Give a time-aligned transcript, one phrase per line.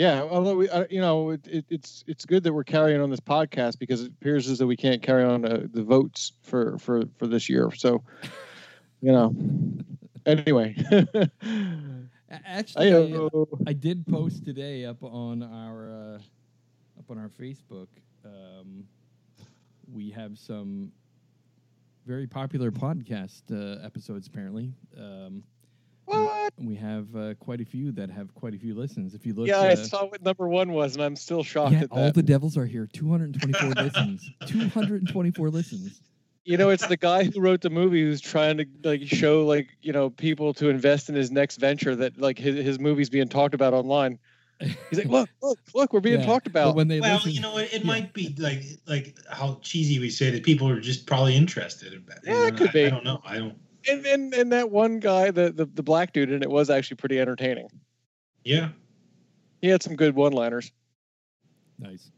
[0.00, 3.10] Yeah, although we, uh, you know, it, it, it's it's good that we're carrying on
[3.10, 6.78] this podcast because it appears as though we can't carry on uh, the votes for
[6.78, 7.70] for for this year.
[7.76, 8.02] So,
[9.02, 9.36] you know,
[10.24, 10.74] anyway,
[12.30, 13.46] Actually, I, Ayo.
[13.66, 16.18] I did post today up on our uh,
[16.98, 17.88] up on our Facebook.
[18.24, 18.84] Um,
[19.92, 20.92] we have some
[22.06, 24.28] very popular podcast uh, episodes.
[24.28, 25.42] Apparently, um,
[26.10, 26.52] what?
[26.58, 29.14] we have uh, quite a few that have quite a few listens.
[29.14, 31.72] If you look, Yeah, I uh, saw what number one was, and I'm still shocked
[31.72, 32.14] yeah, at all that.
[32.14, 32.88] the devils are here.
[32.92, 34.30] Two hundred and twenty-four listens.
[34.46, 36.00] Two hundred and twenty-four listens.
[36.44, 39.68] you know, it's the guy who wrote the movie who's trying to like show like
[39.82, 43.28] you know people to invest in his next venture that like his his movie's being
[43.28, 44.18] talked about online.
[44.90, 46.74] He's like, look, look, look, we're being Yeah, talked But about.
[46.76, 47.72] when they Well, listen, you know what?
[47.72, 47.86] It yeah.
[47.86, 52.04] might be like like how cheesy we say that people are just probably interested in
[52.08, 52.18] that.
[52.24, 52.84] Yeah, it could I, be.
[52.86, 53.22] I don't know.
[53.24, 53.54] I don't.
[53.88, 56.96] And, and and that one guy, the, the the black dude, and it was actually
[56.96, 57.68] pretty entertaining.
[58.44, 58.70] Yeah.
[59.60, 60.72] He had some good one-liners.
[61.78, 62.10] nice.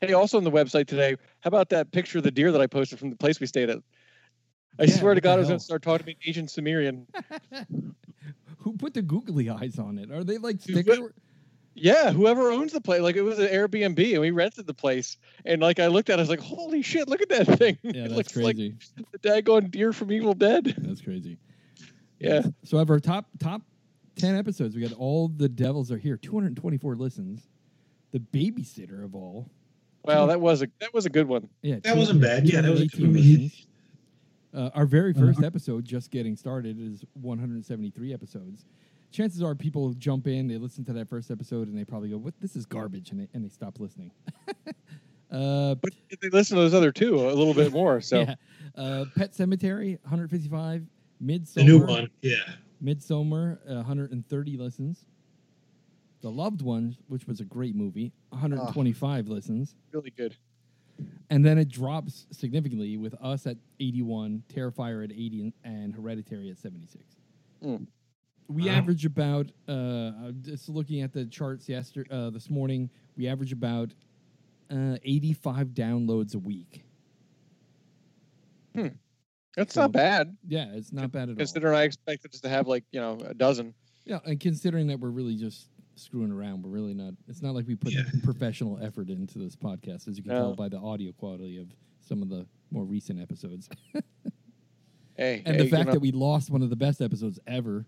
[0.00, 2.66] Hey, also on the website today, how about that picture of the deer that I
[2.68, 3.78] posted from the place we stayed at?
[4.78, 5.52] I Yeah, swear to God, I was hell?
[5.52, 7.06] going to start talking to me Agent Sumerian.
[8.58, 10.12] Who put the googly eyes on it?
[10.12, 11.12] Are they like Dude, sticker?
[11.80, 15.16] Yeah, whoever owns the place, like it was an Airbnb, and we rented the place.
[15.44, 17.08] And like I looked at, it, I was like, "Holy shit!
[17.08, 17.78] Look at that thing!
[17.82, 18.74] Yeah, it that's looks like crazy.
[19.12, 21.38] the daggone deer from Evil Dead." That's crazy.
[22.18, 22.42] Yeah.
[22.64, 23.62] So of our top top
[24.16, 26.16] ten episodes, we got all the devils are here.
[26.16, 27.48] Two hundred and twenty-four listens.
[28.12, 29.48] The babysitter of all.
[30.04, 31.48] Wow, that was a that was a good one.
[31.62, 32.48] Yeah, That wasn't bad.
[32.48, 33.50] Yeah, that was a good one.
[34.54, 35.26] Uh, our very Uh-huh.
[35.26, 38.64] first episode, just getting started, is 173 episodes.
[39.10, 42.18] Chances are people jump in, they listen to that first episode, and they probably go,
[42.18, 42.34] "What?
[42.40, 44.10] This is garbage," and they, and they stop listening.
[45.30, 48.00] uh, But they listen to those other two a little bit more.
[48.00, 48.34] So yeah.
[48.76, 50.84] uh, Pet Sematary, 155.
[51.20, 52.10] Midsummer, The new one.
[52.22, 52.36] Yeah.
[52.80, 55.04] Midsummer, uh, 130 listens.
[56.20, 59.74] The Loved Ones, which was a great movie, 125 listens.
[59.92, 60.36] really good.
[61.30, 66.58] And then it drops significantly with us at 81, Terrifier at 80, and Hereditary at
[66.58, 67.04] 76.
[67.64, 67.86] Mm.
[68.48, 68.72] We Wow.
[68.72, 73.52] average about, uh, uh, just looking at the charts yesterday, uh, this morning, we average
[73.52, 73.92] about
[74.70, 76.84] uh, 85 downloads a week.
[78.74, 78.88] Hmm.
[79.56, 81.36] That's So- not bad, Yeah, it's not bad at all.
[81.36, 83.74] considering I expected us to have like you know a dozen.
[84.04, 87.14] Yeah, and considering that we're really just screwing around, we're really not.
[87.28, 88.04] It's not like we put Yeah.
[88.22, 90.38] professional effort into this podcast, as you can No.
[90.38, 93.68] tell by the audio quality of some of the more recent episodes,
[95.16, 97.40] Hey, and hey, the fact you know, that we lost one of the best episodes
[97.46, 97.86] ever.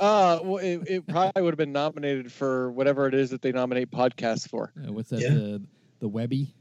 [0.00, 3.52] Uh, well, it, it probably would have been nominated for whatever it is that they
[3.52, 4.72] nominate podcasts for.
[4.76, 5.20] Uh, what's that?
[5.20, 5.28] Yeah.
[5.30, 5.62] The
[6.00, 6.54] the Webby.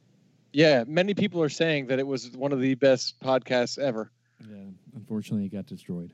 [0.51, 4.11] Yeah, many people are saying that it was one of the best podcasts ever.
[4.47, 4.57] Yeah,
[4.95, 6.11] unfortunately, it got destroyed.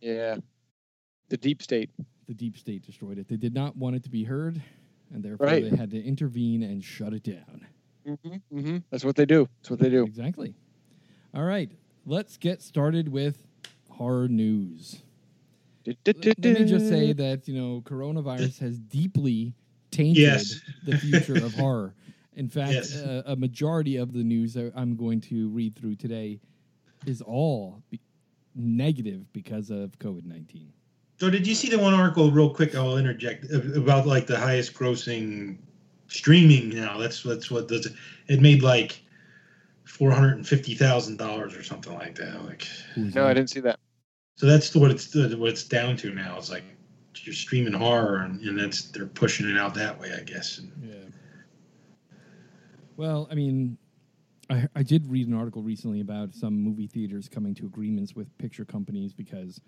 [0.00, 0.36] Yeah,
[1.28, 1.90] the deep state.
[2.28, 3.28] The deep state destroyed it.
[3.28, 4.60] They did not want it to be heard,
[5.12, 5.70] and therefore Right.
[5.70, 7.66] they had to intervene and shut it down.
[8.06, 8.76] Mm-hmm, mm-hmm.
[8.90, 9.48] That's what they do.
[9.60, 10.04] That's what they do.
[10.04, 10.54] Exactly.
[11.34, 11.70] All right,
[12.04, 13.46] let's get started with
[13.90, 15.02] horror news.
[15.86, 19.54] Let let me just say that you know coronavirus has deeply
[19.90, 20.60] tainted Yes.
[20.84, 21.94] the future of horror.
[22.34, 22.96] In fact, Yes.
[22.96, 26.38] uh, a majority of the news that I'm going to read through today
[27.06, 28.00] is all be-
[28.54, 30.72] negative because of COVID nineteen.
[31.18, 32.74] So did you see the one article real quick?
[32.74, 35.56] I'll interject about like the highest grossing
[36.08, 36.98] streaming now.
[36.98, 37.92] That's that's what does it.
[38.28, 39.00] It made like
[39.84, 42.44] four hundred and fifty thousand dollars or something like that.
[42.44, 43.78] Like No, I didn't see that.
[44.36, 46.36] So that's what it's what it's down to now.
[46.38, 46.64] It's like
[47.22, 50.58] you're streaming horror and, and that's they're pushing it out that way, I guess.
[50.58, 50.94] And Yeah.
[52.96, 53.78] Well, I mean,
[54.50, 58.26] I I did read an article recently about some movie theaters coming to agreements with
[58.38, 59.60] picture companies because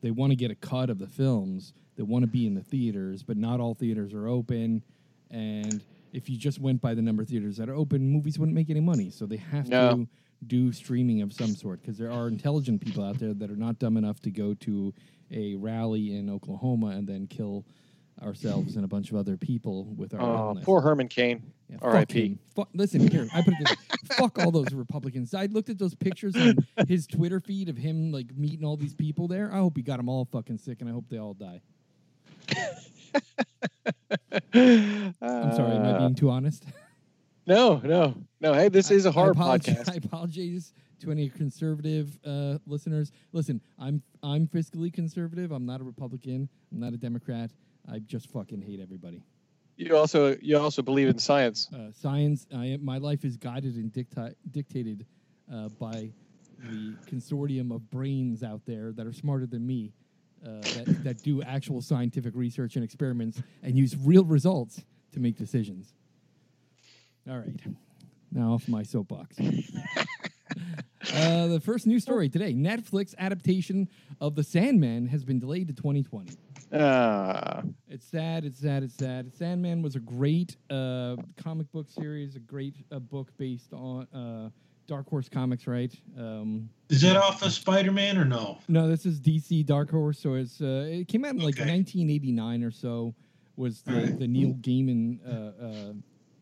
[0.00, 1.74] they want to get a cut of the films.
[1.96, 4.82] They want to be in the theaters, but not all theaters are open.
[5.30, 5.82] And
[6.12, 8.70] if you just went by the number of theaters that are open, movies wouldn't make
[8.70, 9.10] any money.
[9.10, 9.94] So they have No.
[9.94, 10.08] to
[10.46, 13.78] do streaming of some sort because there are intelligent people out there that are not
[13.78, 14.92] dumb enough to go to
[15.30, 17.64] a rally in Oklahoma and then kill
[18.22, 20.64] ourselves and a bunch of other people with our Oh, illness.
[20.64, 21.42] poor Herman Cain.
[21.68, 22.38] Yeah, R.I.P..
[22.54, 23.76] Fuck, listen here, I put it this
[24.16, 25.34] fuck all those Republicans.
[25.34, 26.56] I looked at those pictures on
[26.86, 29.52] his Twitter feed of him like meeting all these people there.
[29.52, 31.60] I hope he got them all fucking sick, and I hope they all die.
[34.54, 36.64] I'm sorry, am I being too honest?
[37.46, 38.52] no, no, no.
[38.52, 39.90] Hey, this is a hard I podcast.
[39.92, 43.12] I apologize to any conservative uh, listeners.
[43.32, 45.52] Listen, I'm I'm fiscally conservative.
[45.52, 46.48] I'm not a Republican.
[46.72, 47.50] I'm not a Democrat.
[47.90, 49.22] I just fucking hate everybody.
[49.76, 51.68] You also you also believe in science.
[51.72, 52.46] Uh, science.
[52.54, 55.06] I am, my life is guided and dicti- dictated
[55.52, 56.10] uh, by
[56.58, 59.92] the consortium of brains out there that are smarter than me,
[60.44, 64.82] uh, that that do actual scientific research and experiments and use real results
[65.12, 65.92] to make decisions.
[67.28, 67.60] All right,
[68.32, 69.36] now off my soapbox.
[71.14, 73.88] Uh, the first news story today: Netflix adaptation
[74.20, 76.32] of The Sandman has been delayed to 2020.
[76.74, 78.44] Ah, It's sad.
[78.44, 78.82] It's sad.
[78.82, 79.32] It's sad.
[79.32, 84.50] Sandman was a great uh, comic book series, a great uh, book based on uh,
[84.88, 85.94] Dark Horse Comics, right?
[86.18, 88.58] Um, Is that off of Spider Man or no?
[88.66, 90.18] no, this is DC Dark Horse.
[90.18, 91.70] So it's uh, it came out in like Okay.
[91.70, 93.14] 1989 or so.
[93.54, 94.18] Was the, Alright.
[94.18, 95.20] the Neil Gaiman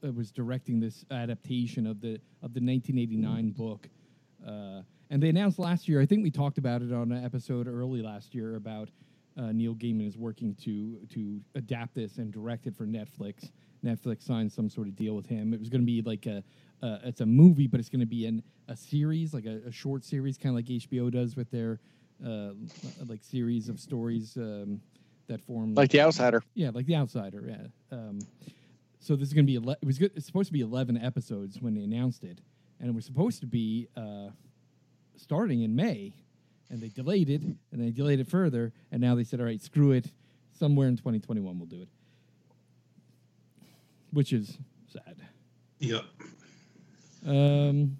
[0.04, 3.88] uh, was directing this adaptation of the of the 1989 book,
[4.46, 6.00] uh, and they announced last year.
[6.00, 8.90] I think we talked about it on an episode early last year about
[9.38, 13.50] uh, Neil Gaiman is working to to adapt this and direct it for Netflix.
[13.84, 15.52] Netflix signed some sort of deal with him.
[15.52, 16.42] It was going to be like a
[16.82, 19.72] uh, it's a movie, but it's going to be an a series, like a, a
[19.72, 21.80] short series, kind of like HBO does with their
[22.24, 22.50] uh,
[23.06, 24.80] like series of stories um,
[25.26, 26.42] that form like the outsider.
[26.54, 27.44] yeah, like The Outsider.
[27.46, 27.96] Yeah.
[27.96, 28.18] Um,
[29.04, 30.12] so this is going to be ele- it was good.
[30.16, 32.40] It's supposed to be eleven episodes when they announced it,
[32.80, 34.28] and it was supposed to be uh,
[35.16, 36.14] starting in May,
[36.70, 39.60] and they delayed it, and they delayed it further, and now they said, all right,
[39.60, 40.10] screw it,
[40.58, 41.88] somewhere in 2021 we'll do it,
[44.10, 44.56] which is
[44.90, 45.18] sad.
[45.80, 46.04] Yep.
[47.26, 47.98] Um,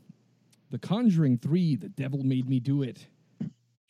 [0.71, 3.07] the Conjuring Three: The Devil Made Me Do It.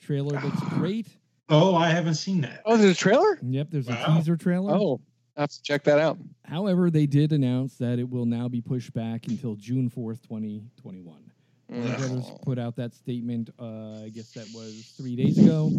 [0.01, 1.07] Trailer looks great.
[1.49, 2.63] Oh, I haven't seen that.
[2.65, 3.39] Oh, there's a trailer.
[3.41, 4.75] Yep, there's a teaser trailer.
[4.75, 6.19] Oh, I have to check that out.
[6.45, 11.31] However, they did announce that it will now be pushed back until June 4th, 2021.
[11.69, 11.97] Warner.
[11.97, 15.73] Brothers put out that statement, uh, I guess that was three days ago.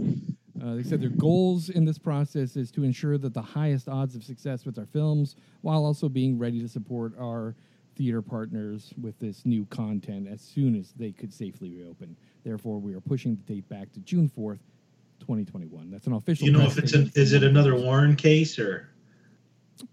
[0.63, 4.15] Uh, they said their goals in this process is to ensure that the highest odds
[4.15, 7.55] of success with our films, while also being ready to support our
[7.95, 12.15] theater partners with this new content as soon as they could safely reopen.
[12.43, 14.59] Therefore, we are pushing the date back to June 4th,
[15.19, 15.91] 2021.
[15.91, 16.47] That's an official.
[16.47, 18.89] You know if it's an, is it another Warren case or?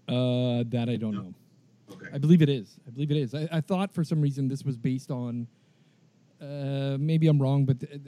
[0.07, 1.33] Uh, that I don't know.
[1.91, 2.07] Okay.
[2.13, 2.79] I believe it is.
[2.87, 3.35] I believe it is.
[3.35, 5.47] I, I thought for some reason this was based on.
[6.41, 8.01] Uh, maybe I'm wrong, but the,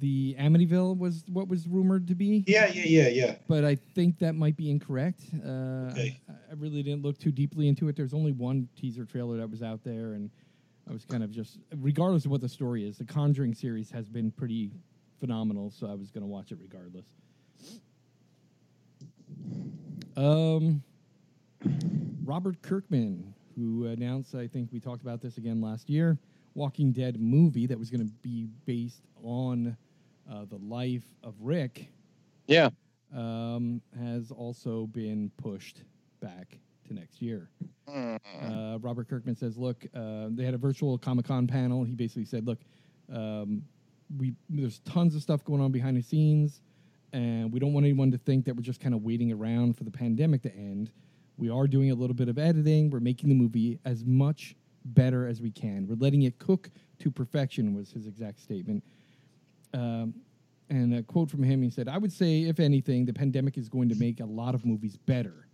[0.00, 2.44] the Amityville was what was rumored to be.
[2.46, 3.34] Yeah, yeah, yeah, yeah.
[3.48, 5.22] But I think that might be incorrect.
[5.34, 6.20] Uh, Okay.
[6.28, 7.96] I, I really didn't look too deeply into it.
[7.96, 10.30] There's only one teaser trailer that was out there, and
[10.88, 14.08] I was kind of just, regardless of what the story is, the Conjuring series has
[14.08, 14.70] been pretty
[15.18, 17.06] phenomenal, so I was going to watch it regardless.
[20.16, 20.82] Um,
[22.24, 26.18] Robert Kirkman, who announced, I think we talked about this again last year,
[26.54, 29.76] Walking Dead movie that was going to be based on
[30.30, 31.88] uh, the life of Rick,
[32.46, 32.70] Yeah.
[33.14, 35.82] um, has also been pushed
[36.20, 37.48] back to next year.
[37.88, 41.82] Uh, Robert Kirkman says, "Look, uh, they had a virtual Comic Con panel.
[41.82, 42.58] He basically said, look,
[43.12, 43.62] um,
[44.16, 46.62] we there's tons of stuff going on behind the scenes,
[47.12, 49.82] and we don't want anyone to think that we're just kind of waiting around for
[49.84, 50.90] the pandemic to end.
[51.40, 52.90] We are doing a little bit of editing.
[52.90, 55.86] We're making the movie as much better as we can.
[55.88, 58.84] We're letting it cook to perfection." Was his exact statement.
[59.72, 60.14] Um,
[60.68, 63.68] and a quote from him, he said, I would say, if anything, the pandemic is
[63.68, 65.48] going to make a lot of movies better.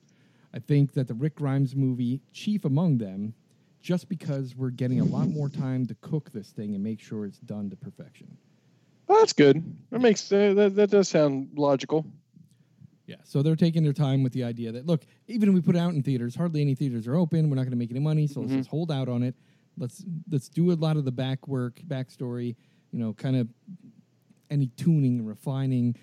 [0.53, 3.33] I think that the Rick Grimes movie, chief among them,
[3.81, 7.25] just because we're getting a lot more time to cook this thing and make sure
[7.25, 8.27] it's done to perfection.
[9.07, 9.63] Well, that's good.
[9.91, 12.05] That makes uh, that that does sound logical.
[13.07, 15.77] Yeah, so they're taking their time with the idea that look, even if we put
[15.77, 17.49] it out in theaters, hardly any theaters are open.
[17.49, 18.43] We're not going to make any money, so Mhm.
[18.45, 19.37] let's just hold out on it.
[19.79, 22.57] Let's let's do a lot of the back work, backstory,
[22.91, 23.49] you know, kind of
[24.51, 25.95] any tuning, and refining,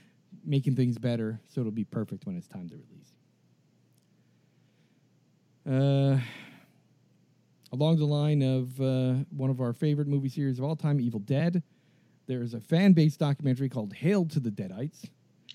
[0.45, 3.13] making things better, so it'll be perfect when it's time to release.
[5.65, 6.19] Uh,
[7.72, 11.19] along the line of uh, one of our favorite movie series of all time, Evil
[11.22, 11.63] Dead,
[12.27, 15.10] there is a fan-based documentary called "Hail to the Deadites."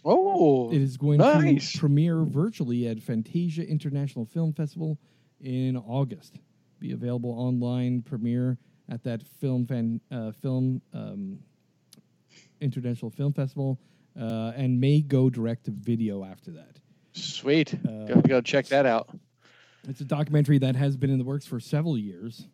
[0.04, 1.72] Oh, It is going nice.
[1.72, 4.98] to premiere virtually at Fantasia International Film Festival
[5.40, 6.38] in August.
[6.78, 11.38] Be available online premiere at that film fan uh, film um,
[12.60, 13.78] International Film Festival,
[14.18, 16.78] uh, and may go direct to video after that.
[17.12, 17.74] sweet.
[17.74, 19.10] Uh, gotta, gotta check that out.
[19.88, 22.46] It's a documentary that has been in the works for several years.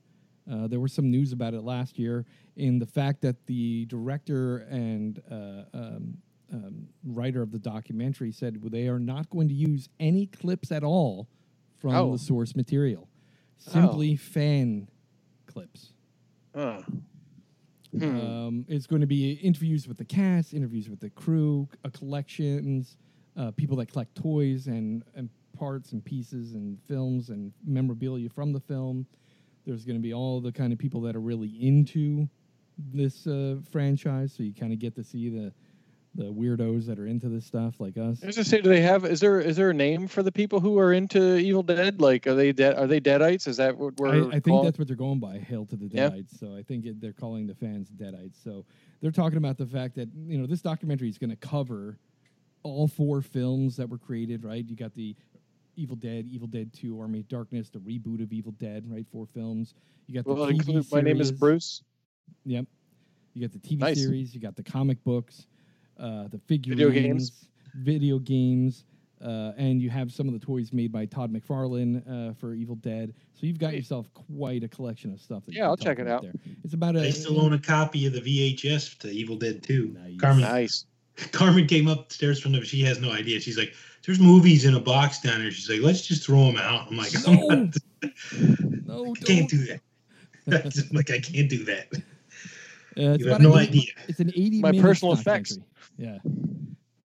[0.51, 4.59] Uh, there was some news about it last year in the fact that the director
[4.71, 6.19] and uh, um,
[6.55, 10.85] um, writer of the documentary said they are not going to use any clips at
[10.85, 11.29] all
[11.79, 12.13] from Oh.
[12.13, 13.09] the source material,
[13.59, 14.89] simply fan
[15.47, 15.93] clips.
[16.55, 16.81] Uh,
[17.97, 18.21] hmm.
[18.21, 22.97] Um, it's going to be interviews with the cast, interviews with the crew, uh, collections,
[23.37, 28.53] uh, people that collect toys and, and parts and pieces and films and memorabilia from
[28.53, 29.07] the film.
[29.67, 32.29] There's going to be all the kind of people that are really into
[32.79, 35.53] this uh, franchise, so you kind of get to see the
[36.17, 38.23] the weirdos that are into this stuff like us.
[38.23, 39.05] I was just say, do they have?
[39.05, 42.01] Is there is there a name for the people who are into Evil Dead?
[42.01, 42.77] Like, are they dead?
[42.77, 43.49] Are they Deadites?
[43.49, 44.31] Is that what we're?
[44.33, 46.11] I, I think that's what they're going by, Hail to the Yeah.
[46.11, 46.39] Deadites.
[46.39, 48.43] So I think it, they're calling the fans Deadites.
[48.43, 48.65] So
[49.01, 51.99] they're talking about the fact that, you know, this documentary is going to cover
[52.63, 54.65] all four films that were created, right?
[54.69, 55.17] You got the
[55.77, 59.05] Evil Dead, Evil Dead 2, Army of Darkness, the reboot of Evil Dead, right?
[59.11, 59.75] Four films.
[60.07, 61.33] You got the it TV include My name is.
[61.33, 61.83] Bruce.
[62.45, 62.67] Yep.
[63.35, 64.01] You got the TV Nice.
[64.01, 65.47] series, you got the comic books,
[65.99, 67.49] uh, the figurines, Video games.
[67.77, 68.85] video games,
[69.25, 72.77] uh, and you have some of the toys made by Todd McFarlane uh, for Evil
[72.77, 73.15] Dead.
[73.35, 73.79] So you've got Great.
[73.79, 75.45] yourself quite a collection of stuff.
[75.47, 76.23] That Yeah, I'll check it out.
[76.23, 76.33] There.
[76.63, 77.01] It's about a.
[77.03, 79.97] I still own a copy of the VHS to Evil Dead 2.
[79.99, 80.17] Nice.
[80.21, 80.87] Carmen Nice.
[81.33, 82.65] Carmen came upstairs from the.
[82.65, 83.39] She has no idea.
[83.41, 83.73] She's like,
[84.05, 86.97] "There's movies in a box down there." She's like, "Let's just throw them out." I'm
[86.97, 87.51] like, No.
[87.51, 87.71] "I'm
[88.03, 89.51] not- No, I can't don't.
[89.51, 89.81] do that."
[90.91, 91.87] I'm like, I can't do that.
[92.97, 93.91] Uh, it's You have no an idea.
[94.09, 95.57] It's an 80 My minute personal effects.
[95.57, 95.69] documentary.
[95.99, 96.19] Yeah.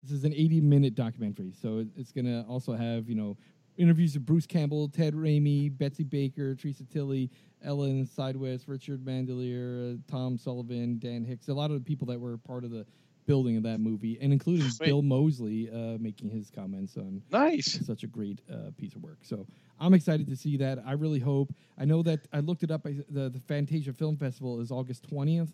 [0.02, 1.52] This is an 80 minute documentary.
[1.60, 3.36] So it's going to also have, you know,
[3.76, 7.30] interviews with Bruce Campbell, Ted Raimi, Betsy Baker, Theresa Tilly,
[7.62, 12.18] Ellen Sandweiss, Richard Mandelier, uh, Tom Sullivan, Dan Hicks, a lot of the people that
[12.18, 12.86] were part of the
[13.26, 14.86] building of that movie, and including Sweet.
[14.86, 17.84] Bill Moseley uh, making his comments on Nice.
[17.86, 19.18] such a great uh, piece of work.
[19.22, 19.46] So
[19.78, 20.78] I'm excited to see that.
[20.86, 21.52] I really hope.
[21.76, 22.86] I know that I looked it up.
[22.86, 25.52] I, the the Fantasia Film Festival is August 20th.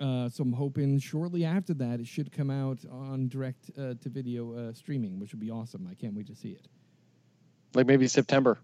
[0.00, 4.08] Uh, so I'm hoping shortly after that it should come out on direct uh, to
[4.08, 5.88] video uh, streaming, which would be awesome.
[5.90, 6.68] I can't wait to see it.
[7.74, 8.58] Like maybe September.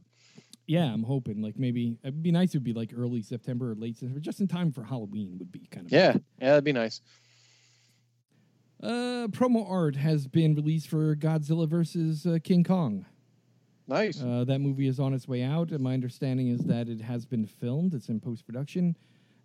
[0.67, 2.55] Yeah, I'm hoping like maybe it'd be nice.
[2.55, 5.37] It would be like early September or late September, just in time for Halloween.
[5.39, 6.17] Would be kind of Yeah.
[6.41, 7.01] Yeah, that'd be nice.
[8.83, 13.07] Uh, promo art has been released for Godzilla versus uh, King Kong.
[13.87, 14.23] Nice.
[14.23, 17.27] Uh, that movie is on its way out, and my understanding is that it has
[17.27, 17.95] been filmed.
[17.95, 18.97] It's in post production.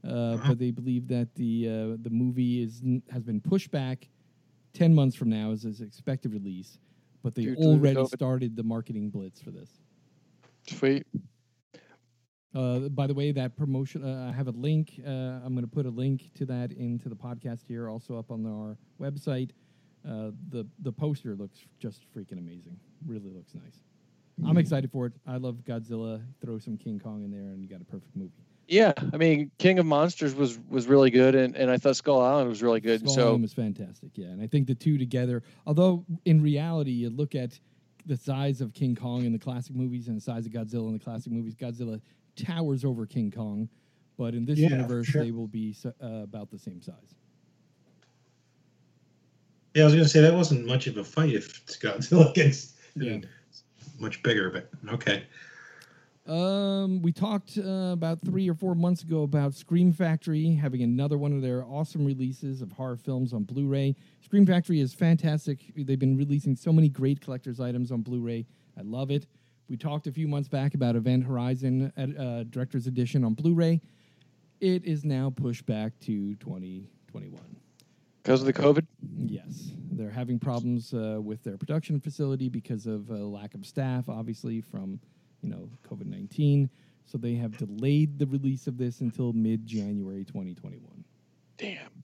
[0.04, 4.08] But they believe that the uh, the movie is has been pushed back
[4.74, 6.80] ten months from now as its expected release.
[7.22, 8.16] But they Due already COVID.
[8.16, 9.70] started the marketing blitz for this.
[10.68, 11.06] Sweet.
[12.56, 15.00] Uh, by the way, that promotion, uh, I have a link.
[15.06, 18.32] Uh, I'm going to put a link to that into the podcast here, also up
[18.32, 19.52] on our website.
[20.08, 22.80] Uh, the the poster looks just freaking amazing.
[23.06, 23.82] Really looks nice.
[24.48, 25.14] I'm excited for it.
[25.28, 26.24] I love Godzilla.
[26.42, 28.46] Throw some King Kong in there, and you got a perfect movie.
[28.72, 32.22] Yeah, I mean, King of Monsters was was really good, and, and I thought Skull
[32.22, 33.00] Island was really good.
[33.00, 34.28] Skull so Island was fantastic, yeah.
[34.28, 37.60] And I think the two together, although in reality, you look at
[38.06, 40.94] the size of King Kong in the classic movies and the size of Godzilla in
[40.94, 42.00] the classic movies, Godzilla
[42.36, 43.68] towers over King Kong.
[44.18, 45.24] But in this Yeah, universe, sure.
[45.24, 47.16] they will be s- uh, about the same size.
[49.74, 52.76] Yeah, I was gonna say that wasn't much of a fight if it's Godzilla against
[52.96, 53.18] Yeah.
[54.00, 55.24] much bigger, but okay.
[56.30, 61.18] Um, we talked uh, about three or four months ago about Scream Factory having another
[61.18, 63.96] one of their awesome releases of horror films on Blu-ray.
[64.22, 65.72] Scream Factory is fantastic.
[65.76, 68.46] They've been releasing so many great collector's items on Blu-ray.
[68.78, 69.26] I love it.
[69.70, 73.82] We talked a few months back about Event Horizon at, uh, Director's Edition on Blu-ray.
[74.60, 77.42] It is now pushed back to 2021.
[78.22, 78.86] because of the COVID.
[79.26, 84.10] Yes, they're having problems uh, with their production facility because of uh, lack of staff,
[84.10, 85.00] obviously from
[85.42, 86.70] you know COVID nineteen.
[87.06, 91.04] So they have delayed the release of this until mid January 2021.
[91.58, 92.04] Damn.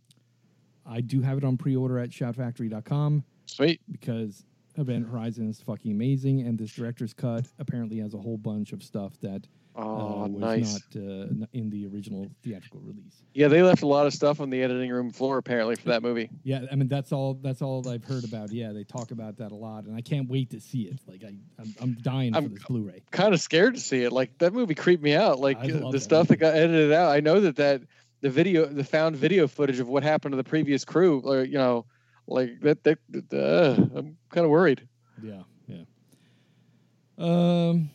[0.83, 3.81] I do have it on pre-order at shoutfactory.com Sweet.
[3.91, 4.45] because
[4.77, 8.83] Event Horizon is fucking amazing, and this director's cut apparently has a whole bunch of
[8.83, 10.81] stuff that Oh, uh, was nice.
[10.95, 13.21] not uh, in the original theatrical release.
[13.33, 16.01] Yeah, they left a lot of stuff on the editing room floor apparently for that
[16.01, 16.29] movie.
[16.43, 17.33] Yeah, I mean that's all.
[17.33, 18.53] That's all I've heard about.
[18.53, 20.99] Yeah, they talk about that a lot, and I can't wait to see it.
[21.05, 23.03] Like I, I'm, I'm dying for I'm- this Blu-ray.
[23.11, 24.13] Kind of scared to see it.
[24.13, 25.39] Like that movie creeped me out.
[25.39, 26.35] Like the that stuff movie.
[26.35, 27.11] that got edited out.
[27.11, 27.81] I know that that
[28.21, 31.57] the video, the found video footage of what happened to the previous crew, or you
[31.57, 31.85] know,
[32.27, 32.81] like that.
[32.85, 34.87] That, that uh, I'm kind of worried.
[35.21, 35.83] Yeah, yeah.
[37.17, 37.89] Um,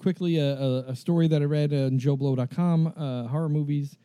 [0.00, 3.98] quickly, a, a, a story that I read on JoBlo.com, uh, horror movies.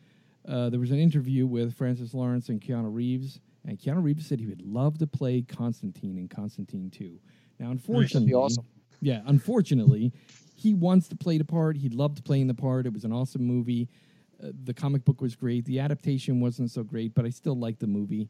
[0.46, 4.38] Uh, there was an interview with Francis Lawrence and Keanu Reeves, and Keanu Reeves said
[4.38, 7.18] he would love to play Constantine in Constantine 2.
[7.58, 8.64] Now, unfortunately, awesome.
[9.00, 10.12] yeah, unfortunately,
[10.54, 11.76] he wants to play the part.
[11.76, 12.86] He loved playing the part.
[12.86, 13.88] It was an awesome movie.
[14.42, 15.64] Uh, the comic book was great.
[15.64, 18.28] The adaptation wasn't so great, but I still liked the movie.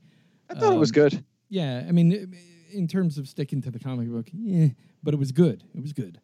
[0.49, 1.25] I thought it was Um, good.
[1.49, 2.35] Yeah, I mean,
[2.73, 4.69] in terms of sticking to the comic book, yeah,
[5.03, 5.65] but it was good.
[5.75, 6.21] It was good.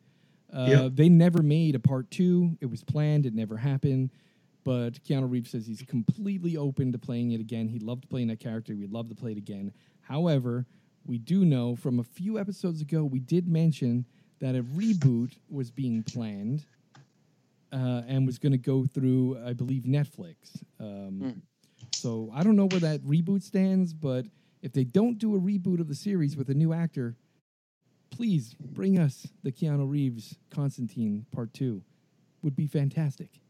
[0.53, 0.93] Uh, Yep.
[0.95, 2.57] They never made a part two.
[2.61, 3.27] It was planned.
[3.27, 4.11] It never happened.
[4.65, 7.69] But Keanu Reeves says he's completely open to playing it again.
[7.69, 8.75] He loved playing that character.
[8.77, 9.73] We'd love to play it again.
[10.03, 10.67] However,
[11.05, 14.07] we do know from a few episodes ago, we did mention
[14.41, 16.65] that a reboot was being planned
[17.73, 20.37] uh, and was going to go through, I believe, Netflix.
[20.79, 21.31] Um, Hmm.
[21.95, 24.27] So I don't know where that reboot stands, but
[24.63, 27.17] if they don't do a reboot of the series with a new actor,
[28.13, 31.83] please bring us the Keanu Reeves Constantine Part Two.
[32.43, 33.41] Would be fantastic.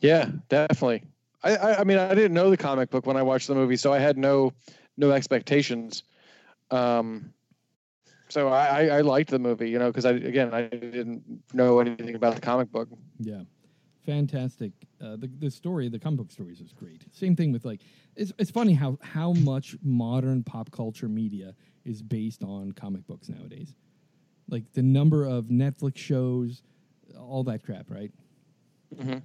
[0.00, 1.04] Yeah, definitely.
[1.42, 3.76] I, I, I mean, I didn't know the comic book when I watched the movie,
[3.76, 4.52] so I had no
[4.96, 6.04] no expectations.
[6.70, 7.32] Um,
[8.28, 11.22] so I, I, liked the movie, you know, because I again I didn't
[11.52, 12.88] know anything about the comic book.
[13.18, 13.42] Yeah,
[14.06, 14.72] fantastic.
[15.00, 17.04] Uh, the the story, the comic book stories, is great.
[17.12, 17.82] Same thing with like,
[18.16, 23.28] it's it's funny how how much modern pop culture media is based on comic books
[23.28, 23.74] nowadays.
[24.48, 26.62] Like the number of Netflix shows,
[27.18, 28.12] all that crap, right?
[28.94, 29.22] Mhm.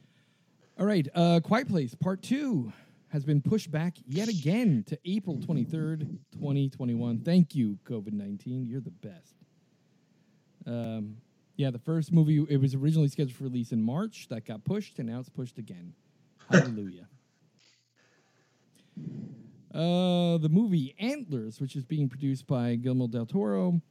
[0.78, 2.72] All right, uh, Quiet Place Part Two
[3.10, 7.20] has been pushed back yet again to April twenty third, twenty twenty one.
[7.20, 8.66] Thank you, COVID nineteen.
[8.66, 9.36] You're the best.
[10.66, 11.18] Um,
[11.58, 14.28] yeah, the first movie it was originally scheduled for release in March.
[14.30, 15.94] That got pushed, and now it's pushed again.
[16.50, 17.08] Hallelujah.
[19.74, 23.82] Uh, the movie Antlers, which is being produced by Guillermo del Toro,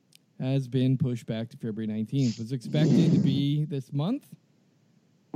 [0.40, 2.38] has been pushed back to February 19th.
[2.38, 4.26] Was expected to be this month,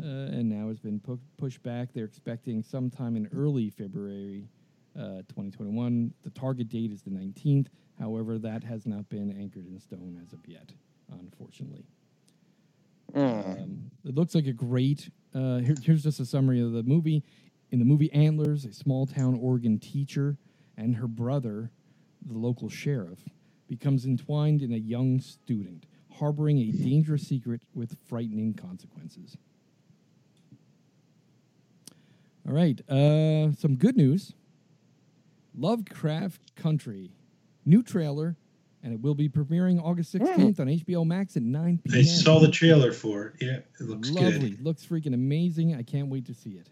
[0.03, 1.91] uh, and now it's been pu- pushed back.
[1.93, 4.49] They're expecting sometime in early February
[4.97, 6.13] uh, 2021.
[6.23, 7.69] The target date is the 19th.
[7.99, 10.73] However, that has not been anchored in stone as of yet,
[11.21, 11.85] unfortunately.
[13.15, 13.63] Mm.
[13.63, 15.11] Um, it looks like a great.
[15.35, 17.23] Uh, here, here's just a summary of the movie.
[17.73, 20.37] In the movie Antlers, a small town Oregon teacher
[20.77, 21.71] and her brother,
[22.25, 23.19] the local sheriff,
[23.67, 25.87] becomes entwined in a young student,
[26.19, 29.39] harboring a dangerous secret with frightening consequences.
[32.47, 34.35] All right, uh, some good news.
[35.57, 37.13] Lovecraft Country,
[37.65, 38.37] new trailer,
[38.83, 41.99] and it will be premiering August 16th on HBO Max at 9 p.m.
[41.99, 43.35] I saw the trailer for it.
[43.41, 44.51] Yeah, it looks Lovely.
[44.51, 44.65] good.
[44.65, 45.75] Looks freaking amazing.
[45.75, 46.69] I can't wait to see it.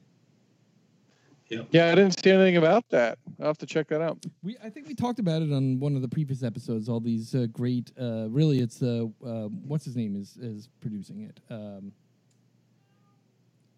[1.50, 1.66] Yep.
[1.72, 3.18] Yeah, I didn't see anything about that.
[3.40, 4.24] I'll have to check that out.
[4.42, 6.88] We I think we talked about it on one of the previous episodes.
[6.88, 7.90] All these uh, great.
[8.00, 11.40] Uh, really, it's uh, uh, what's his name is is producing it.
[11.50, 11.92] Um,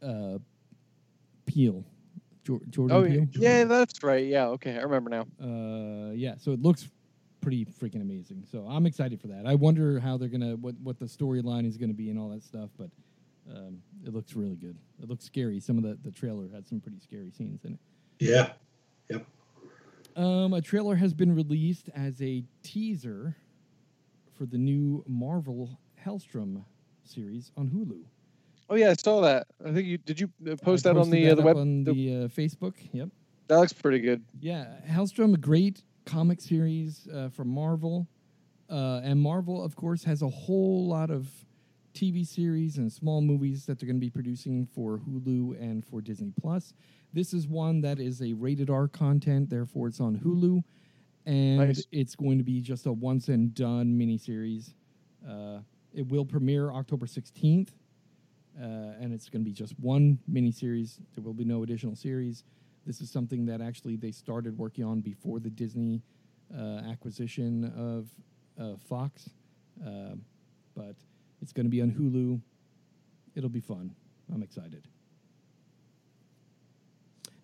[0.06, 0.38] uh,
[1.46, 1.84] Peele,
[2.44, 3.26] Jordan Oh, Peele.
[3.34, 4.26] yeah, that's right.
[4.26, 5.26] Yeah, okay, I remember now.
[5.42, 6.34] Uh, yeah.
[6.36, 6.88] So it looks
[7.40, 8.44] pretty freaking amazing.
[8.50, 9.46] So I'm excited for that.
[9.46, 12.42] I wonder how they're gonna what what the storyline is gonna be and all that
[12.42, 12.68] stuff.
[12.78, 12.90] But
[13.50, 14.76] um, it looks really good.
[15.02, 15.60] It looks scary.
[15.60, 17.78] Some of the the trailer had some pretty scary scenes in it.
[18.18, 18.52] Yeah.
[19.10, 19.26] Yep.
[20.16, 23.36] Um, a trailer has been released as a teaser
[24.34, 26.64] for the new Marvel Helstrom
[27.04, 28.02] series on Hulu.
[28.70, 29.46] Oh yeah, I saw that.
[29.64, 30.20] I think you did.
[30.20, 31.56] You uh, post that on posted the uh, the web.
[31.56, 32.74] on the- the uh, Facebook.
[32.92, 33.08] Yep.
[33.48, 34.22] that looks pretty good.
[34.40, 38.06] Yeah, Helstrom, a great comic series uh, from Marvel,
[38.70, 41.28] uh, and Marvel, of course, has a whole lot of
[41.94, 46.00] TV series and small movies that they're going to be producing for Hulu and for
[46.00, 46.74] Disney Plus.
[47.12, 50.62] This is one that is a rated R content, therefore it's on Hulu,
[51.26, 51.86] and Nice.
[51.92, 54.74] it's going to be just a once and done miniseries.
[55.28, 55.58] Uh,
[55.92, 57.72] it will premiere October sixteenth,
[58.58, 58.64] uh,
[58.98, 60.98] and it's going to be just one miniseries.
[61.14, 62.44] There will be no additional series.
[62.86, 66.02] This is something that actually they started working on before the Disney
[66.56, 68.08] uh, acquisition of
[68.58, 69.30] uh, Fox,
[69.86, 70.14] uh,
[70.74, 70.96] but
[71.42, 72.40] it's going to be on Hulu.
[73.34, 73.94] It'll be fun.
[74.32, 74.86] I'm excited.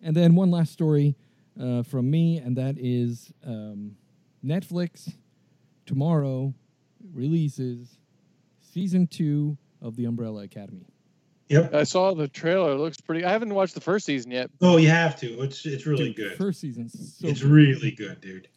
[0.01, 1.17] And then one last story
[1.61, 3.97] uh, from me, and that is um,
[4.45, 5.13] Netflix
[5.87, 6.55] tomorrow
[7.13, 7.99] releases
[8.61, 10.87] season two of The Umbrella Academy.
[11.49, 11.75] Yep.
[11.75, 12.73] I saw the trailer.
[12.73, 13.25] It looks pretty.
[13.25, 14.51] I haven't watched the first season yet.
[14.61, 15.43] Oh, you have to.
[15.43, 16.33] It's it's really Dude, good.
[16.37, 16.89] First season.
[16.91, 17.51] so it's good.
[17.51, 18.49] really good, dude.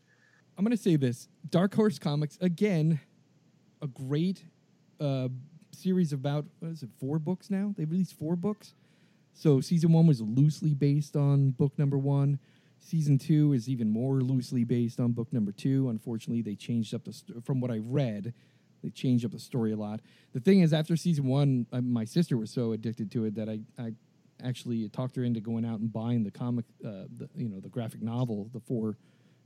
[0.57, 2.99] I'm gonna say this: Dark Horse Comics again,
[3.81, 4.43] a great
[5.01, 5.29] uh,
[5.71, 6.89] series about what is it?
[6.99, 7.73] Four books now.
[7.77, 8.73] They released four books.
[9.33, 12.39] So season one was loosely based on book number one.
[12.79, 15.89] Season two is even more loosely based on book number two.
[15.89, 18.33] Unfortunately, they changed up the st- from what I read.
[18.83, 20.01] They changed up the story a lot.
[20.33, 23.47] The thing is, after season one, uh, my sister was so addicted to it that
[23.47, 23.93] I, I
[24.43, 27.69] actually talked her into going out and buying the comic, uh, the, you know, the
[27.69, 28.97] graphic novel, the four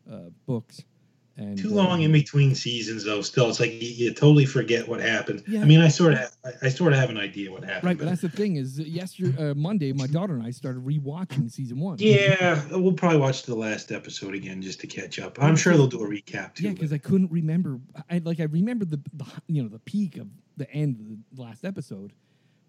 [0.10, 0.84] uh, books,
[1.38, 3.22] And Too uh, long in between seasons, though.
[3.22, 5.44] Still, it's like you, you totally forget what happened.
[5.48, 5.62] Yeah.
[5.62, 7.84] I mean, I sort of, I, I sort of have an idea what happened.
[7.84, 11.52] Right, but that's the thing is yesterday, uh, Monday, my daughter and I started rewatching
[11.52, 11.98] season one.
[12.00, 15.38] yeah, we'll probably watch the last episode again just to catch up.
[15.44, 16.64] I'm sure they'll do a recap too.
[16.68, 17.82] Yeah, because I couldn't remember.
[18.10, 21.42] I like I remember the, the you know the peak of the end of the
[21.42, 22.14] last episode,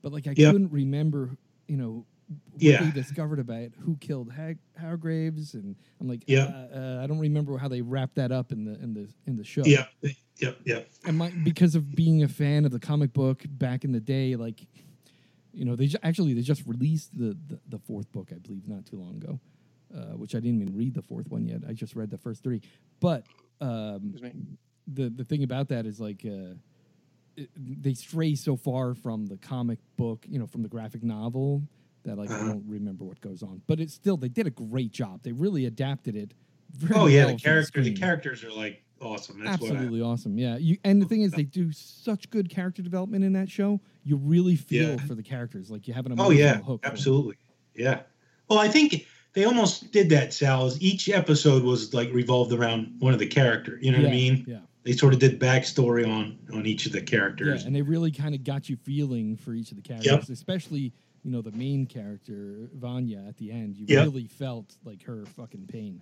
[0.02, 0.52] but like I Yep.
[0.52, 1.37] couldn't remember
[1.68, 2.05] you know
[2.56, 2.82] Yeah.
[2.82, 7.18] they discovered about who killed Hag- Hargreeves, and I'm like, yeah, uh, uh, I don't
[7.18, 9.62] remember how they wrapped that up in the in the in the show.
[9.64, 9.88] Yep,
[10.38, 10.88] yep, yep.
[11.04, 14.34] and my because of being a fan of the comic book back in the day,
[14.36, 14.60] like
[15.52, 18.66] you know they ju- actually they just released the, the the fourth book, I believe,
[18.66, 19.40] not too long ago.
[19.94, 21.60] Uh, which I didn't even read the fourth one yet.
[21.66, 22.60] I just read the first three.
[22.98, 23.24] But
[23.60, 24.14] um,
[24.88, 26.54] the the thing about that is like uh,
[27.36, 31.62] it, they stray so far from the comic book, you know, from the graphic novel
[32.07, 32.49] that like I Uh-huh.
[32.49, 33.62] don't remember what goes on.
[33.66, 35.21] But it's still they did a great job.
[35.23, 36.35] They really adapted it.
[36.73, 39.42] Very Oh yeah, well the for characters, the characters are like awesome.
[39.45, 40.38] That's what I, Absolutely awesome.
[40.38, 40.57] Yeah.
[40.57, 43.81] You and the thing is they do such good character development in that show.
[44.05, 44.97] You really feel Yeah.
[44.97, 45.71] for the characters.
[45.71, 46.81] Like you have an Oh emotional yeah, hook.
[46.85, 47.37] absolutely.
[47.75, 48.01] Yeah.
[48.49, 50.33] Well, I think they almost did that.
[50.33, 50.66] Sal.
[50.66, 53.79] Is each episode was like revolved around one of the character.
[53.83, 54.45] You know what I mean?
[54.49, 54.59] Yeah.
[54.85, 57.47] They sort of did backstory on on each of the characters.
[57.47, 57.66] Yeah, characters.
[57.66, 60.92] and they really kind of got you feeling for each of the characters, especially
[61.26, 63.76] you know the main character Vanya at the end.
[63.76, 64.04] You Yep.
[64.04, 66.00] really felt like her fucking pain.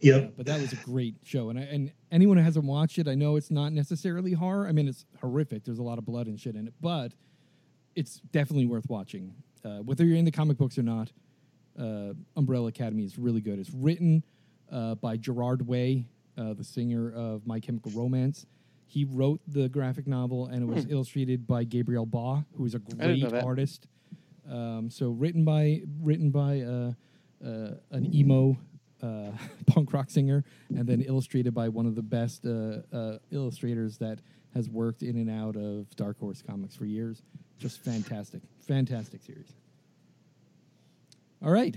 [0.00, 0.22] Yep.
[0.22, 3.06] Yeah, but that was a great show, and I, and anyone who hasn't watched it,
[3.06, 4.66] I know it's not necessarily horror.
[4.66, 5.64] I mean, it's horrific.
[5.64, 7.12] There's a lot of blood and shit in it, but
[7.94, 11.12] it's definitely worth watching, uh, whether you're in the comic books or not.
[11.78, 13.58] Uh, Umbrella Academy is really good.
[13.58, 14.24] It's written
[14.70, 18.46] uh, by Gerard Way, uh, the singer of My Chemical Romance.
[18.86, 22.78] He wrote the graphic novel, and it was illustrated by Gabriel Bá, who is a
[22.78, 22.98] Hmm.
[22.98, 23.86] didn't know great artist.
[24.50, 26.92] Um, so written by written by uh,
[27.44, 28.56] uh, an emo
[29.02, 29.30] uh,
[29.66, 34.20] punk rock singer, and then illustrated by one of the best uh, uh, illustrators that
[34.54, 37.22] has worked in and out of Dark Horse Comics for years.
[37.58, 39.52] Just fantastic, fantastic series.
[41.42, 41.76] All right,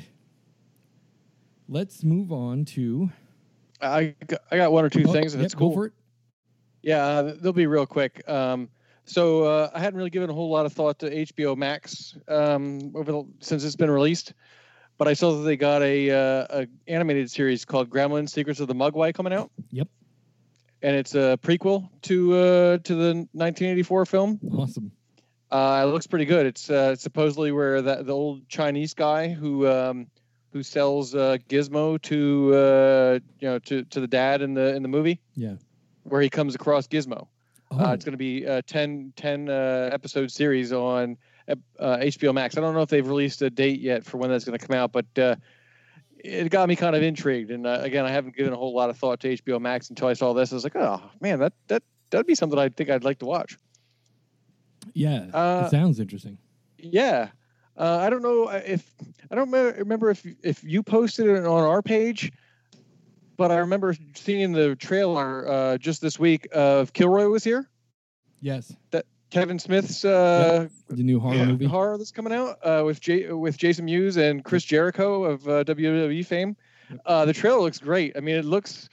[1.68, 3.12] let's move on to
[3.82, 5.70] I got, I got one or two Oh, things, and yep, it's cool.
[5.70, 5.94] Go for it.
[6.82, 8.28] Yeah, uh, they'll be real quick.
[8.30, 8.70] Um,
[9.08, 12.92] so uh, I hadn't really given a whole lot of thought to HBO Max um,
[12.94, 14.34] over the, since it's been released,
[14.98, 18.68] but I saw that they got a, uh, a animated series called Gremlins: Secrets of
[18.68, 19.50] the Mogwai coming out.
[19.72, 19.88] Yep.
[20.82, 24.40] And it's a prequel to uh, to the 1984 film.
[24.54, 24.92] Awesome.
[25.50, 26.46] Uh, it looks pretty good.
[26.46, 30.08] It's uh, supposedly where that the old Chinese guy who um,
[30.52, 34.82] who sells uh, Gizmo to uh, you know to, to the dad in the in
[34.82, 35.22] the movie.
[35.36, 35.56] Yeah.
[36.04, 37.28] Where he comes across Gizmo.
[37.72, 42.34] Oh, Uh, it's going to be a 10, 10 uh, episode series on uh, HBO
[42.34, 42.58] Max.
[42.58, 44.78] I don't know if they've released a date yet for when that's going to come
[44.78, 45.36] out, but uh,
[46.24, 47.52] it got me kind of intrigued.
[47.52, 50.08] And uh, again, I haven't given a whole lot of thought to HBO Max until
[50.08, 50.52] I saw this.
[50.52, 53.26] I was like, oh man, that that that'd be something I think I'd like to
[53.26, 53.58] watch.
[54.94, 55.28] yeah.
[55.34, 56.38] uh, it sounds interesting.
[56.78, 57.30] Yeah.
[57.78, 58.92] Uh, I don't know if
[59.30, 62.32] I don't remember if if you posted it on our page,
[63.38, 67.70] but I remember seeing the trailer uh, just this week of Kilroy was here.
[68.42, 71.46] Yes, That Kevin Smith's uh, the new horror Yeah.
[71.46, 71.66] movie.
[71.66, 75.64] horror that's coming out uh, with J- with Jason Mewes and Chris Jericho of uh,
[75.64, 76.56] WWE fame.
[77.06, 78.16] Uh, the trailer looks great.
[78.16, 78.88] I mean, it looks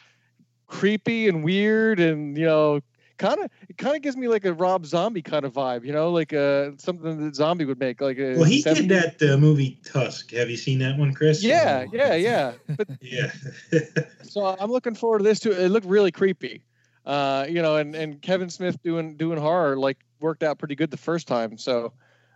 [0.66, 2.80] creepy and weird, and you know,
[3.18, 5.85] kind of it kind of gives me like a Rob Zombie kind of vibe.
[5.85, 8.00] You know, like uh, something that Zombie would make.
[8.00, 10.33] Like a Well, he 70s did that uh, movie Tusk.
[10.33, 11.42] Have you seen that one, Chris?
[11.42, 12.53] Yeah, Oh, yeah, yeah.
[12.77, 13.31] But Yeah.
[14.22, 15.53] so I'm looking forward to this too.
[15.53, 16.64] It looked really creepy.
[17.05, 20.90] Uh, you know, and, and Kevin Smith doing doing horror like worked out pretty good
[20.90, 21.59] the first time.
[21.59, 21.92] So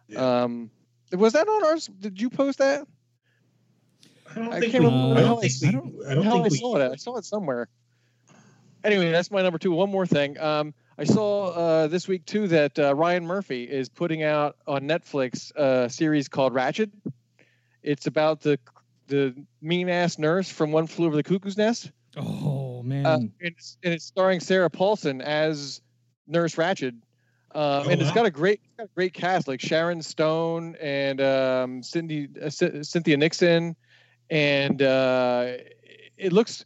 [0.09, 0.43] Yeah.
[0.43, 0.71] um
[1.13, 1.87] was that on ours?
[1.87, 2.87] Did you post that?
[4.31, 4.79] I don't I think we.
[4.79, 6.07] I don't think I we.
[6.07, 6.59] I don't think I we.
[6.59, 6.93] saw it.
[6.93, 7.69] I saw it somewhere.
[8.89, 9.71] Anyway, that's my number two.
[9.71, 10.39] One more thing.
[10.41, 14.83] Um, I saw uh, this week too that uh, Ryan Murphy is putting out on
[14.83, 16.91] Netflix a series called Ratched.
[17.83, 18.59] It's about the
[19.09, 21.93] the mean ass nurse from One Flew Over the Cuckoo's Nest.
[22.17, 23.05] Oh man.
[23.07, 25.83] Uh, and, it's, and it's starring Sarah Paulson as
[26.27, 27.03] Nurse Ratched, Um,
[27.55, 28.15] Oh, and it's wow.
[28.15, 32.49] got a great, it's got a great cast like Sharon Stone and um, Cindy, uh,
[32.49, 33.77] C- Cynthia Nixon,
[34.31, 35.53] and uh,
[36.17, 36.65] it looks.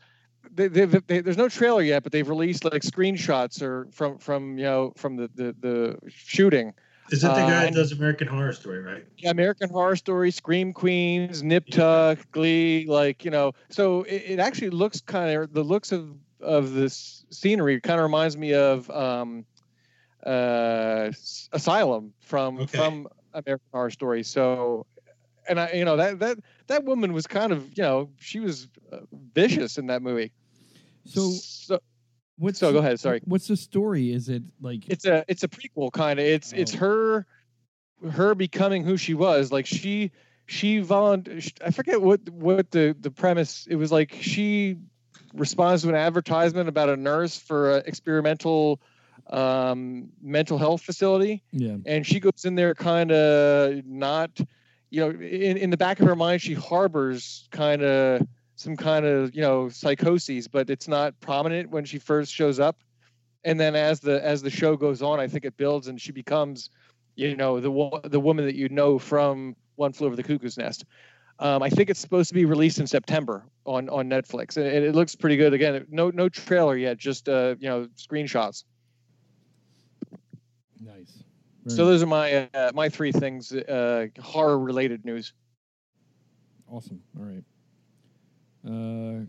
[0.55, 4.59] They, they, they, there's no trailer yet, but they've released like screenshots or from from
[4.59, 6.75] you know from the the, the shooting.
[7.11, 9.07] Is that the guy Uh, that does American Horror Story, right?
[9.19, 13.53] Yeah, American Horror Story, Scream Queens, Nip Tuck, Glee, like you know.
[13.71, 18.05] So it, it actually looks kind of the looks of of this scenery kind of
[18.05, 19.47] reminds me of um,
[20.27, 21.13] uh,
[21.53, 22.77] Asylum from Okay.
[22.77, 24.23] from American Horror Story.
[24.23, 24.87] So,
[25.49, 26.39] and I, you know, that that
[26.69, 28.99] that woman was kind of you know she was uh,
[29.35, 30.33] vicious in that movie.
[31.05, 31.79] So so
[32.39, 33.21] What's So, go ahead, sorry.
[33.25, 34.13] What's the story?
[34.13, 36.79] Is it like it's a it's a prequel kind of it's it's Oh.
[36.79, 37.27] her
[38.11, 40.11] her becoming who she was like she
[40.47, 44.77] she volunteered i forget what what the the premise it was like she
[45.35, 48.81] responds to an advertisement about a nurse for an experimental
[49.31, 51.77] um mental health facility yeah?
[51.87, 54.31] and she goes in there kind of not
[54.91, 58.27] you know in, in the back of her mind she harbors kind of
[58.63, 62.77] some kind of you know psychoses but it's not prominent when she first shows up
[63.45, 66.13] and then as the as the show goes on i think it builds and she
[66.13, 66.71] becomes
[67.17, 70.85] you know the the woman that you know from one flew over the cuckoo's nest
[71.41, 74.83] um, i think it's supposed to be released in september on on netflix and it,
[74.85, 78.65] it looks pretty good again no no trailer yet just uh you know screenshots
[80.85, 81.23] Nice.
[81.67, 85.33] so those are my uh, my three things uh horror related news
[86.73, 87.03] awesome.
[87.19, 87.45] All right.
[88.67, 89.25] Uh,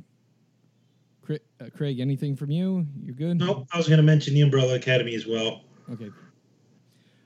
[1.29, 2.85] uh, Craig, anything from you?
[3.01, 3.39] You're good.
[3.39, 3.67] Nope.
[3.71, 5.61] I was going to mention the Umbrella Academy as well.
[5.91, 6.09] Okay.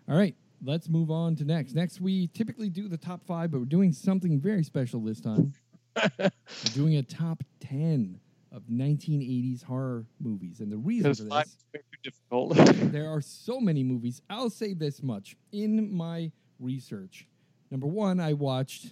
[0.08, 0.36] All right.
[0.63, 1.76] Let's move on to next.
[1.76, 5.54] Next, we typically do the top five, but we're doing something very special this time.
[6.20, 6.32] we're
[6.74, 8.20] doing a top 10
[8.52, 10.60] of 1980s horror movies.
[10.60, 12.56] And the reason for this, is way too difficult
[12.91, 14.22] there are so many movies.
[14.30, 17.28] I'll say this much in my research.
[17.70, 18.88] Number one, I watched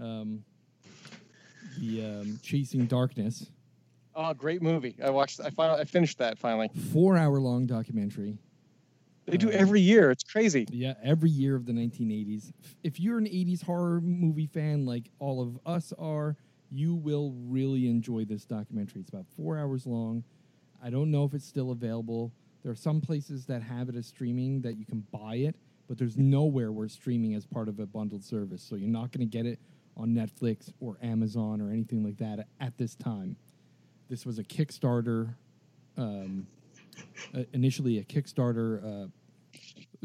[0.00, 0.42] um,
[1.80, 3.50] the um, Chasing Darkness,
[4.14, 8.36] oh great movie i watched i finally i finished that finally four hour long documentary.
[9.26, 12.52] they do Uh, every year it's crazy Yeah, every year of the 1980s.
[12.82, 16.36] If you're an 80s horror movie fan like all of us are,
[16.70, 19.00] you will really enjoy this documentary.
[19.00, 20.24] It's about four hours long.
[20.82, 22.32] I don't know if it's still available.
[22.62, 25.54] There are some places that have it as streaming that you can buy it,
[25.88, 28.62] but there's nowhere where it's streaming as part of a bundled service.
[28.62, 29.58] So you're not going to get it
[29.96, 33.36] on Netflix or Amazon or anything like that at this time.
[34.08, 35.34] This was a Kickstarter,
[35.96, 36.46] um,
[37.34, 39.08] uh, initially a Kickstarter uh,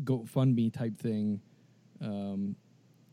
[0.02, 1.39] GoFundMe type thing,
[2.02, 2.56] um,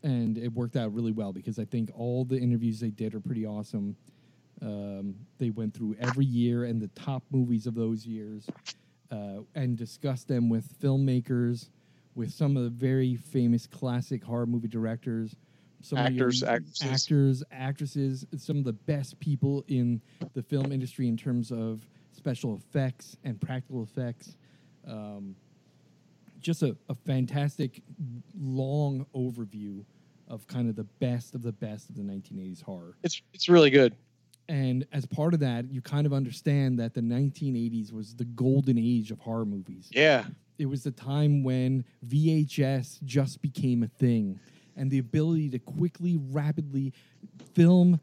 [0.03, 3.21] and it worked out really well because I think all the interviews they did are
[3.21, 3.95] pretty awesome.
[4.61, 8.47] Um, they went through every year and the top movies of those years,
[9.11, 11.69] uh, and discussed them with filmmakers,
[12.15, 15.35] with some of the very famous classic horror movie directors,
[15.83, 16.81] some Actors, actresses.
[16.91, 20.01] actors, actresses, some of the best people in
[20.33, 24.35] the film industry in terms of special effects and practical effects.
[24.87, 25.35] Um,
[26.39, 27.81] just a, a fantastic
[28.39, 29.83] long overview
[30.29, 32.95] of kind of the best of the best of the 1980s horror.
[33.03, 33.93] it's it's really good
[34.49, 38.77] And as part of that, you kind of understand that the 1980s was the golden
[38.77, 39.89] age of horror movies.
[39.91, 40.23] yeah
[40.57, 44.39] It was the time when VHS just became a thing
[44.75, 46.93] and the ability to quickly, rapidly
[47.53, 47.99] film,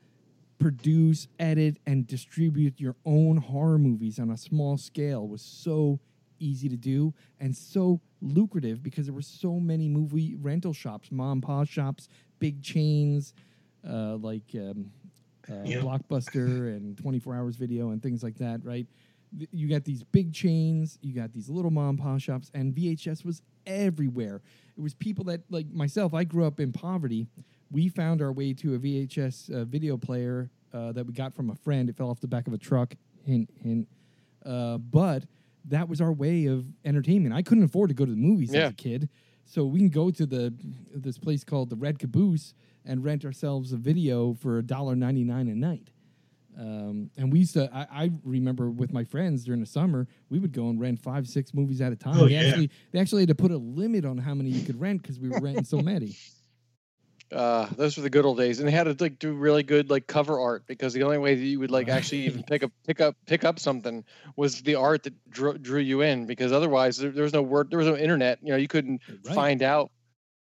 [0.59, 5.99] produce, edit, and distribute your own horror movies on a small scale was so
[6.39, 11.33] easy to do and so lucrative because there were so many movie rental shops, mom
[11.33, 13.35] and pop shops, big chains
[13.89, 14.91] uh, like um,
[15.51, 15.81] uh, Yeah.
[15.81, 18.87] Blockbuster and 24 Hours Video and things like that, right?
[19.53, 23.25] You got these big chains, you got these little mom and pop shops, and VHS
[23.25, 24.41] was everywhere.
[24.77, 27.29] It was people that, like myself, I grew up in poverty.
[27.71, 31.51] We found our way to a VHS uh, video player uh, that we got from
[31.51, 31.89] a friend.
[31.89, 32.95] It fell off the back of a truck.
[33.25, 33.87] Hint, hint.
[34.45, 35.25] Uh, but
[35.67, 37.35] that was our way of entertainment.
[37.35, 38.63] I couldn't afford to go to the movies Yeah.
[38.67, 39.09] as a kid,
[39.45, 40.53] so we can go to the
[40.93, 45.23] this place called the Red Caboose and rent ourselves a video for a dollar ninety
[45.23, 45.91] nine a night.
[46.61, 47.71] Um, and we used to.
[47.75, 51.27] I, I remember with my friends during the summer, we would go and rent five,
[51.27, 52.19] six movies at a time.
[52.19, 52.43] Oh, they yeah.
[52.43, 55.19] actually they actually had to put a limit on how many you could rent because
[55.19, 56.15] we were renting so many.
[57.33, 59.89] uh those were the good old days and they had to like do really good
[59.89, 62.73] like cover art because the only way that you would like actually even pick up
[62.85, 66.97] pick up pick up something was the art that drew, drew you in because otherwise
[66.99, 69.35] there, there was no word there was no internet you know you couldn't Right.
[69.35, 69.93] find out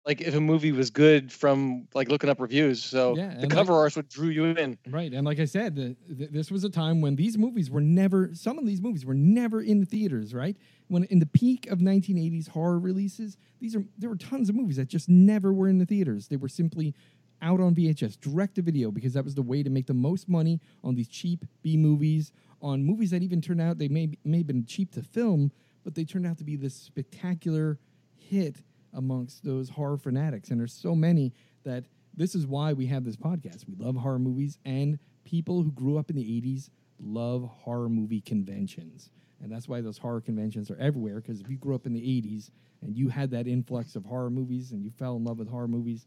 [0.06, 3.74] like if a movie was good from like looking up reviews so Yeah, the cover
[3.74, 6.70] art's what drew you in Right, and like I said, the, th this was a
[6.70, 8.34] time when these movies were never.
[8.34, 10.34] Some of these movies were never in the theaters.
[10.34, 14.56] Right, when in the peak of 1980s horror releases, these are there were tons of
[14.56, 16.28] movies that just never were in the theaters.
[16.28, 16.94] They were simply
[17.42, 20.30] out on VHS, direct to video, because that was the way to make the most
[20.30, 24.40] money on these cheap B movies, on movies that even turned out they may may
[24.40, 25.52] have been cheap to film,
[25.84, 27.80] but they turned out to be this spectacular
[28.16, 30.50] hit amongst those horror fanatics.
[30.50, 33.68] And there's so many that this is why we have this podcast.
[33.68, 38.22] We love horror movies, and people who grew up in the 80s love horror movie
[38.22, 39.10] conventions.
[39.42, 41.16] And that's why those horror conventions are everywhere.
[41.20, 42.50] Because if you grew up in the 80s
[42.82, 45.68] and you had that influx of horror movies and you fell in love with horror
[45.68, 46.06] movies,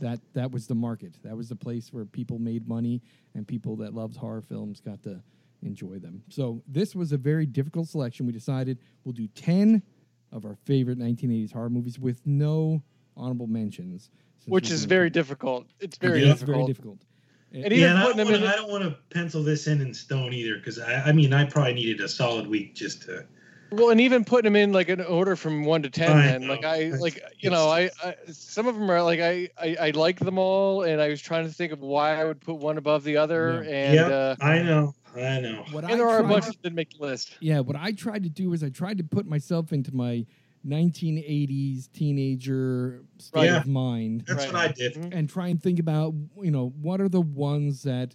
[0.00, 1.14] that that was the market.
[1.22, 3.02] That was the place where people made money
[3.34, 5.22] and people that loved horror films got to
[5.62, 6.22] enjoy them.
[6.28, 8.26] So this was a very difficult selection.
[8.26, 9.82] We decided we'll do 10
[10.32, 12.82] of our favorite 1980s horror movies with no
[13.16, 14.10] honorable mentions.
[14.46, 15.66] which is very do- difficult.
[15.80, 17.00] It's very Yeah, It's very difficult.
[17.00, 17.02] difficult.
[17.52, 18.84] And And even yeah, and I putting don't, them in wanna, the- I don't want
[18.84, 22.08] to pencil this in in stone either because I, I mean I probably needed a
[22.08, 23.24] solid week just to.
[23.72, 26.46] Well, and even putting them in like an order from one to ten, I man.
[26.46, 26.64] Like.
[26.64, 30.20] I, like you know, I, I some of them are like I, I, I like
[30.20, 33.02] them all, and I was trying to think of why I would put one above
[33.02, 35.64] the other, and yeah, uh, I know, I know.
[35.72, 37.36] what I and there are a bunch that didn't make the list.
[37.40, 40.26] Yeah, what I tried to do is I tried to put myself into my
[40.66, 43.58] 1980s teenager state Yeah.
[43.58, 44.52] of mind That's Right.
[44.52, 44.94] what I did.
[44.94, 45.14] Mhm.
[45.14, 48.14] and try and think about, you know, what are the ones that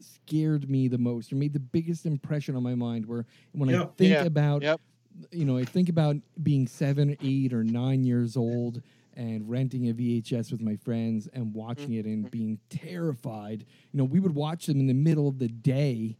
[0.00, 3.86] scared me the most or made the biggest impression on my mind where when I
[3.96, 4.24] think Yeah.
[4.24, 4.80] about Yep.
[5.32, 8.82] you know, I think about being 7, 8 or 9 years old
[9.16, 13.64] and renting a VHS with my friends and watching it and being terrified.
[13.92, 16.16] You know, we would watch them in the middle of the day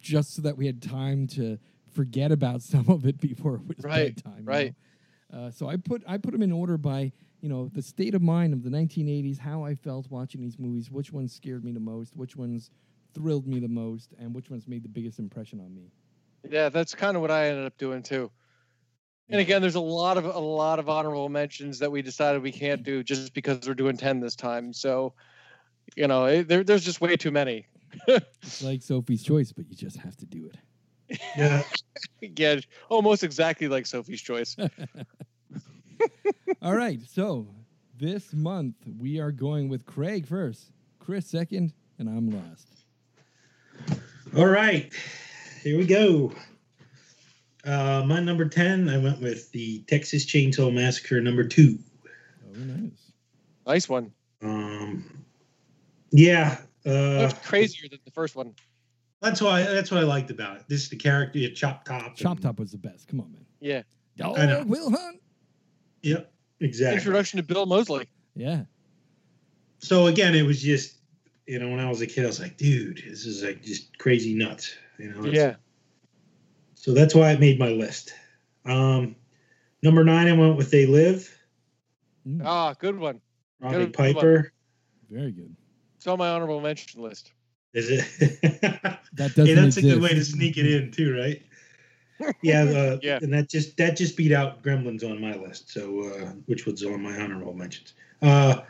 [0.00, 1.58] just so that we had time to
[1.92, 4.38] forget about some of it before it was Right, bedtime.
[4.40, 4.74] you right.
[5.32, 5.38] know?
[5.46, 8.22] Uh, so I put I put them in order by you know the state of
[8.22, 11.80] mind of the 1980s, how I felt watching these movies, which ones scared me the
[11.80, 12.70] most, which ones
[13.14, 15.90] thrilled me the most, and which ones made the biggest impression on me.
[16.48, 18.30] Yeah, that's kind of what I ended up doing too.
[19.30, 22.52] And again, there's a lot of a lot of honorable mentions that we decided we
[22.52, 24.72] can't do just because we're doing ten this time.
[24.72, 25.12] So,
[25.96, 27.66] you know, it, there, there's just way too many.
[28.42, 31.20] It's like Sophie's Choice, but you just have to do it.
[31.36, 31.62] Yeah,
[32.36, 34.56] yeah, almost exactly like Sophie's Choice.
[36.62, 37.46] All right, so
[37.98, 42.68] this month we are going with Craig first, Chris second, and I'm last.
[44.36, 44.92] All right,
[45.62, 46.32] here we go.
[47.68, 51.78] Uh, my number ten, I went with the Texas Chainsaw Massacre number two.
[52.50, 53.12] Oh, nice.
[53.66, 54.10] Nice one.
[54.42, 55.04] Um,
[56.10, 56.90] yeah, uh,
[57.28, 58.54] That's crazier than the first one.
[59.20, 60.62] that's why that's what I liked about it.
[60.68, 62.16] This is the character, Chop Top.
[62.16, 63.06] Chop and- Top was the best.
[63.08, 63.44] Come on, man.
[63.60, 63.82] Yeah.
[64.16, 64.64] Dog I know.
[64.64, 65.20] will hunt.
[66.02, 66.96] Yep, exactly.
[66.96, 68.08] Introduction to Bill Moseley.
[68.34, 68.62] Yeah.
[69.80, 70.96] So again, it was just
[71.46, 73.98] you know when I was a kid, I was like, dude, this is like just
[73.98, 74.74] crazy nuts.
[74.98, 75.24] You know.
[75.26, 75.56] Yeah.
[76.80, 78.14] So that's why I made my list.
[78.64, 79.16] Um,
[79.82, 81.34] number nine, I went with They Live,
[82.26, 83.20] Mm, Ah, good one.
[83.60, 84.14] Roddy Good- good one.
[84.14, 84.52] Piper.
[85.10, 85.54] very good.
[85.96, 87.32] It's on my honorable mention list.
[87.72, 88.04] Is it?
[89.14, 91.42] That doesn't hey, that's a good way to sneak it in too, right?
[92.42, 93.18] Yeah, uh, Yeah.
[93.22, 96.84] and that just that just beat out Gremlins on my list, so uh, which was
[96.84, 97.94] on my honorable mentions.
[98.22, 98.60] Uh,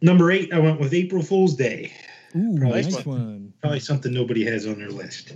[0.00, 1.92] number eight, I went with April Fool's Day.
[2.34, 3.52] Ooh, Nice nice one.
[3.60, 5.32] Probably something nobody has on their list.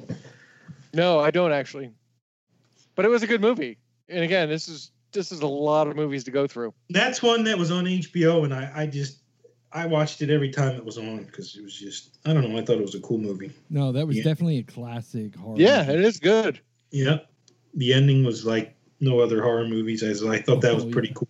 [0.96, 1.90] No, I don't actually.
[2.94, 3.78] But it was a good movie.
[4.08, 6.72] And again, this is this is a lot of movies to go through.
[6.90, 9.18] That's one that was on HBO, and I, I just
[9.72, 12.56] I watched it every time it was on because it was just I don't know
[12.58, 13.52] I thought it was a cool movie.
[13.68, 14.24] No, that was Yeah.
[14.24, 15.60] definitely a classic horror.
[15.60, 15.98] Yeah, movie.
[15.98, 16.60] it is good.
[16.90, 17.18] Yeah,
[17.74, 20.02] the ending was like no other horror movies.
[20.02, 21.14] I, I thought that was Oh, pretty yeah.
[21.14, 21.28] cool.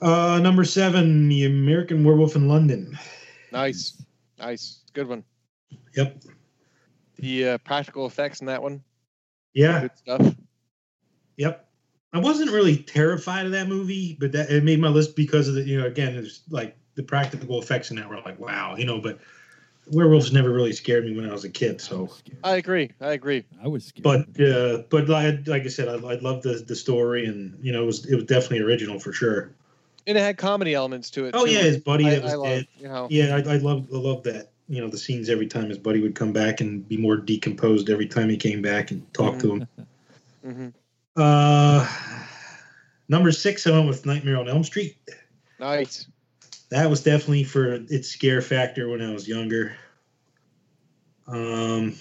[0.00, 2.96] Uh, number seven, The American Werewolf in London.
[3.52, 4.00] Nice.
[4.38, 4.82] Nice.
[4.92, 5.24] Good one.
[5.96, 6.22] Yep.
[7.18, 8.82] The uh, practical effects in that one.
[9.52, 9.80] Yeah.
[9.82, 10.36] Good stuff.
[11.36, 11.68] Yep.
[12.12, 15.54] I wasn't really terrified of that movie, but that it made my list because of
[15.54, 18.84] the you know again it's like the practical effects in that were like wow you
[18.84, 19.20] know but
[19.86, 22.38] werewolves never really scared me when I was a kid so was scared.
[22.42, 22.90] I agree.
[23.00, 23.44] I agree.
[23.62, 24.04] I was scared.
[24.04, 27.72] but uh, but like, like I said I, I love the the story and you
[27.72, 29.54] know it was it was definitely original for sure.
[30.06, 31.34] And it had comedy elements to it.
[31.34, 31.52] Oh too.
[31.52, 32.66] yeah, his buddy I, that was I love, dead.
[32.78, 33.06] you know.
[33.10, 34.52] Yeah, I, I love I love that.
[34.68, 37.88] You know the scenes every time his buddy would come back and be more decomposed
[37.88, 39.68] every time he came back and talk to him.
[40.42, 40.68] hmm
[41.16, 41.84] Uh,
[43.08, 44.96] number six, I went with Nightmare on Elm Street.
[45.58, 46.06] Nice.
[46.70, 49.74] That was definitely for its scare factor when I was younger.
[51.26, 51.96] Um,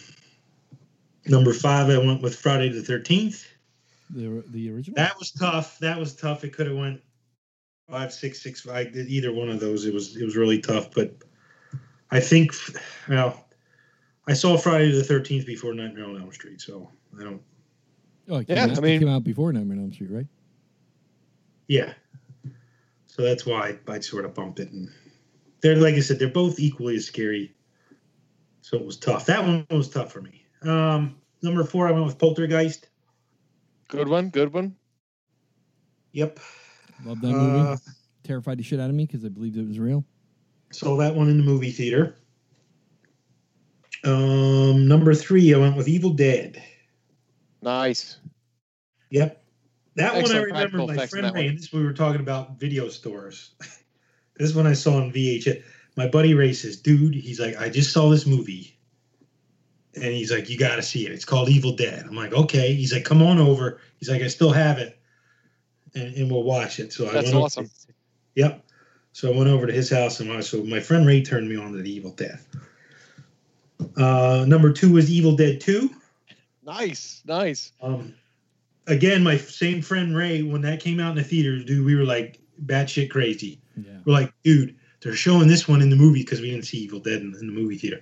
[1.25, 3.47] number five, I went with Friday the Thirteenth.
[4.09, 4.95] the the original.
[4.95, 5.79] That was tough.
[5.79, 6.43] That was tough.
[6.43, 7.01] It could have went
[7.89, 8.95] five, six, six, five.
[8.95, 9.85] Either one of those.
[9.85, 10.93] It was it was really tough.
[10.93, 11.15] But
[12.11, 12.51] I think,
[13.09, 13.45] well,
[14.27, 16.89] I saw Friday the Thirteenth before Nightmare on Elm Street, so
[17.19, 17.41] I don't.
[18.29, 20.11] oh, it came, Yeah, out, I it mean- came out before Nightmare on Elm Street,
[20.11, 20.27] right?
[21.67, 21.93] Yeah.
[23.07, 24.89] So that's why I, I sort of bumped it, and
[25.61, 27.53] they're like I said, they're both equally as scary.
[28.61, 29.25] So it was tough.
[29.25, 30.45] That one was tough for me.
[30.63, 32.89] Um, number four, I went with Poltergeist.
[33.87, 34.29] Good one.
[34.29, 34.75] Good one.
[36.11, 36.39] Yep.
[37.05, 37.59] Love that movie.
[37.71, 37.77] Uh,
[38.23, 40.03] Terrified the shit out of me because I believed it was real.
[40.77, 42.15] Saw that one in the movie theater.
[44.03, 46.61] Um, number three, I went with Evil Dead.
[47.63, 48.17] Nice.
[49.09, 49.43] Yep.
[49.95, 51.33] That one I remember my friend.
[51.33, 53.55] Ray, and this we were talking about video stores.
[54.37, 55.63] this one I saw on VHS.
[55.95, 58.77] my buddy Ray says, "Dude," he's like, "I just saw this movie."
[59.95, 61.11] And he's like, "You got to see it.
[61.11, 64.27] It's called Evil Dead." I'm like, "Okay." He's like, "Come on over." He's like, "I
[64.27, 64.99] still have it,
[65.95, 67.71] and, and we'll watch it." So I That's went over- awesome.
[68.35, 68.66] Yep.
[69.17, 70.49] So I went over to his house and watched.
[70.49, 72.37] So my friend Ray turned me on to the Evil Dead.
[73.97, 75.89] Uh, number two was Evil Dead Two.
[76.63, 77.71] Nice, nice.
[77.81, 78.13] Um,
[78.85, 82.03] again, my same friend Ray, when that came out in the theaters, dude, we were
[82.03, 83.59] like batshit crazy.
[83.75, 83.93] Yeah.
[84.05, 86.99] We're like, dude, they're showing this one in the movie because we didn't see Evil
[86.99, 88.01] Dead in, in the movie theater.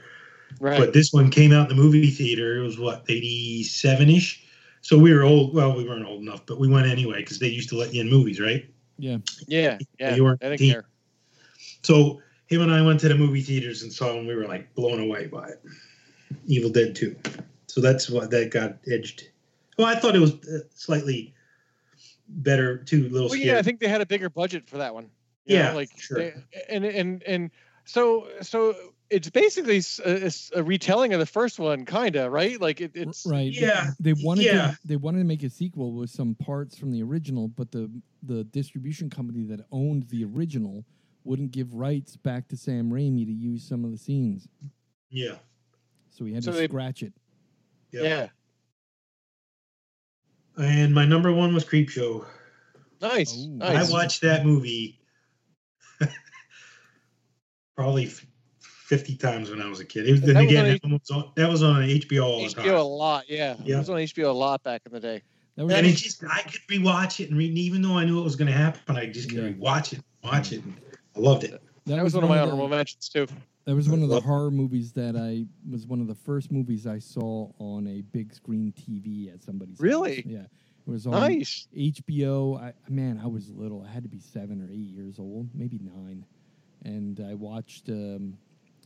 [0.59, 0.77] Right.
[0.77, 2.57] But this one came out in the movie theater.
[2.57, 4.45] It was what eighty seven ish.
[4.81, 5.55] So we were old.
[5.55, 8.01] Well, we weren't old enough, but we went anyway because they used to let you
[8.01, 8.69] in movies, right?
[8.97, 9.19] Yeah.
[9.47, 10.15] yeah, yeah.
[10.15, 10.85] you weren't I didn't care.
[11.85, 14.45] So him and I went to the movie theaters and saw it, and we were
[14.47, 15.61] like blown away by it.
[16.47, 17.15] Evil Dead 2.
[17.67, 19.29] So that's what that got edged.
[19.77, 21.33] Well, I thought it was uh, slightly
[22.27, 23.45] better too, a little Well, scary.
[23.45, 25.09] yeah, I think they had a bigger budget for that one.
[25.45, 26.17] You know, Yeah, like sure.
[26.17, 26.33] they-
[26.69, 27.51] and and and
[27.85, 28.75] so so
[29.11, 32.59] it's basically s- a, it's a retelling of the first one, kind of right.
[32.59, 33.51] Like it, it's right.
[33.51, 34.71] Yeah, They wanted yeah.
[34.71, 37.91] to they wanted to make a sequel with some parts from the original, but the
[38.23, 40.83] the distribution company that owned the original
[41.25, 44.47] wouldn't give rights back to Sam Raimi to use some of the scenes.
[45.09, 45.35] yeah.
[46.11, 47.11] So we had So to they- scratch it.
[47.91, 48.01] yeah.
[48.03, 48.27] yeah.
[50.57, 52.25] And my number one was Creep Show.
[53.01, 53.47] Nice, Oh.
[53.49, 53.89] nice.
[53.89, 55.01] I watched that movie
[57.75, 58.05] probably
[58.59, 60.07] 50 times when I was a kid.
[60.07, 62.39] It was, That then was again, on that was on, that was on HBO all
[62.39, 63.55] the HBO a lot, yeah.
[63.63, 63.75] Yeah.
[63.75, 65.21] It was on HBO a lot back in the day.
[65.57, 68.19] That was And it just, I could rewatch it and read, even though I knew
[68.19, 69.49] it was going to happen, I just could Yeah.
[69.51, 70.63] rewatch it, watch it.
[70.63, 70.75] And
[71.15, 71.61] I loved it.
[71.85, 73.27] That was one of my the- honorable mentions too.
[73.65, 76.85] That was one of the horror movies that I was one of the first movies
[76.85, 79.77] I saw on a big screen TV at somebody's.
[79.77, 79.81] house.
[79.83, 80.23] Really?
[80.27, 80.41] Yeah.
[80.87, 81.67] It was on Nice.
[81.75, 82.59] HBO.
[82.61, 83.81] I man, I was little.
[83.83, 86.23] I had to be seven or eight years old, maybe nine,
[86.83, 87.89] and I watched.
[87.89, 88.37] Um,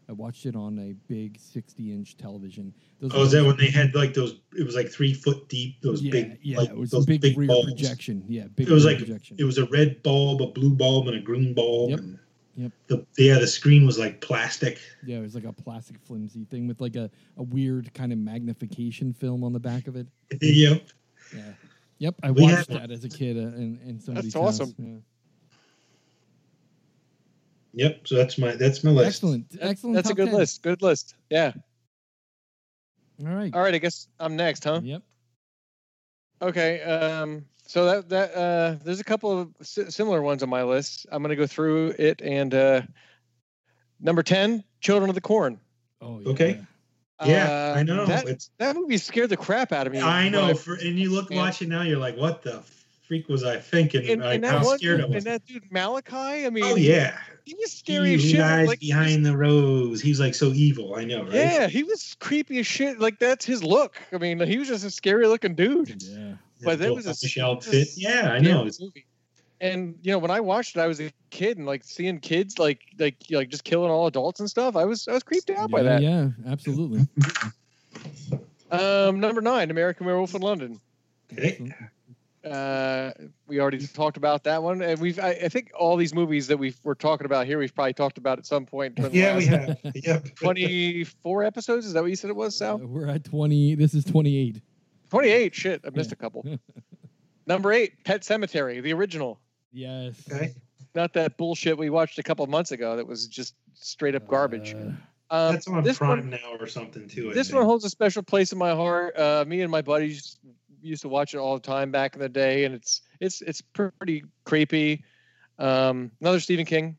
[0.10, 2.74] I watched it on a big sixty-inch television.
[2.99, 5.80] Those Oh, is that when they had like those, it was like three foot deep,
[5.82, 7.68] those yeah, big, yeah, like it was those a big, big, rear bulbs.
[7.74, 8.24] projection.
[8.28, 9.38] Yeah, big It was rear like- projection.
[9.39, 11.91] It was a red bulb, a blue bulb, and a green bulb.
[11.91, 11.99] Yep.
[11.99, 12.20] And
[12.55, 12.72] Yep.
[12.88, 14.80] The, yeah, the screen was like plastic.
[15.05, 18.18] yeah, it was like a plastic flimsy thing with like a, a weird kind of
[18.18, 20.07] magnification film on the back of it.
[20.41, 20.86] yep.
[21.34, 21.43] Yeah.
[21.99, 24.60] Yep, I We watched had- that as a kid uh, in, in somebody's That's house.
[24.60, 25.03] awesome.
[27.74, 28.07] Yep.
[28.07, 29.07] So that's my that's my list.
[29.07, 29.95] Excellent, excellent.
[29.95, 30.36] That's a good 10.
[30.36, 30.63] list.
[30.63, 31.15] Good list.
[31.30, 31.53] Yeah.
[33.26, 33.53] All right.
[33.53, 33.74] All right.
[33.74, 34.82] I guess I'm next, huh?
[34.84, 35.03] Yep.
[36.41, 36.82] Okay.
[36.82, 41.05] Um, so that that uh, there's a couple of si- similar ones on my list.
[41.11, 42.82] I'm gonna go through it and uh,
[43.99, 45.59] number ten, Children of the Corn.
[46.01, 46.30] Oh, yeah.
[46.30, 46.59] Okay.
[47.26, 48.05] Yeah, Uh, I know.
[48.05, 49.99] that it's that movie scared the crap out of me.
[49.99, 50.55] I when know.
[50.55, 51.39] For, and you look Man.
[51.39, 52.63] watch it now, you're like, what the
[53.10, 54.10] freak was I thinking?
[54.10, 55.16] and, like, and how that one, scared I was.
[55.18, 56.45] and that dude Malachi.
[56.45, 57.18] I mean, oh yeah.
[57.43, 58.39] he was scary as he shit.
[58.39, 59.99] lies Like, he was- behind the rows.
[60.01, 60.95] He's like so evil.
[60.95, 61.34] I know, right?
[61.34, 62.99] yeah, he was creepy as shit.
[62.99, 63.99] Like that's his look.
[64.14, 66.01] I mean, he was just a scary looking dude.
[66.01, 66.36] Yeah.
[66.64, 67.72] but that was a Irish s- outfit.
[67.74, 68.64] just Yeah, I know.
[68.80, 69.05] Movie.
[69.62, 72.57] And you know, when I watched it, I was a kid and like seeing kids
[72.60, 74.78] like like like just killing all adults and stuff.
[74.78, 76.01] I was I was creeped out by that.
[76.01, 77.07] yeah, absolutely.
[78.72, 80.80] Um, number nine, American Werewolf in London.
[81.34, 81.74] okay.
[82.45, 83.11] Uh,
[83.47, 86.57] we already talked about that one, and we've I, I think all these movies that
[86.57, 88.97] we we're talking about here, we've probably talked about at some point.
[89.11, 89.77] Yeah, we have.
[89.93, 90.35] Yep.
[90.35, 91.85] 24 episodes.
[91.85, 92.77] Is that what you said it was, Uh, Sal?
[92.79, 93.75] we're at 20.
[93.75, 94.61] This is 28.
[95.09, 95.55] 28.
[95.55, 96.13] Shit, I missed Yeah.
[96.13, 96.45] a couple.
[97.47, 99.39] Number eight, Pet Sematary, the original.
[99.73, 100.15] Yes.
[100.31, 100.53] Okay.
[100.95, 104.73] Not that bullshit we watched a couple months ago that was just straight up garbage.
[104.75, 104.91] Uh,
[105.31, 107.29] Um, That's on this Prime one, now or something too.
[107.29, 107.57] I this think.
[107.57, 109.15] one holds a special place in my heart.
[109.15, 110.39] Uh, me and my buddies
[110.82, 113.61] used to watch it all the time back in the day, and it's it's it's
[113.61, 115.03] pretty creepy.
[115.57, 116.97] Um, another Stephen King.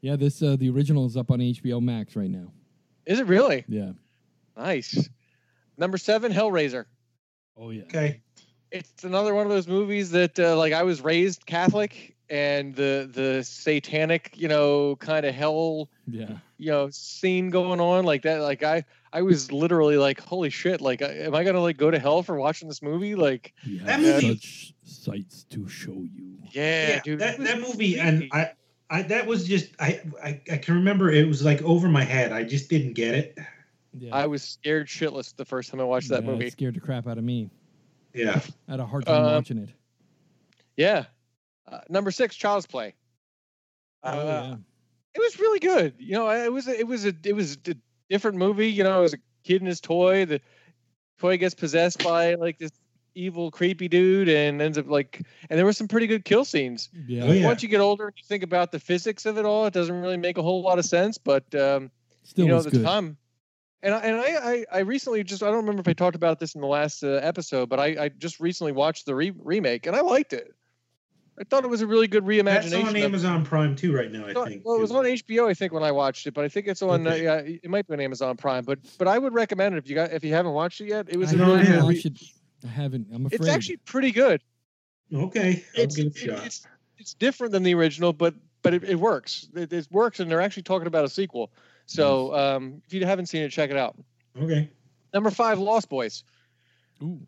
[0.00, 2.52] yeah, this uh, the original is up on HBO Max right now.
[3.06, 3.92] Is it really Yeah.
[4.56, 5.08] nice?
[5.76, 6.86] Number seven, Hellraiser.
[7.56, 7.82] Oh yeah.
[7.84, 8.22] Okay.
[8.70, 13.08] It's another one of those movies that uh, like I was raised Catholic, and the
[13.12, 16.38] the satanic, you know, kind of hell Yeah.
[16.58, 20.80] you know scene going on like that like i i was literally like holy shit
[20.80, 23.88] like am i gonna like go to hell for watching this movie like We That
[23.88, 26.38] have movie- such sights to show you.
[26.50, 28.24] yeah, Yeah, dude that, that movie and.
[28.32, 28.52] I,
[28.90, 32.32] I that was just I, I I can remember it was like over my head.
[32.32, 33.38] I just didn't get it.
[33.92, 34.16] Yeah.
[34.16, 37.06] I was scared shitless the first time i watched that Yeah, movie scared the crap
[37.06, 37.50] out of me.
[38.14, 38.40] Yeah.
[38.66, 39.68] I had a hard time Um, watching it.
[40.76, 41.04] yeah
[41.70, 42.94] uh, number six child's play
[44.04, 44.56] Oh, uh, yeah.
[45.14, 47.74] it was really good you know it was a, it was a it was a
[48.08, 50.40] different movie you know it was a kid and his toy the
[51.18, 52.70] toy gets possessed by like this
[53.14, 56.88] evil, creepy dude, and ends up like, and there were some pretty good kill scenes.
[57.08, 57.24] Yeah.
[57.24, 57.46] Oh, yeah.
[57.46, 60.00] Once you get older and you think about the physics of it all, it doesn't
[60.00, 61.18] really make a whole lot of sense.
[61.18, 61.90] But um,
[62.22, 62.84] Still you know, the good.
[62.84, 63.16] time,
[63.82, 66.38] and I, and I, I, I recently just I don't remember if I talked about
[66.38, 69.86] this in the last uh, episode, but I, I just recently watched the re- remake
[69.86, 70.54] and I liked it.
[71.40, 72.44] I thought it was a really good reimagination.
[72.44, 72.82] That's reimagination.
[72.88, 74.26] on of- Amazon Prime too right now.
[74.26, 74.62] I think.
[74.64, 76.82] well, it was on HBO, I think, when I watched it, but I think it's
[76.82, 77.06] on.
[77.06, 77.26] Okay.
[77.26, 79.88] Uh, yeah, it might be on Amazon Prime, but but I would recommend it if
[79.88, 81.06] you got if you haven't watched it yet.
[81.08, 81.74] It was I a really I haven't good.
[81.76, 81.88] haven't.
[81.88, 82.22] re- it.
[82.64, 83.06] I haven't.
[83.14, 83.40] I'm afraid.
[83.40, 84.42] It's actually pretty good.
[85.14, 86.46] Okay, I'll It's it a it- shot.
[86.46, 86.66] it's
[86.98, 89.48] it's different than the original, but but it, it works.
[89.54, 91.52] It, it works, and they're actually talking about a sequel.
[91.86, 93.96] So um, if you haven't seen it, check it out.
[94.38, 94.68] Okay.
[95.14, 96.24] Number five, Lost Boys.
[97.02, 97.20] Ooh.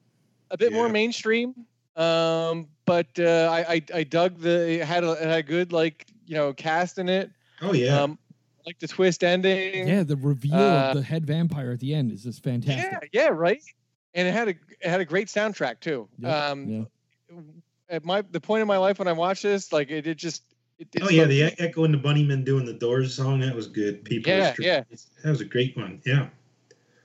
[0.51, 1.55] a bit more mainstream.
[1.97, 5.73] Um, but uh, I, I I dug the it had a, it had a good
[5.73, 7.31] like you know cast in it.
[7.61, 8.01] Oh yeah.
[8.03, 8.19] Um,
[8.67, 9.89] like the twist ending.
[9.89, 13.09] Yeah, the reveal Uh, of the head vampire at the end is just fantastic.
[13.13, 13.61] yeah, yeah, right.
[14.15, 16.09] And it had a it had a great soundtrack too.
[16.19, 16.85] Yep, Um, yeah.
[17.89, 20.43] at my the point in my life when I watched this, like it, it just.
[20.79, 23.55] It, it oh yeah, spoke- the Echo and the Bunnymen doing the Doors song that
[23.55, 24.03] was good.
[24.05, 24.33] People.
[24.33, 24.83] Yeah, yeah.
[25.23, 26.01] That was a great one.
[26.07, 26.29] Yeah.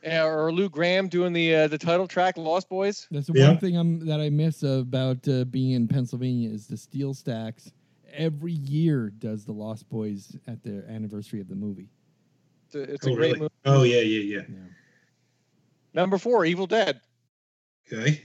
[0.05, 3.07] Yeah, or Lou Gramm doing the uh, the title track, Lost Boys.
[3.09, 3.47] That's the Yeah.
[3.49, 7.71] one thing I'm that I miss about uh, being in Pennsylvania is the SteelStacks.
[8.13, 11.89] Every year does the Lost Boys at their anniversary of the movie.
[12.67, 13.39] It's a, it's oh, a great really?
[13.39, 13.53] movie.
[13.65, 14.55] Oh yeah, yeah, Yeah.
[15.95, 17.01] Number four, Evil Dead.
[17.91, 18.21] Okay.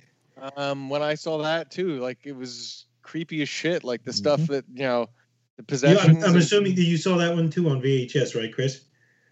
[0.57, 3.85] Um, when I saw that too, like it was creepy as shit.
[3.85, 4.15] Like the Mhm.
[4.17, 5.07] stuff that you know,
[5.57, 6.25] the Yeah, possessions.
[6.25, 8.85] I'm, I'm assuming that you saw that one too on VHS, right, Chris?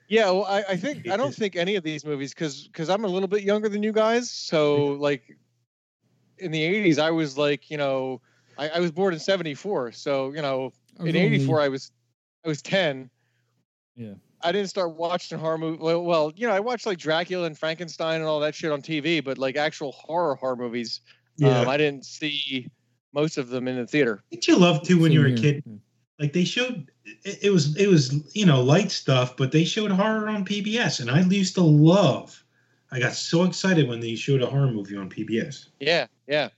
[0.09, 3.05] Yeah, well, I, I think I don't think any of these movies because because I'm
[3.05, 4.31] a little bit younger than you guys.
[4.31, 5.23] So like,
[6.39, 8.21] in the '80s, I was like, you know,
[8.57, 9.93] I, I was born in '74.
[9.93, 11.93] So you know, in '84, I was
[12.45, 13.11] I was 10.
[13.97, 14.15] Yeah.
[14.41, 15.81] I didn't start watching horror movies.
[15.81, 18.81] Well, well, you know, I watched like Dracula and Frankenstein and all that shit on
[18.81, 21.01] TV, but like actual horror horror movies,
[21.37, 21.61] Yeah.
[21.63, 22.71] um, I didn't see
[23.13, 24.23] most of them in the theater.
[24.31, 25.53] Didn't you love to when you Same were a here.
[25.55, 25.81] kid?
[26.19, 29.91] Like they showed, it, it was it was you know light stuff, but they showed
[29.91, 32.45] horror on PBS, and I used to love.
[32.91, 35.69] I got so excited when they showed a horror movie on PBS.
[35.79, 36.49] Yeah, yeah.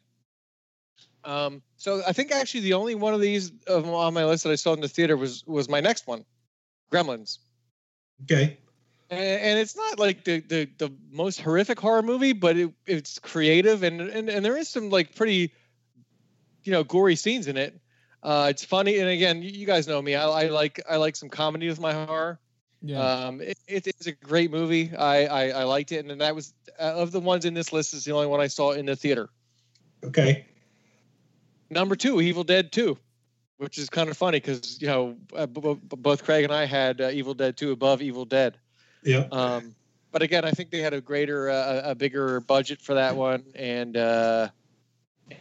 [1.25, 4.51] Um, so I think actually the only one of these of, on my list that
[4.51, 6.25] I saw in the theater was was my next one,
[6.91, 7.39] Gremlins.
[8.23, 8.59] Okay.
[9.11, 13.19] And, and it's not like the, the the most horrific horror movie, but it, it's
[13.19, 15.53] creative and, and and there is some like pretty,
[16.63, 17.80] you know, gory scenes in it.
[18.23, 20.15] Uh, it's funny, and again, you, you guys know me.
[20.15, 22.39] I, I like I like some comedy with my horror.
[22.83, 23.01] Yeah.
[23.01, 24.95] Um, it, it, it's a great movie.
[24.97, 27.95] I, I I liked it, and that was uh, of the ones in this list
[27.95, 29.31] is the only one I saw in the theater.
[30.05, 30.47] Okay.
[31.71, 32.99] Number two, Evil Dead Two,
[33.59, 36.67] which is kind of funny because you know uh, b- b- both Craig and I
[36.67, 38.59] had uh, Evil Dead Two above Evil Dead.
[39.03, 39.27] Yeah.
[39.33, 39.75] Um,
[40.13, 43.45] but again, I think they had a greater, uh, a bigger budget for that one,
[43.55, 44.49] and uh,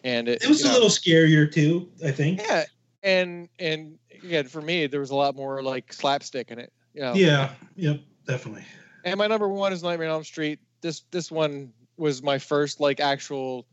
[0.03, 1.89] and it, It was a know, little scarier too.
[2.05, 2.41] I think.
[2.41, 2.63] yeah,
[3.03, 6.71] and and again for me, there was a lot more like slapstick in it.
[6.93, 7.51] You know, Yeah.
[7.75, 8.01] Yep.
[8.27, 8.65] Definitely.
[9.05, 10.59] And my number one is Nightmare on Elm Street.
[10.81, 13.65] This this one was my first like actual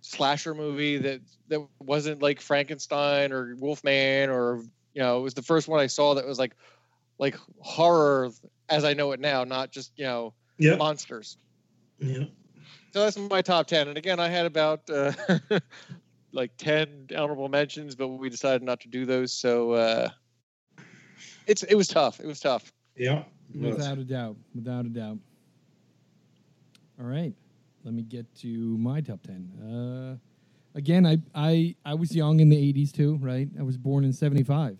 [0.00, 4.62] slasher movie that that wasn't like Frankenstein or Wolfman or
[4.94, 6.54] you know it was the first one I saw that was like
[7.18, 8.30] like horror
[8.68, 10.78] as I know it now, not just you know Yep.
[10.78, 11.36] monsters.
[11.98, 12.24] Yeah.
[12.94, 13.88] So that's my top ten.
[13.88, 15.10] And again, I had about uh,
[16.32, 19.32] like ten honorable mentions, but we decided not to do those.
[19.32, 20.10] So uh,
[21.48, 22.20] it's it was tough.
[22.20, 22.72] It was tough.
[22.94, 23.24] Yeah.
[23.52, 24.36] Without a doubt.
[24.54, 25.18] Without a doubt.
[27.00, 27.34] All right.
[27.82, 29.50] Let me get to my top 10.
[29.60, 33.48] Uh, again, I, I, I was young in the 80s too, right?
[33.58, 34.78] I was born in 75.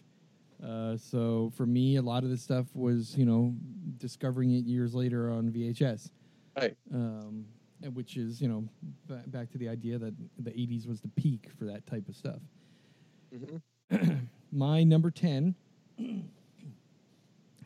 [0.64, 3.52] Uh, so for me, a lot of this stuff was, you know,
[3.98, 6.10] discovering it years later on VHS.
[6.56, 6.76] Right.
[6.94, 8.64] Um, and which is, you know,
[9.06, 12.16] ba- back to the idea that the 80s was the peak for that type of
[12.16, 12.40] stuff.
[13.34, 14.28] Mhm.
[14.52, 15.54] My number 10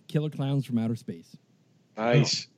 [0.08, 1.36] Killer Clowns from Outer Space.
[1.96, 2.48] Nice.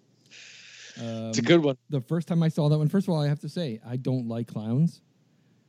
[1.00, 1.76] Um, It's a good one.
[1.88, 3.96] the first time I saw that one, first of all, I have to say I
[3.96, 5.00] don't like clowns.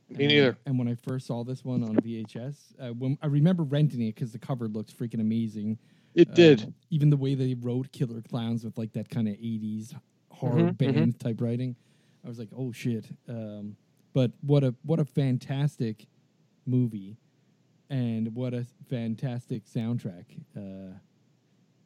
[0.08, 0.58] Me neither.
[0.66, 4.14] And when I first saw this one on VHS, uh, when I remember renting it
[4.14, 5.78] because the cover looked freaking amazing.
[6.14, 6.74] It Uh, did.
[6.90, 9.94] Even the way they wrote Killer Clowns with like that kind of '80s
[10.42, 11.76] horror Mhm, band type writing,
[12.24, 13.06] I was like, oh shit.
[13.28, 13.76] Um,
[14.12, 16.06] but what a what a fantastic
[16.66, 17.16] movie,
[17.88, 20.24] and what a fantastic soundtrack.
[20.56, 20.94] Uh,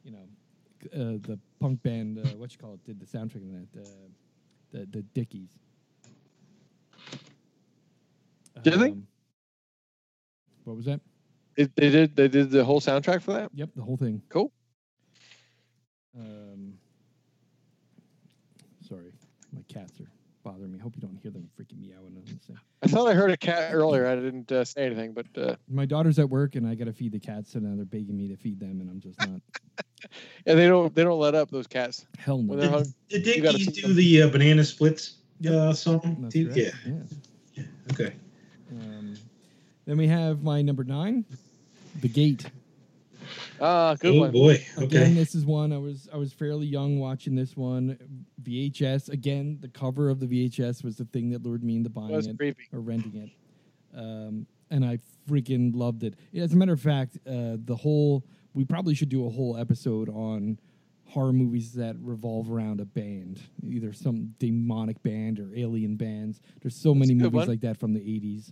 [0.03, 0.27] you know,
[0.93, 3.81] uh, the punk band, uh, what you call it, did the soundtrack in that.
[3.81, 3.85] Uh,
[4.71, 5.51] the the Dickies.
[8.63, 8.89] Did they?
[8.89, 9.07] Um,
[10.63, 10.99] What was that?
[11.55, 12.15] It, they did.
[12.15, 13.49] They did the whole soundtrack for that.
[13.53, 14.21] Yep, the whole thing.
[14.29, 14.51] Cool.
[16.19, 16.56] Um, sorry,
[19.53, 20.09] my cats are
[20.43, 20.79] bothering me.
[20.79, 22.57] I hope you don't hear them freaking meowing on this.
[22.81, 24.07] I thought I heard a cat earlier.
[24.07, 26.93] I didn't uh, say anything, but uh, My daughter's at work and I got to
[26.93, 29.41] feed the cats, and now they're begging me to feed them, and I'm just not.
[30.45, 32.05] yeah, they don't they don't let up those cats.
[32.17, 32.51] Hell no.
[32.51, 33.95] When they're hung- Did You Dickies do them.
[33.95, 35.53] the uh, banana splits Yep.
[35.53, 36.17] uh, song?
[36.21, 36.45] That's too?
[36.49, 36.93] correct, Yeah.
[37.55, 37.63] yeah.
[37.91, 38.13] Okay.
[38.71, 39.15] Um,
[39.85, 41.25] then we have my number nine,
[42.01, 42.45] The Gate.
[43.59, 44.31] Ah, good oh one.
[44.31, 44.63] boy.
[44.77, 45.13] Again, Okay.
[45.13, 47.97] this is one I was I was fairly young watching this one.
[48.41, 49.09] VHS.
[49.09, 52.27] Again, the cover of the VHS was the thing that lured me into buying was
[52.27, 52.37] it
[52.71, 53.29] or renting it,
[53.97, 54.99] um, and I
[55.29, 56.15] freaking loved it.
[56.35, 60.09] As a matter of fact, uh, the whole we probably should do a whole episode
[60.09, 60.59] on
[61.05, 66.41] horror movies that revolve around a band, either some demonic band or alien bands.
[66.61, 67.47] There's so That's many movies one.
[67.47, 68.51] like that from the '80s.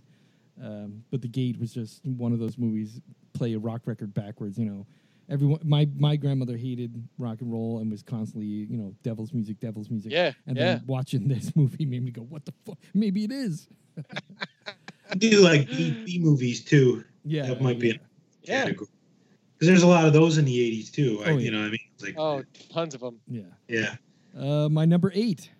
[0.62, 3.00] Um, but The Gate was just one of those movies.
[3.36, 4.86] Play a rock record backwards, you know.
[5.28, 9.58] Everyone, my my grandmother hated rock and roll and was constantly, you know, devil's music,
[9.60, 10.12] devil's music.
[10.12, 10.64] Yeah, And yeah.
[10.76, 12.78] then watching this movie made me go, "What the fuck?
[12.94, 13.68] Maybe it is."
[15.10, 17.04] I do like B, B movies too.
[17.24, 17.94] Yeah, That might be yeah.
[17.94, 17.98] a
[18.42, 18.62] Yeah.
[18.62, 18.88] category.
[19.54, 21.22] Because there's a lot of those in the 80s too.
[21.24, 21.78] I, Oh, You know what I mean?
[21.94, 23.18] It's like, Oh, tons of them.
[23.28, 23.42] yeah.
[23.68, 23.94] yeah.
[24.38, 25.50] Uh, my number eight,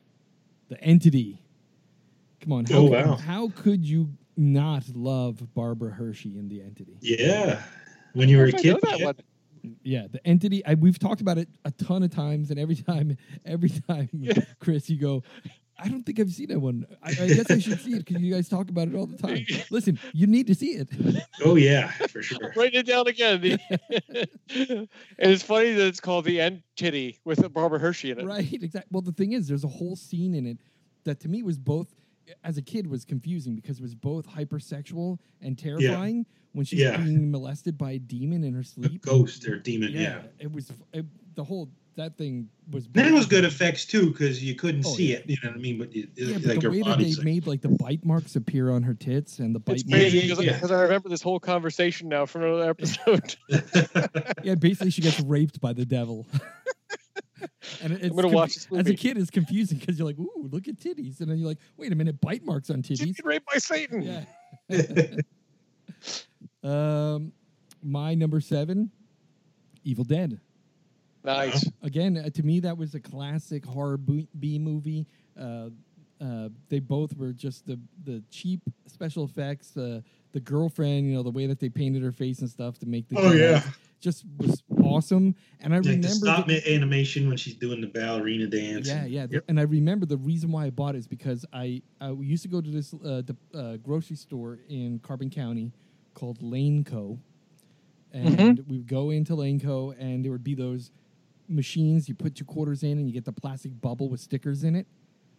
[0.68, 1.40] The Entity.
[2.40, 3.14] Come on, how, Oh, wow.
[3.16, 6.96] how could you not love Barbara Hershey in The Entity?
[7.00, 7.62] Yeah.
[8.12, 8.78] When you were a I know kid.
[8.82, 9.04] that yeah.
[9.06, 9.16] one.
[9.82, 10.64] Yeah, The Entity.
[10.64, 14.34] I, we've talked about it a ton of times, and every time, every time, Yeah.
[14.60, 15.22] Chris, you go.
[15.78, 16.86] I don't think I've seen that one.
[17.02, 19.18] I, I guess I should see it because you guys talk about it all the
[19.18, 19.44] time.
[19.70, 20.88] Listen, you need to see it.
[21.44, 22.50] Oh yeah, for sure.
[22.56, 23.58] Write it down again.
[24.48, 28.24] And it's funny that it's called the entity with Barbara Hershey in it.
[28.24, 28.88] Right, exactly.
[28.90, 30.56] Well, the thing is, there's a whole scene in it
[31.04, 31.94] that to me was both,
[32.44, 36.96] as a kid, was confusing because it was both hypersexual and terrifying when she's Yeah.
[36.96, 39.02] being molested by a demon in her A sleep.
[39.02, 39.92] ghost or demon.
[39.92, 40.22] Yeah.
[40.38, 41.04] it was it,
[41.34, 42.88] the whole that thing was.
[42.88, 45.18] Then it was good effects too because you couldn't Oh, see yeah.
[45.18, 45.30] it.
[45.30, 45.78] You know what I mean?
[45.78, 48.36] But you, Yeah, but the her way that they like, made like the bite marks
[48.36, 50.12] appear on her tits and the bite It's marks.
[50.12, 50.52] because, yeah.
[50.54, 53.36] because I remember this whole conversation now from another episode.
[54.44, 56.26] Yeah, basically she gets raped by the devil.
[57.82, 60.48] and it- it's gonna watch this As a kid, it's confusing because you're like, "Ooh,
[60.50, 63.16] look at titties," and then you're like, "Wait a minute, bite marks on She's titties."
[63.16, 64.02] been raped by Satan.
[64.02, 64.24] Yeah.
[66.62, 67.32] um,
[67.82, 68.90] my number seven,
[69.84, 70.40] Evil Dead.
[71.24, 71.68] Nice.
[71.82, 75.06] Again, uh, to me, that was a classic horror B, B movie.
[75.38, 75.70] Uh,
[76.20, 79.76] uh, they both were just the the cheap special effects.
[79.76, 80.00] Uh,
[80.32, 83.08] the girlfriend, you know, the way that they painted her face and stuff to make
[83.08, 83.62] the Oh, yeah.
[83.98, 85.34] Deadites just was awesome.
[85.60, 88.86] And I like the remember stop the- ma- animation when she's doing the ballerina dance.
[88.88, 89.26] yeah, yeah.
[89.26, 92.42] the- And I remember the reason why I bought it is because I, I used
[92.42, 95.72] to go to this uh, the, uh, grocery store in Carbon County
[96.14, 97.18] called Laneco.
[98.12, 99.94] And we would go into Laneco.
[99.98, 100.90] and there would be those
[101.48, 104.74] machines you put two quarters in and you get the plastic bubble with stickers in
[104.74, 104.86] it.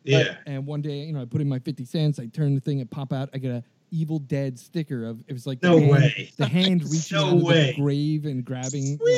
[0.03, 0.37] Yeah.
[0.45, 2.79] And one day, you know, I put in my 50 cents, I turn the thing,
[2.79, 5.89] it pop out, I get a Evil Dead sticker of it was like the hand,
[5.91, 6.31] way.
[6.37, 7.73] the hand reaching No out of way.
[7.75, 9.15] the grave and grabbing uh,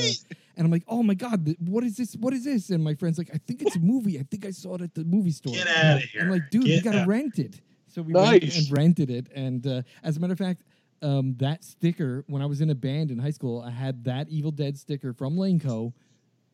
[0.58, 2.16] and I'm like, oh my god, th- what is this?
[2.16, 2.70] What is this?
[2.70, 4.20] And my friend's like, I think it's a movie.
[4.20, 5.54] I think I saw it at the movie store.
[5.54, 6.22] Get out of here.
[6.24, 7.08] I'm like, dude, we Get gotta out.
[7.08, 7.62] rent it.
[7.88, 9.28] So we went and rented it.
[9.34, 10.64] And uh, as a matter of fact,
[11.02, 14.28] um, that sticker, when I was in a band in high school, I had that
[14.30, 15.94] Evil Dead sticker from Laneco.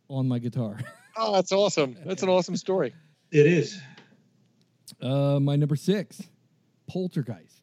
[0.08, 0.78] on my guitar.
[1.18, 1.96] Oh, that's awesome.
[2.06, 2.94] That's an awesome story.
[3.32, 3.80] It is.
[5.02, 6.22] uh, my number six,
[6.90, 7.55] Poltergeist.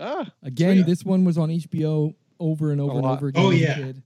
[0.00, 0.86] Ah, Again, Sweet.
[0.86, 3.74] this one was on HBO over and over and over again Oh, yeah.
[3.74, 4.02] kid.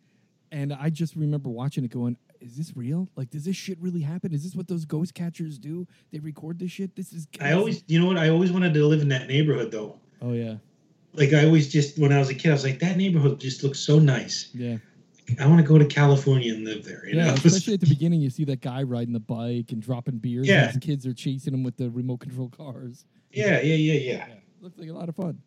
[0.53, 3.09] And I just remember watching it going, is this real?
[3.17, 4.33] Like, does this shit really happen?
[4.35, 5.87] Is this what those ghost catchers do?
[6.13, 6.95] They record this shit?
[6.95, 7.27] This is.
[7.41, 8.19] I always, you know what?
[8.19, 9.99] I always wanted to live in that neighborhood though.
[10.21, 10.57] Oh, yeah.
[11.15, 13.63] Like I always just when I was a kid, I was like, that neighborhood just
[13.63, 14.51] looks so nice.
[14.53, 14.79] Yeah.
[15.41, 17.07] I want to go to California and live there.
[17.09, 17.27] You Yeah.
[17.29, 17.33] know?
[17.45, 20.47] Especially at the beginning, you see that guy riding the bike and dropping beers.
[20.47, 20.65] Yeah.
[20.65, 23.05] And his kids are chasing him with the remote control cars.
[23.33, 24.27] yeah, yeah, yeah, yeah.
[24.29, 24.35] Yeah.
[24.61, 25.41] Looks like a lot of fun.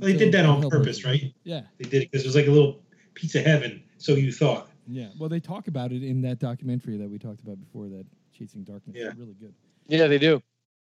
[0.00, 1.32] Well, they So, did that on purpose, right?
[1.44, 1.62] Yeah.
[1.78, 2.80] They did it because it was like a little
[3.14, 3.82] piece of heaven.
[3.98, 4.68] So you thought.
[4.86, 5.08] Yeah.
[5.18, 8.64] Well, they talk about it in that documentary that we talked about before, that Chasing
[8.64, 8.96] Darkness.
[8.98, 9.12] Yeah.
[9.16, 9.54] Really good.
[9.88, 10.42] yeah, they do.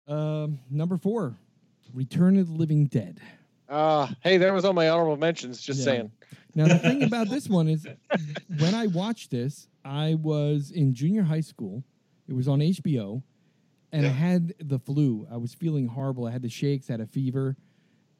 [0.07, 1.35] Um, number four,
[1.93, 3.19] Return of the Living Dead.
[3.69, 5.61] Ah, hey, that was on my honorable mentions.
[5.61, 5.85] Just Yeah.
[5.85, 6.11] saying.
[6.55, 7.85] Now the thing about this one is,
[8.59, 11.83] when I watched this, I was in junior high school.
[12.27, 13.21] It was on HBO,
[13.91, 15.27] and I had the flu.
[15.31, 16.25] I was feeling horrible.
[16.25, 17.55] I had the shakes, had a fever,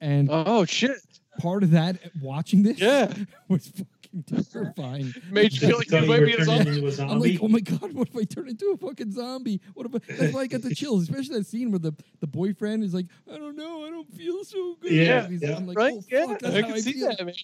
[0.02, 0.98] and Oh shit!
[1.40, 3.14] part of that watching this, Yeah.
[3.48, 5.14] was fucking terrifying.
[5.32, 6.86] Made you feel like Thought you you might were be a turning zombie.
[6.86, 9.62] into a I'm like, oh my god, what if I turn into a fucking zombie?
[9.74, 12.28] What if I, that's why I got the chills, especially that scene where the, the
[12.28, 14.92] boyfriend is like, I don't know, I don't feel so good.
[14.92, 15.56] Yeah, yeah.
[15.56, 15.94] I'm like, right?
[15.96, 17.08] oh yeah, fuck, that's I can I see feel.
[17.08, 17.26] that.
[17.26, 17.36] Man.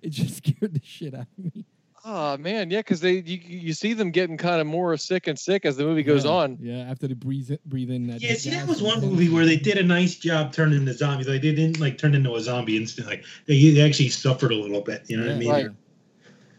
[0.00, 1.66] It just scared the shit out of me.
[2.04, 5.38] Oh man, yeah, because they you, you see them getting kind of more sick and
[5.38, 6.30] sick as the movie goes Yeah.
[6.32, 6.58] on.
[6.60, 8.20] Yeah, after they breathe in, breathe in that.
[8.20, 10.94] Yeah, see, that was one and- movie where they did a nice job turning into
[10.94, 11.28] zombies.
[11.28, 13.22] Like they didn't like turn into a zombie instantly.
[13.46, 15.04] They, they actually suffered a little bit.
[15.06, 15.50] You know what I mean?
[15.50, 15.66] Right.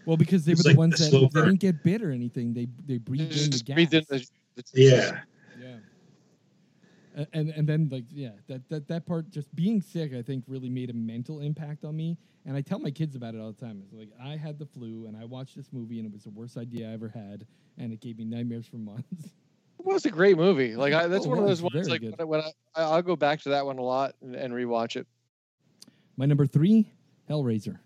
[0.06, 2.12] Well, because they were the like ones the that slow they didn't get bit or
[2.12, 2.54] anything.
[2.54, 3.78] They they breathed in the gas.
[3.78, 5.20] in the, the- Yeah.
[7.34, 10.70] And and then like yeah that, that that part just being sick I think really
[10.70, 13.66] made a mental impact on me and I tell my kids about it all the
[13.66, 16.24] time it's like I had the flu and I watched this movie and it was
[16.24, 17.46] the worst idea I ever had
[17.78, 19.06] and it gave me nightmares for months
[19.80, 20.76] It was a great movie.
[20.76, 22.24] Like I, that's Oh, one of those ones like good.
[22.24, 25.06] when, I, I I'll go back to that one a lot and, and rewatch it.
[26.18, 26.92] my number three
[27.30, 27.78] Hellraiser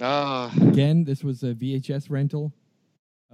[0.00, 2.52] Ah, again this was a VHS rental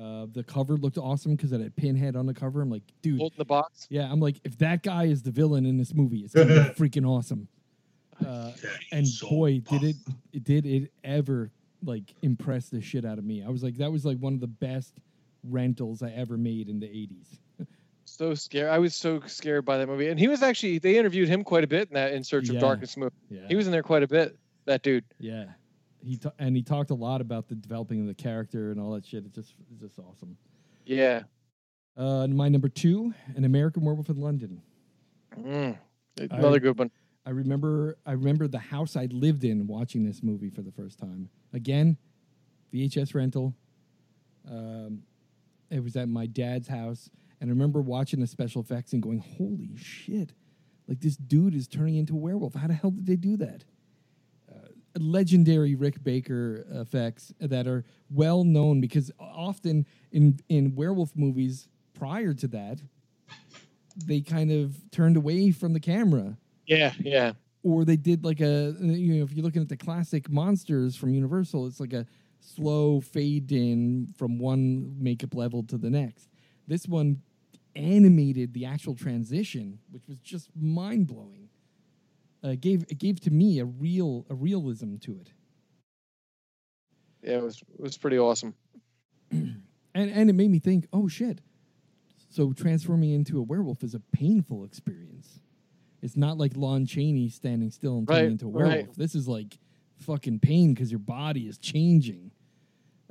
[0.00, 3.18] uh, the cover looked awesome because it had Pinhead on the cover I'm like dude
[3.18, 3.86] Bolt in the box.
[3.90, 6.52] yeah I'm like if that guy is the villain in this movie it's gonna be
[6.78, 7.48] freaking awesome
[8.26, 8.52] uh,
[8.92, 9.96] and so boy did it,
[10.32, 11.50] it did it ever
[11.84, 14.40] like impress the shit out of me i was like that was like one of
[14.40, 14.94] the best
[15.44, 17.38] rentals i ever made in the 80s
[18.04, 18.70] So scared.
[18.70, 20.08] I was so scared by that movie.
[20.08, 22.54] And he was actually they interviewed him quite a bit in that In Search Yeah.
[22.54, 23.14] of Darkness movie.
[23.28, 24.36] yeah He was in there quite a bit.
[24.64, 25.04] That dude.
[25.20, 25.44] yeah
[26.04, 28.92] he ta- and he talked a lot about the developing of the character and all
[28.92, 29.24] that shit.
[29.26, 30.36] It's just it's just awesome.
[30.86, 31.22] Yeah.
[31.96, 34.62] uh my number two an american werewolf in london.
[35.38, 35.76] Mm.
[36.30, 36.90] Another I- good one.
[37.26, 40.98] i remember i remember the house i lived in watching this movie for the first
[40.98, 41.28] time.
[41.52, 41.96] Again
[42.72, 43.54] vhs rental.
[44.50, 45.02] Um
[45.70, 49.18] it was at my dad's house and i remember watching the special effects and going
[49.18, 50.32] holy shit.
[50.86, 52.54] Like this dude is turning into a werewolf.
[52.54, 53.64] How the hell did they do that
[54.98, 62.34] legendary rick baker effects that are well known because often in in werewolf movies prior
[62.34, 62.80] to that
[64.04, 66.36] they kind of turned away from the camera.
[66.66, 67.32] Yeah, yeah.
[67.62, 71.14] or they did like a you know if you're looking at the classic monsters from
[71.14, 72.06] universal it's like a
[72.40, 76.28] slow fade in from one makeup level to the next.
[76.66, 77.22] This one
[77.74, 81.47] animated the actual transition which was just mind-blowing
[82.44, 85.30] uh, it gave it gave to me a real a realism to it.
[87.22, 88.54] Yeah, it was it was pretty awesome.
[89.30, 89.62] and
[89.94, 91.40] and it made me think oh shit.
[92.30, 95.40] So transforming into a werewolf is a painful experience.
[96.02, 98.66] It's not like lon chaney standing still and turning Right, into a right.
[98.76, 98.96] werewolf.
[98.96, 99.58] This is like
[99.96, 102.30] fucking pain because your body is changing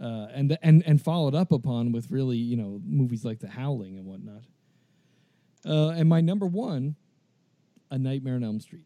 [0.02, 3.98] uh, and and and followed up upon with really you know movies like the howling
[3.98, 4.44] and whatnot.
[5.66, 6.96] Uh, and my number one
[7.92, 8.86] a nightmare on elm street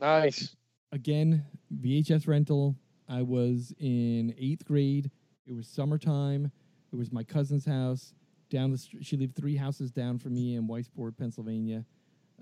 [0.00, 0.56] Nice.
[0.92, 1.44] again
[1.80, 2.76] VHS rental.
[3.08, 5.10] I was in eighth grade.
[5.46, 6.50] It was summertime.
[6.92, 8.14] It was my cousin's house
[8.50, 9.04] down the street.
[9.04, 11.84] She lived three houses down from me in Weissport, Pennsylvania.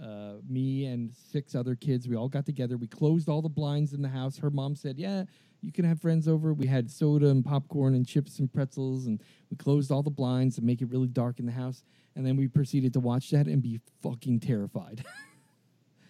[0.03, 2.09] Uh, me and six other kids.
[2.09, 2.77] We all got together.
[2.77, 4.39] We closed all the blinds in the house.
[4.39, 5.25] Her mom said, "Yeah,
[5.61, 9.23] you can have friends over." We had soda and popcorn and chips and pretzels, and
[9.51, 11.83] we closed all the blinds to make it really dark in the house.
[12.17, 15.05] And then we proceeded to watch that and be fucking terrified.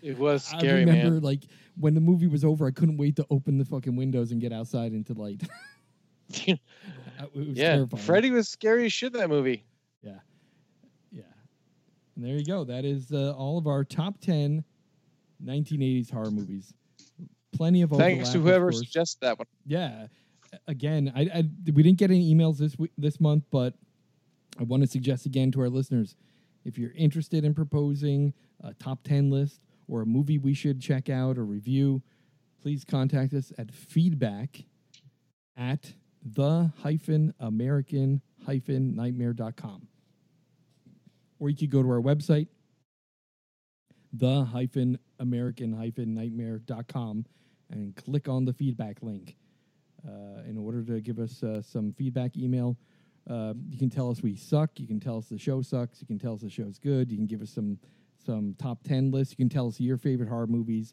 [0.02, 1.22] It was scary, I remember man.
[1.22, 1.42] like
[1.78, 4.52] when the movie was over, I couldn't wait to open the fucking windows and get
[4.52, 5.42] outside into light.
[6.46, 6.60] it
[7.34, 8.02] was yeah, terrifying.
[8.02, 9.64] Freddy was scary as shit in that movie.
[10.02, 10.18] Yeah.
[11.10, 11.22] Yeah.
[12.16, 12.64] And there you go.
[12.64, 14.64] That is uh, all of our top 10
[15.44, 16.72] 1980s horror movies.
[17.52, 18.12] Plenty of overlap.
[18.12, 19.46] Thanks to whoever suggested that one.
[19.66, 20.06] Yeah.
[20.68, 23.74] Again, I, I we didn't get any emails this week, this month, but
[24.58, 26.16] I want to suggest again to our listeners,
[26.64, 29.60] if you're interested in proposing a top 10 list
[29.90, 32.00] or a movie we should check out or review,
[32.62, 34.64] please contact us at feedback
[35.56, 35.92] at
[36.24, 39.88] the hyphen American hyphen nightmare.com.
[41.38, 42.48] Or you could go to our website,
[44.12, 47.24] the hyphen American hyphen nightmare.com,
[47.70, 49.36] and click on the feedback link.
[50.06, 52.76] Uh, in order to give us uh, some feedback email,
[53.28, 54.70] uh, you can tell us we suck.
[54.78, 56.00] You can tell us the show sucks.
[56.00, 57.10] You can tell us the show's good.
[57.10, 57.78] You can give us some
[58.24, 59.32] some top ten lists.
[59.32, 60.92] You can tell us your favorite horror movies.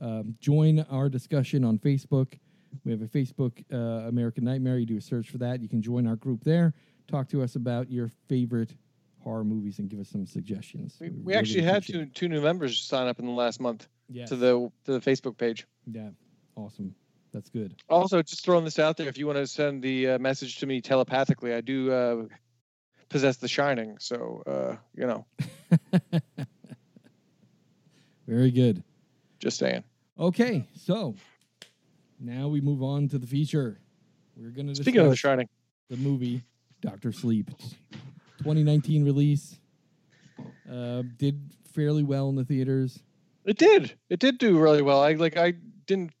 [0.00, 2.38] Um, join our discussion on Facebook.
[2.84, 4.78] We have a Facebook uh, American Nightmare.
[4.78, 5.60] You do a search for that.
[5.60, 6.74] You can join our group there.
[7.08, 8.74] Talk to us about your favorite
[9.20, 10.96] horror movies and give us some suggestions.
[11.00, 13.88] We, we really actually had two two new members sign up in the last month.
[14.10, 14.30] Yes.
[14.30, 15.66] to the to the Facebook page.
[15.86, 16.10] yeah,
[16.56, 16.94] awesome.
[17.32, 17.74] That's good.
[17.90, 20.66] Also, just throwing this out there, if you want to send the uh, message to
[20.66, 22.22] me telepathically, I do uh,
[23.10, 23.98] possess The Shining.
[23.98, 25.26] So uh, you know,
[28.28, 28.82] Very good.
[29.40, 29.82] just saying.
[30.18, 31.14] Okay, so
[32.20, 33.78] now we move on to the feature.
[34.36, 35.48] We're discuss Speaking of The Shining,
[35.88, 36.42] the movie
[36.82, 37.48] Doctor Sleep,
[38.38, 39.58] 2019 release.
[40.70, 41.40] Uh, did
[41.72, 43.00] fairly well in the theaters.
[43.46, 43.94] it did.
[44.10, 45.02] It did do really well.
[45.02, 45.36] I like.
[45.38, 45.54] I
[45.86, 46.12] didn't.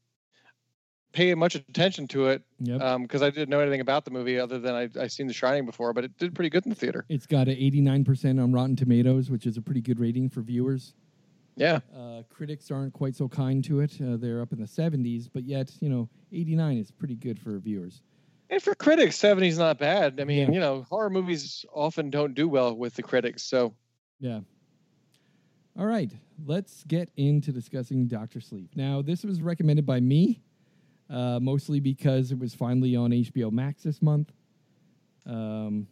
[1.12, 2.80] pay much attention to it Yep.
[3.02, 5.66] because I didn't know anything about the movie other than I I seen The Shining
[5.66, 7.04] before, but it did pretty good in the theater.
[7.08, 10.94] it's got an 89% on Rotten Tomatoes, which is a pretty good rating for viewers.
[11.58, 14.00] Yeah, Uh, critics aren't quite so kind to it.
[14.00, 17.58] Uh, they're up in the 70s, but yet, you know, 89 is pretty good for
[17.58, 18.00] viewers.
[18.50, 20.18] and for critics, seventy's not bad.
[20.20, 20.52] I mean, Yeah.
[20.54, 23.74] you know, horror movies often don't do well with the critics, so
[24.20, 24.40] Yeah.
[25.76, 26.10] All right,
[26.46, 28.74] let's get into discussing Doctor Sleep.
[28.74, 30.40] Now, this was recommended by me,
[31.10, 34.32] uh, mostly because it was finally on HBO Max this month.
[35.26, 35.86] Um,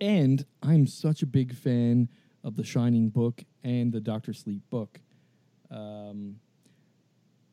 [0.00, 2.08] and I'm such a big fan
[2.46, 5.00] of the Shining book and the Doctor Sleep book.
[5.68, 6.36] Um,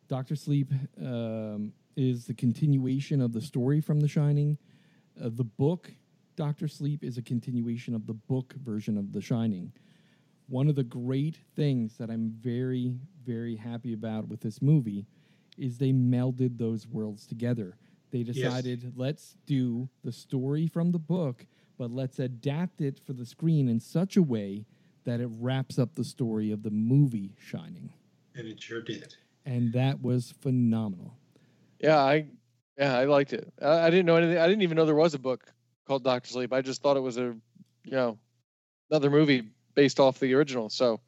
[0.07, 0.71] Doctor Sleep
[1.01, 4.55] um, is the continuation of the story from The Shining.
[5.19, 5.91] Uh, the book,
[6.35, 9.73] Doctor Sleep, is a continuation of the book version of The Shining.
[10.47, 12.93] One of the great things that I'm very,
[13.25, 15.07] very happy about with this movie
[15.57, 17.77] is they melded those worlds together.
[18.11, 21.47] They decided, let's do the story from the book,
[21.79, 24.67] but let's adapt it for the screen in such a way
[25.05, 27.91] that it wraps up the story of the movie Shining.
[28.35, 29.15] And it sure did.
[29.45, 31.13] And that was phenomenal.
[31.79, 32.27] yeah, I
[32.77, 33.51] yeah I liked it.
[33.61, 34.37] I, I didn't know anything.
[34.37, 35.51] I didn't even know there was a book
[35.85, 36.53] called Doctor Sleep.
[36.53, 37.35] I just thought it was a
[37.83, 38.17] you know
[38.89, 40.69] another movie based off the original.
[40.69, 40.99] So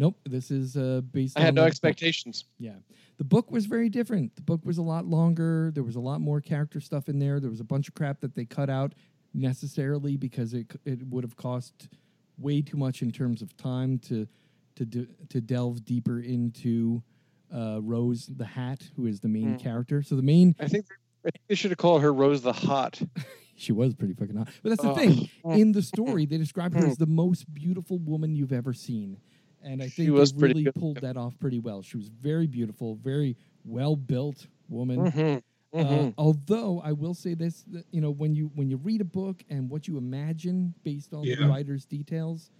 [0.00, 1.72] Nope, this is uh, based I had no the book.
[1.72, 2.44] expectations.
[2.58, 2.74] Yeah.
[3.16, 4.36] The book was very different.
[4.36, 5.72] The book was a lot longer.
[5.74, 7.40] There was a lot more character stuff in there.
[7.40, 8.94] There was a bunch of crap that they cut out
[9.34, 11.88] necessarily because it it would have cost
[12.38, 14.26] way too much in terms of time to
[14.76, 17.02] to de- to delve deeper into
[17.52, 19.60] uh, Rose the Hat, who is the main Mm.
[19.60, 20.02] character.
[20.02, 20.86] So the main I think
[21.24, 23.00] I think they should have called her Rose the Hot.
[23.56, 24.48] she was pretty fucking hot.
[24.62, 24.94] But that's the Oh.
[24.94, 25.28] thing.
[25.60, 29.18] In the story, they describe her as the most beautiful woman you've ever seen.
[29.62, 30.74] And I She think was they pretty really good.
[30.76, 31.82] pulled that off pretty well.
[31.82, 35.42] She was very beautiful, very well built woman.
[35.74, 39.00] Mhm, Uh, although I will say this, that, you know, when you when you read
[39.00, 42.50] a book and what you imagine based on the writer's details,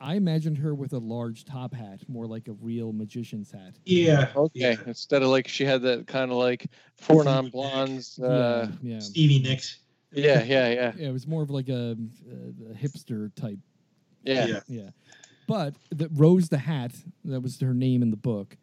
[0.00, 3.78] I imagined her with a large top hat, more like a real magician's hat.
[3.86, 4.30] Yeah.
[4.36, 4.76] okay, Yeah.
[4.86, 8.18] instead of like she had that kind of like four non blondes.
[8.22, 8.98] Uh, yeah, yeah.
[8.98, 9.78] Stevie Nicks.
[10.12, 11.96] yeah, yeah, yeah, Yeah, it was more of like a,
[12.30, 13.58] a, a hipster type
[14.22, 14.46] yeah.
[14.46, 14.60] Yeah.
[14.68, 14.90] Yeah,
[15.46, 18.56] but the Rose the Hat that was her name in the book,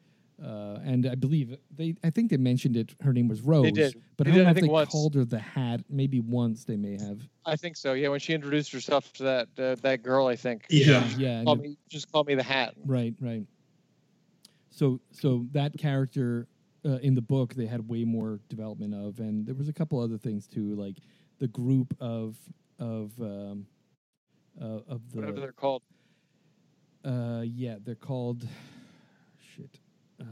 [0.43, 1.95] uh, and I believe they.
[2.03, 2.93] I think they mentioned it.
[3.01, 3.71] Her name was Rose.
[3.71, 3.95] did.
[4.17, 4.89] But They I don't did, know I if think, they once.
[4.91, 5.81] called her the Hat.
[5.89, 7.21] Maybe once they may have.
[7.45, 7.93] I think so.
[7.93, 10.65] Yeah, when she introduced herself to that uh, that girl, I think.
[10.69, 11.07] Yeah.
[11.17, 11.37] yeah.
[11.39, 12.73] and Call me, just call me the Hat.
[12.85, 13.43] right, right.
[14.69, 16.47] So, so that character
[16.85, 19.99] uh, in the book they had way more development of, and there was a couple
[19.99, 20.95] other things too, like
[21.39, 22.37] the group of
[22.79, 23.65] of um,
[24.59, 25.83] uh, of Whatever the they're called.
[27.05, 28.47] uh, yeah, they're called
[29.55, 29.79] shit.
[30.21, 30.25] Uh,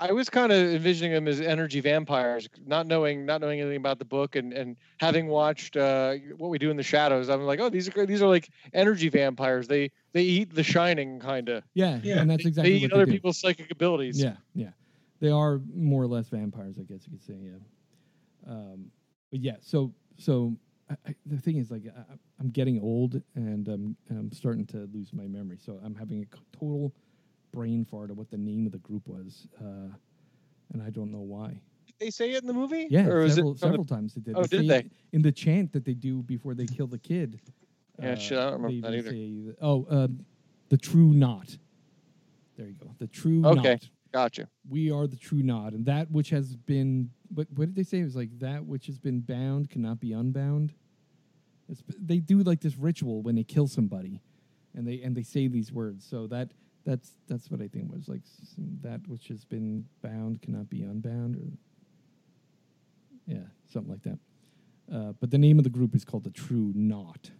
[0.00, 3.98] I was kind of envisioning them as energy vampires, not knowing not knowing anything about
[3.98, 7.28] the book, and and having watched uh, what we do in the shadows.
[7.28, 8.06] I'm like, oh, these are great.
[8.06, 9.66] These are like energy vampires.
[9.66, 11.64] They they eat The Shining, kind of.
[11.74, 12.20] yeah, Yeah.
[12.20, 13.16] and that's exactly they eat what other they do.
[13.16, 14.22] people's psychic abilities.
[14.22, 14.70] Yeah, yeah,
[15.18, 17.34] they are more or less vampires, I guess you could say.
[17.42, 18.92] Yeah, um,
[19.32, 19.56] but yeah.
[19.60, 20.56] So, so
[20.88, 24.88] I, I, the thing is, like, I, I'm getting old and I'm, I'm starting to
[24.94, 25.58] lose my memory.
[25.60, 26.94] So I'm having a total
[27.52, 29.88] brain fart of what the name of the group was, uh,
[30.72, 31.60] and I don't know why.
[31.86, 32.86] Did they say it in the movie?
[32.90, 34.36] Yeah, or several, it from the- times they did.
[34.36, 34.90] Oh, say did they?
[35.12, 37.40] in the chant that they do before they kill the kid?
[38.00, 39.10] uh, Yeah, shit, I don't remember that either.
[39.10, 40.24] say oh, um,
[40.68, 41.56] the true knot.
[42.56, 42.94] There you go.
[42.98, 43.72] The true Okay.
[43.72, 43.88] knot.
[44.10, 44.48] Gotcha.
[44.68, 47.10] we are the true knot, and that which has been.
[47.34, 48.00] What what did they say?
[48.00, 50.72] It was like that which has been bound cannot be unbound.
[51.68, 54.22] It's, they do like this ritual when they kill somebody,
[54.74, 56.06] and they and they say these words.
[56.08, 56.50] So that
[56.88, 58.22] that's that's what I think was like
[58.82, 61.52] that which has been bound cannot be unbound, or
[63.26, 64.18] yeah, something like that.
[64.90, 67.30] Uh, but the name of the group is called the True Knot.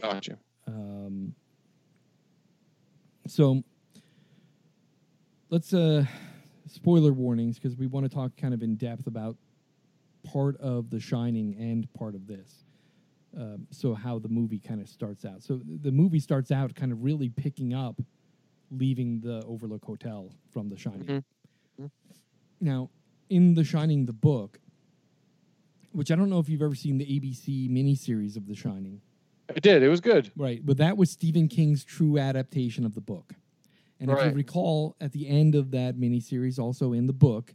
[0.00, 0.38] Gotcha.
[0.66, 1.34] Um,
[3.26, 3.62] so
[5.50, 6.06] let's uh
[6.66, 9.36] spoiler warnings because we want to talk kind of in depth about
[10.24, 12.64] part of The Shining and part of this.
[13.36, 15.42] Um, so how the movie kind of starts out.
[15.42, 18.00] So the movie starts out kind of really picking up,
[18.70, 21.06] leaving the Overlook Hotel from The Shining.
[21.06, 21.24] Mhm.
[21.80, 21.90] Mhm.
[22.60, 22.90] Now,
[23.28, 24.60] in The Shining, the book,
[25.92, 29.00] which I don't know if you've ever seen the ABC miniseries of The Shining.
[29.54, 29.82] I did.
[29.82, 30.30] It was good.
[30.36, 33.34] Right, but that was Stephen King's true adaptation of the book.
[33.98, 37.54] And if you recall, at the end of that miniseries, also in the book,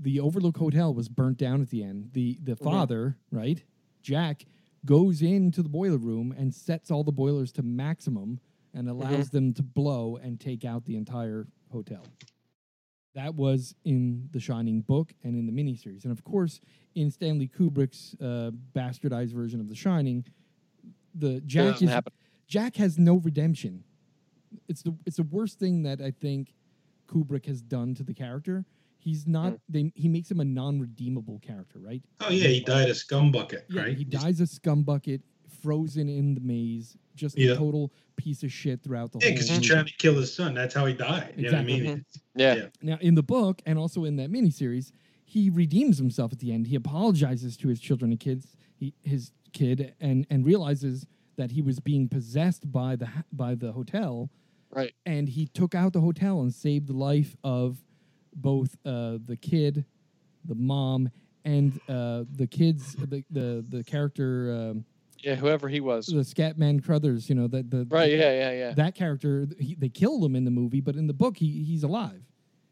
[0.00, 2.10] the Overlook Hotel was burnt down at the end.
[2.12, 3.62] The the father, right,
[4.00, 4.46] Jack,
[4.86, 8.38] goes into the boiler room and sets all the boilers to maximum
[8.78, 12.06] and allows them to blow and take out the entire hotel.
[13.14, 16.60] That was in the Shining book and in the miniseries, and of course,
[16.94, 20.24] in Stanley Kubrick's uh, bastardized version of The Shining,
[21.14, 22.12] the Jack is happen.
[22.46, 23.82] Jack has no redemption.
[24.68, 26.54] It's the it's the worst thing that I think
[27.08, 28.64] Kubrick has done to the character.
[28.98, 29.52] He's not.
[29.52, 29.60] Mm.
[29.68, 32.02] They, he makes him a non-redeemable character, right?
[32.20, 33.96] Oh yeah, he died a scumbucket, Yeah, right?
[33.96, 35.22] he dies a scumbucket,
[35.62, 37.52] frozen in the maze, just Yeah.
[37.52, 39.30] a total piece of shit throughout the Yeah, whole.
[39.30, 39.68] Yeah, because he's movie.
[39.68, 40.54] trying to kill his son.
[40.54, 41.34] That's how he died.
[41.36, 41.82] You know what I Exactly.
[41.82, 42.04] mean?
[42.34, 42.54] Yeah.
[42.54, 42.66] Yeah.
[42.82, 44.92] Now, in the book and also in that miniseries,
[45.24, 46.68] he redeems himself at the end.
[46.68, 51.06] He apologizes to his children and kids, he, his kid, and and realizes
[51.36, 54.30] that he was being possessed by the by the hotel,
[54.70, 54.94] Right.
[55.06, 57.84] and he took out the hotel and saved the life of
[58.34, 59.84] both uh, the kid,
[60.44, 61.10] the mom,
[61.44, 64.84] and uh, the kids, the the the character, um,
[65.22, 65.34] Yeah.
[65.34, 66.06] Whoever he was.
[66.06, 67.28] the Scatman Crothers.
[67.28, 68.12] You know that the Right.
[68.12, 68.32] Yeah.
[68.32, 68.52] Yeah.
[68.52, 68.72] Yeah.
[68.74, 69.46] that character.
[69.58, 72.22] He, they killed him in the movie, but in the book, he he's alive.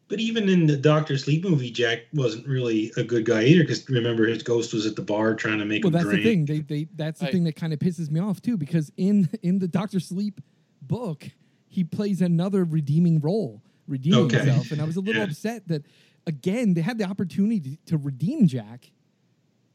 [0.09, 3.65] But even in the Doctor Sleep movie, Jack wasn't really a good guy either.
[3.65, 6.23] Because remember, his ghost was at the bar trying to make well him that's drink.
[6.23, 7.33] the thing they, they that's the Right.
[7.33, 10.41] thing that kind of pisses me off too because in in the dr sleep
[10.83, 11.29] book
[11.67, 14.37] he plays another redeeming role redeeming Okay.
[14.39, 15.29] himself and i was a little Yeah.
[15.29, 15.85] upset that
[16.27, 18.93] again they had the opportunity to redeem jack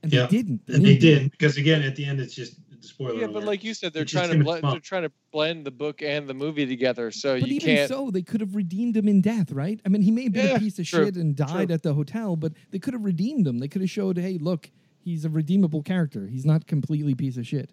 [0.03, 0.25] and Yeah.
[0.27, 1.31] they didn't And they didn't do it.
[1.31, 3.19] because again, at the end, it's just spoiler.
[3.21, 4.63] Yeah, but like you said, they're It's trying to him blend.
[4.63, 7.87] They're trying to blend the book and the movie together, so but you even can't.
[7.89, 10.47] so they could have redeemed him in death right i mean he may have been
[10.47, 11.73] Yeah, a piece of true, shit and died true.
[11.75, 14.71] at the hotel but they could have redeemed him they could have showed hey look
[14.99, 17.69] he's a redeemable character he's not completely piece of shit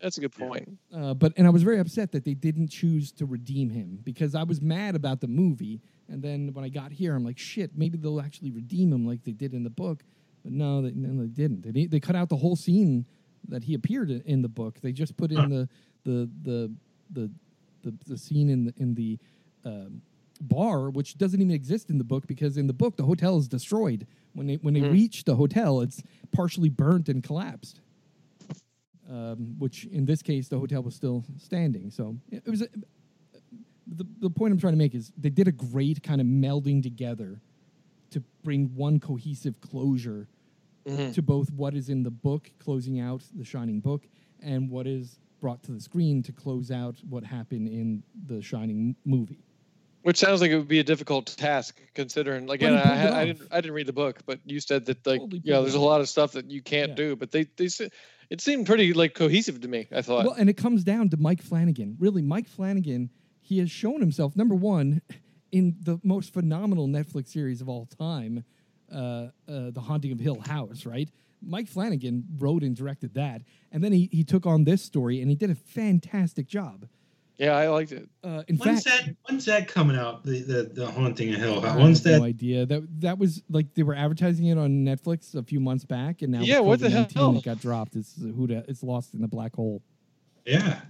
[0.00, 0.46] That's a good Yeah.
[0.48, 0.78] point.
[0.92, 4.34] Uh, but and I was very upset that they didn't choose to redeem him because
[4.34, 5.80] I was mad about the movie.
[6.08, 9.22] And then when I got here, I'm like, shit, maybe they'll actually redeem him like
[9.22, 10.02] they did in the book.
[10.42, 11.72] But no, they, no, they didn't.
[11.72, 13.06] They, they cut out the whole scene
[13.48, 14.80] that he appeared in, the book.
[14.80, 15.68] They just put in the
[16.04, 16.72] the the
[17.10, 17.30] the
[17.82, 19.18] the, the scene in the in the
[19.64, 20.02] um,
[20.40, 23.48] bar, which doesn't even exist in the book because in the book the hotel is
[23.48, 24.06] destroyed.
[24.34, 24.92] When they when they Mhm.
[24.92, 27.80] reach the hotel, it's partially burnt and collapsed
[29.10, 31.90] um, which in this case the hotel was still standing.
[31.90, 32.62] So it was.
[32.62, 32.68] A,
[33.86, 36.82] the the point I'm trying to make is they did a great kind of melding
[36.82, 37.40] together
[38.12, 40.28] to bring one cohesive closure
[40.86, 41.14] Mhm.
[41.14, 44.08] to both what is in the book, closing out the Shining book,
[44.40, 48.96] and what is brought to the screen to close out what happened in the Shining
[49.04, 49.44] movie.
[50.02, 52.46] Which sounds like it would be a difficult task, considering.
[52.46, 55.20] Like, again, I, I didn't, I didn't read the book, but you said that, like,
[55.20, 56.94] Totally yeah, pulled it there's a lot of stuff that you can't Yeah.
[56.96, 57.16] do.
[57.16, 57.90] But they, they, se-
[58.28, 59.86] it seemed pretty like cohesive to me.
[59.92, 60.24] I thought.
[60.24, 61.96] Well, and it comes down to Mike Flanagan.
[62.00, 63.10] Really, Mike Flanagan,
[63.40, 65.02] he has shown himself, number one,
[65.52, 68.44] in the most phenomenal Netflix series of all time,
[68.92, 68.96] uh,
[69.48, 71.08] uh, The Haunting of Hill House, right?
[71.44, 73.42] Mike Flanagan wrote and directed that.
[73.70, 76.86] And then he, he took on this story and he did a fantastic job.
[77.36, 78.08] yeah, I liked it.
[78.22, 79.16] Uh, in when's fact, that?
[79.28, 80.22] When's that coming out?
[80.24, 81.58] The the, the haunting of Hill.
[81.58, 81.72] I House?
[81.72, 82.22] have When's no that?
[82.22, 82.66] idea.
[82.66, 86.30] That that was like they were advertising it on Netflix a few months back, and
[86.30, 87.36] now Yeah, what the hell?
[87.36, 87.96] It got dropped.
[87.96, 89.82] It's who it's lost in the black hole.
[90.46, 90.80] Yeah.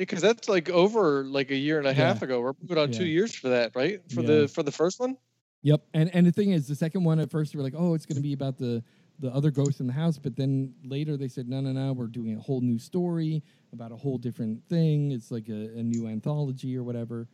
[0.00, 1.94] Yeah, because that's like over like a year and a Yeah.
[2.06, 2.40] half ago.
[2.40, 4.00] We're moving on two years for that, right?
[4.10, 4.26] For Yeah.
[4.28, 5.18] the for the first one.
[5.62, 7.92] Yep, and and the thing is, the second one at first we were like, oh,
[7.92, 8.82] it's going to be about the
[9.18, 12.06] the other ghost in the house, but then later they said, no, no, no, we're
[12.06, 13.42] doing a whole new story
[13.74, 15.12] about a whole different thing.
[15.12, 17.28] It's like a, a new anthology or whatever.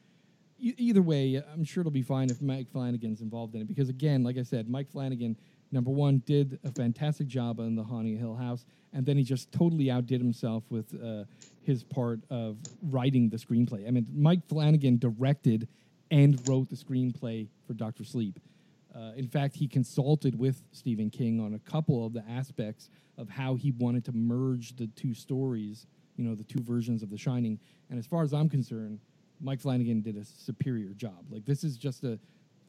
[0.59, 3.89] E- either way, I'm sure it'll be fine if Mike Flanagan's involved in it because
[3.89, 5.37] again, like I said, Mike Flanagan,
[5.73, 9.53] number one, did a fantastic job on the Haunting Hill House, and then he just
[9.53, 11.25] totally outdid himself with uh,
[11.63, 13.87] his part of writing the screenplay.
[13.87, 15.69] I mean, Mike Flanagan directed
[16.11, 18.39] and wrote the screenplay for Doctor Sleep.
[18.95, 22.89] Uh, in fact, he consulted with Stephen King on a couple of the aspects
[23.19, 25.87] of how he wanted to merge the two stories,
[26.17, 27.59] you know, the two versions of The Shining.
[27.91, 29.01] And as far as I'm concerned,
[29.41, 31.27] Mike Flanagan did a superior job.
[31.31, 32.19] Like this is just a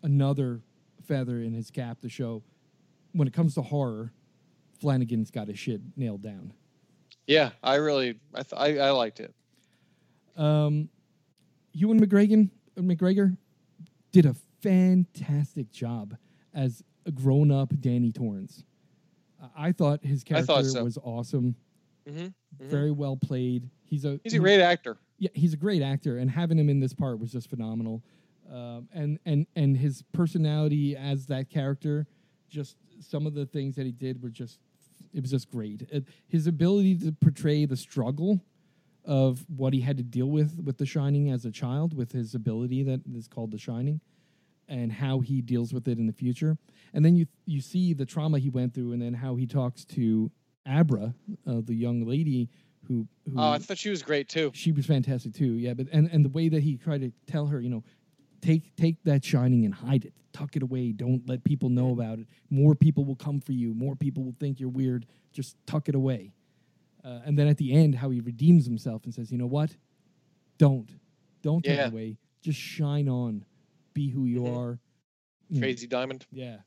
[0.04, 0.62] another
[1.08, 2.43] feather in his cap to show
[3.14, 4.12] when it comes to horror,
[4.80, 6.53] Flanagan's got his shit nailed down.
[7.26, 9.34] Yeah, I really, I, th- I, I liked it.
[10.36, 10.89] Um,
[11.74, 13.36] Ewan McGregor, McGregor
[14.12, 16.16] did a fantastic job
[16.53, 18.64] as a grown-up Danny Torrance.
[19.55, 20.84] I- thought his character thought so.
[20.84, 21.55] was awesome,
[22.08, 22.34] hmm Mhm.
[22.62, 23.70] very well played.
[23.84, 24.97] He's a He's a great actor.
[25.20, 28.03] yeah, he's a great actor, and having him in this part was just phenomenal.
[28.51, 32.08] Um, and and and his personality as that character,
[32.49, 34.60] just some of the things that he did were just
[35.14, 35.84] it was just great.
[35.91, 38.41] It- his ability to portray the struggle
[39.06, 42.36] of what he had to deal with with The Shining as a child, with his
[42.36, 44.02] ability that is called The Shining,
[44.68, 46.58] and how he deals with it in the future.
[46.93, 49.86] And then you you see the trauma he went through, and then how he talks
[49.86, 50.32] to
[50.66, 51.14] Abra,
[51.45, 52.50] uh, the young lady
[52.88, 53.08] who.
[53.26, 54.52] who Oh, I thought she was great too.
[54.54, 55.54] she was fantastic too.
[55.54, 57.84] Yeah, but and and the way that he tried to tell her, you know,
[58.41, 60.13] take take that shining and hide it.
[60.33, 60.91] Tuck it away.
[60.91, 62.27] Don't let people know about it.
[62.49, 63.73] More people will come for you.
[63.73, 65.07] More people will think you're weird.
[65.33, 66.33] Just tuck it away.
[67.03, 69.75] Uh, and then at the end, how he redeems himself and says, "You know what?
[70.57, 70.89] Don't,
[71.41, 71.85] don't tuck Yeah.
[71.88, 72.17] it away.
[72.41, 73.45] Just shine on.
[73.93, 74.57] Be who you Mhm.
[74.57, 74.79] are."
[75.49, 76.25] Know, Crazy Diamond.
[76.31, 76.57] yeah,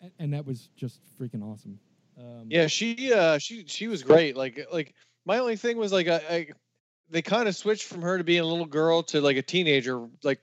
[0.00, 1.78] and, and that was just freaking awesome.
[2.16, 4.36] Um, Yeah, she uh she she was great.
[4.36, 4.94] Like like
[5.24, 6.46] my only thing was like I, I
[7.10, 10.08] they kind of switched from her to being a little girl to like a teenager
[10.22, 10.40] like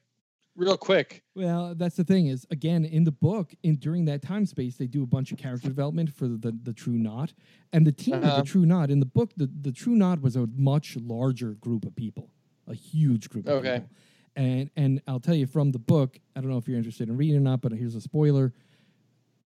[0.59, 1.23] real quick.
[1.35, 4.87] Well, that's the thing is again in the book, in during that time space, they
[4.87, 7.33] do a bunch of character development for the the, True Knot
[7.73, 8.37] and the team Uh-huh.
[8.37, 8.91] the True Knot.
[8.91, 12.29] In the book, the the True Knot was a much larger group of people,
[12.67, 13.79] a huge group of Okay.
[13.79, 13.95] people.
[14.35, 17.17] And and I'll tell you from the book, I don't know if you're interested in
[17.17, 18.53] reading or not, but here's a spoiler.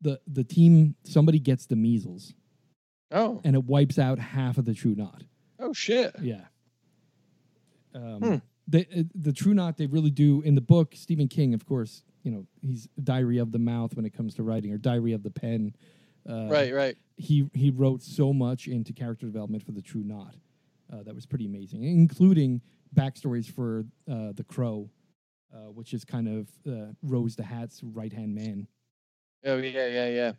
[0.01, 2.33] The the team somebody gets the measles
[3.11, 3.41] Oh.
[3.43, 5.23] and it wipes out half of the True Knot.
[5.59, 6.15] Oh shit.
[6.21, 6.45] Yeah.
[7.95, 8.35] Um, Hmm.
[8.67, 10.93] They, uh, the True Knot, they really do in the book.
[10.95, 14.43] Stephen King, of course, you know he's diary of the mouth when it comes to
[14.43, 15.75] writing, or diary of the pen.
[16.27, 16.95] Uh, Right, right.
[17.17, 20.35] He he wrote so much into character development for the True Knot.
[20.91, 22.61] Uh, that was pretty amazing, including
[22.95, 24.89] backstories for uh, the Crow,
[25.53, 28.67] uh, which is kind of uh, Rose the Hat's right hand man.
[29.45, 30.31] Oh yeah, yeah, yeah.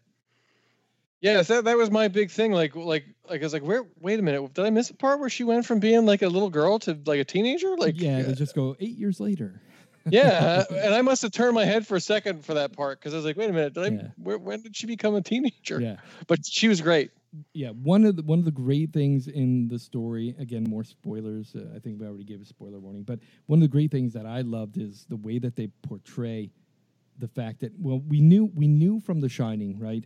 [1.25, 2.53] Yes, that that was my big thing.
[2.53, 5.21] Like like like I was like, where wait a minute, did I miss a part
[5.21, 7.77] where she went from being like a little girl to like a teenager?
[7.79, 9.63] Like yeah, they just go eight years later.
[10.11, 13.15] yeah, and I must have turned my head for a second for that part because
[13.15, 14.09] I was like, wait a minute, did I, Yeah.
[14.23, 15.81] where, when did she become a teenager?
[15.81, 15.97] yeah.
[16.27, 17.11] But she was great.
[17.55, 21.57] yeah one of the one of the great things in the story again more spoilers
[21.57, 24.13] uh, i think we already gave a spoiler warning but one of the great things
[24.13, 26.49] that i loved is the way that they portray
[27.19, 30.05] the fact that well we knew we knew from the shining right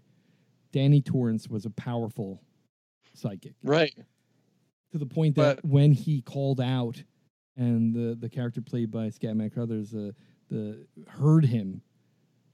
[0.73, 2.43] danny torrance was a powerful
[3.15, 3.95] psychic Right.
[4.93, 7.03] to the point that But- when he called out
[7.57, 10.13] and the the character played by Scatman Crothers uh,
[10.49, 11.83] the heard him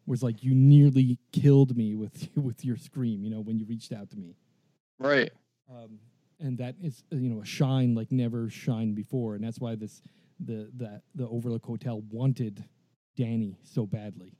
[0.07, 3.93] was like you nearly killed me with with your scream you know when you reached
[3.93, 4.37] out to me
[4.99, 5.33] Right.
[5.71, 5.99] um,
[6.41, 9.75] and that is uh, you know a shine like never shined before, and that's why
[9.77, 10.03] this
[10.41, 12.65] the the the Overlook Hotel wanted
[13.17, 14.37] Danny so badly.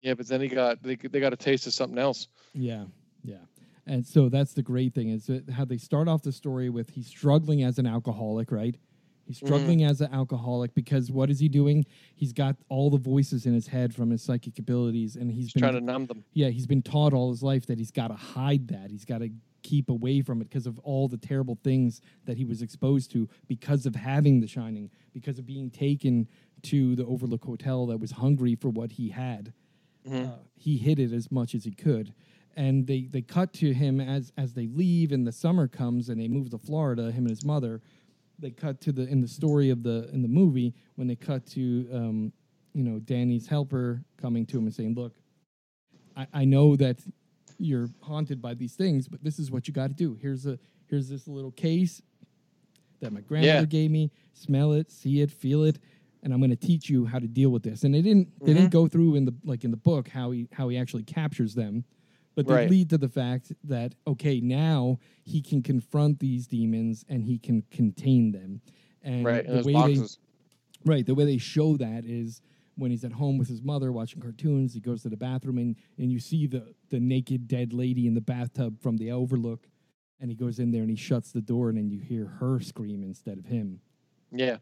[0.00, 2.28] Yeah, but then he got they they got a taste of something else.
[2.54, 2.84] Yeah,
[3.24, 3.38] yeah,
[3.86, 6.90] and so that's the great thing is that how they start off the story with
[6.90, 8.76] he's struggling as an alcoholic, right?
[9.26, 9.46] He's Mhm.
[9.46, 11.86] struggling as an alcoholic because what is he doing?
[12.14, 15.52] He's got all the voices in his head from his psychic abilities, and he's He's
[15.54, 16.24] been trying to numb them.
[16.34, 18.90] yeah, he's been taught all his life that he's got to hide that.
[18.90, 19.30] He's got to
[19.62, 23.26] keep away from it because of all the terrible things that he was exposed to
[23.48, 26.28] because of having the shining, because of being taken
[26.60, 29.54] to the Overlook Hotel that was hungry for what he had.
[30.06, 30.26] Mhm.
[30.28, 32.12] Uh, he hid it as much as he could.
[32.56, 36.20] And they, they cut to him as as they leave and the summer comes and
[36.20, 37.82] they move to Florida, him and his mother.
[38.38, 41.46] They cut to the in the story of the in the movie when they cut
[41.48, 42.32] to um,
[42.72, 45.14] you know Danny's helper coming to him and saying, "Look,
[46.16, 46.98] I, I know that
[47.58, 50.16] you're haunted by these things, but this is what you got to do.
[50.20, 52.02] Here's a here's this little case
[53.00, 53.64] that my grandmother Yeah.
[53.66, 54.10] gave me.
[54.32, 55.78] Smell it, see it, feel it,
[56.22, 58.46] and I'm going to teach you how to deal with this." And they didn't they
[58.52, 58.60] Mm-hmm.
[58.60, 61.54] didn't go through in the like in the book how he how he actually captures
[61.54, 61.84] them,
[62.34, 62.70] but they Right.
[62.70, 67.62] lead to the fact that okay now he can confront these demons and he can
[67.70, 68.60] contain them.
[69.02, 69.46] And Right.
[69.46, 70.18] The those way boxes.
[70.84, 72.42] they right the way they show that is
[72.76, 75.76] when he's at home with his mother watching cartoons he goes to the bathroom and,
[75.96, 79.68] and you see the, the naked dead lady in the bathtub from the overlook
[80.20, 82.58] and he goes in there and he shuts the door and then you hear her
[82.60, 83.80] scream instead of him
[84.32, 84.56] Yeah.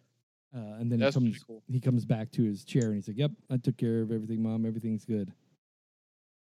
[0.55, 1.63] uh, and then That's he comes cool.
[1.67, 4.43] he comes back to his chair and he's like yep i took care of everything
[4.43, 5.33] mom everything's good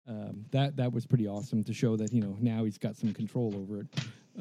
[0.08, 3.14] um, that that was pretty awesome to show that you know now he's got some
[3.14, 3.88] control over it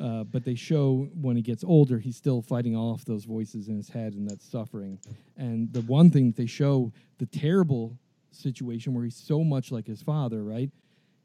[0.00, 3.76] uh, but they show when he gets older he's still fighting off those voices in
[3.76, 4.98] his head and that suffering
[5.36, 7.96] and the one thing that they show the terrible
[8.32, 10.70] situation where he's so much like his father right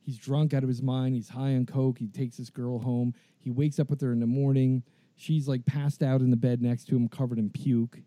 [0.01, 3.13] he's drunk out of his mind he's high on coke he takes this girl home
[3.39, 4.83] he wakes up with her in the morning
[5.15, 7.99] she's like passed out in the bed next to him covered in puke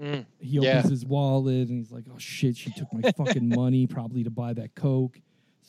[0.00, 0.24] Mm.
[0.38, 0.88] he opens Yeah.
[0.88, 4.54] his wallet and he's like, "Oh shit, she took my fucking money, probably to buy
[4.54, 5.20] that coke."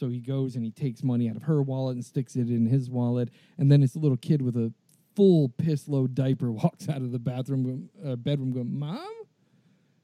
[0.01, 2.65] So he goes and he takes money out of her wallet and sticks it in
[2.65, 3.29] his wallet,
[3.59, 4.73] and then this little kid with a
[5.15, 9.13] full piss load diaper walks out of the bathroom uh, bedroom going, "Mom,"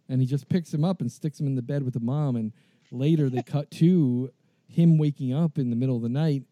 [0.07, 2.35] and he just picks him up and sticks him in the bed with the mom.
[2.35, 2.53] And
[2.91, 4.29] later they cut to
[4.67, 6.43] him waking up in the middle of the night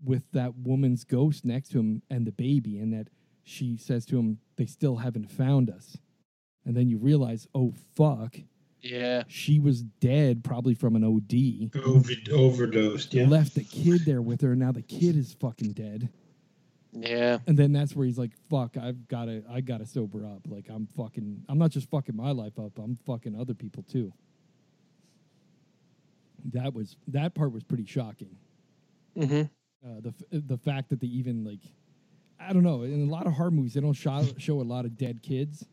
[0.00, 3.08] with that woman's ghost next to him and the baby, and that
[3.42, 5.98] she says to him, "They still haven't found us."
[6.64, 8.36] And then you realize, oh fuck,
[8.80, 9.24] Yeah.
[9.26, 11.76] she was dead, probably from an OD.
[11.84, 13.12] Over, overdosed.
[13.12, 13.26] Yeah.
[13.26, 14.52] Left the kid there with her.
[14.52, 16.08] And now the kid is fucking dead.
[16.92, 17.38] Yeah.
[17.46, 20.42] And then that's where he's like, "Fuck, I've got to, I got to sober up.
[20.48, 22.78] Like I'm fucking, I'm not just fucking my life up.
[22.78, 24.12] I'm fucking other people too."
[26.52, 28.36] that was that part was pretty shocking.
[29.14, 29.42] hmm
[29.84, 31.60] Uh, the the fact that they even like,
[32.40, 32.82] I don't know.
[32.82, 35.66] In a lot of horror movies, they don't show show a lot of dead kids.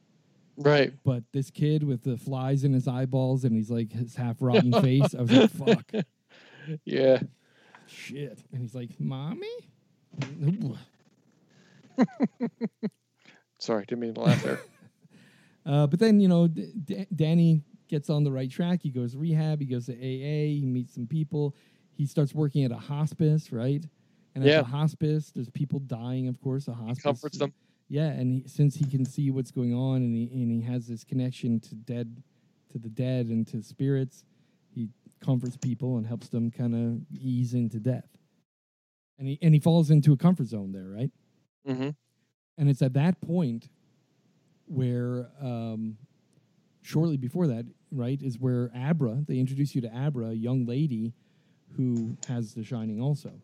[0.58, 0.94] Right.
[1.04, 4.72] But this kid with the flies in his eyeballs and he's like his half rotten
[4.82, 5.50] face, I was like,
[5.94, 6.06] fuck,
[6.86, 7.20] Yeah.
[7.88, 8.42] shit.
[8.52, 9.48] And he's like, mommy.
[13.60, 14.60] Sorry, didn't mean to laugh there.
[15.68, 18.82] Uh, but then you know, D- Danny gets on the right track.
[18.84, 19.60] He goes to rehab.
[19.60, 20.46] He goes to AA.
[20.60, 21.56] He meets some people.
[21.98, 23.84] He starts working at a hospice, right?
[24.36, 24.58] And at Yeah.
[24.60, 26.28] the hospice, there's people dying.
[26.28, 27.52] Of course, a hospice comforts them.
[27.88, 30.88] Yeah, and he, since he can see what's going on, and he and he has
[30.88, 32.24] this connection to dead,
[32.72, 34.24] to the dead and to spirits,
[34.74, 34.90] he
[35.24, 38.08] comforts people and helps them kind of ease into death.
[39.20, 41.12] And he and he falls into a comfort zone there, right?
[41.66, 41.90] hmm
[42.58, 43.70] And it's at that point
[44.66, 45.98] where, um,
[46.82, 51.14] shortly before that, right, is where Abra, they introduce you to Abra, a young lady
[51.78, 53.42] who has The Shining also.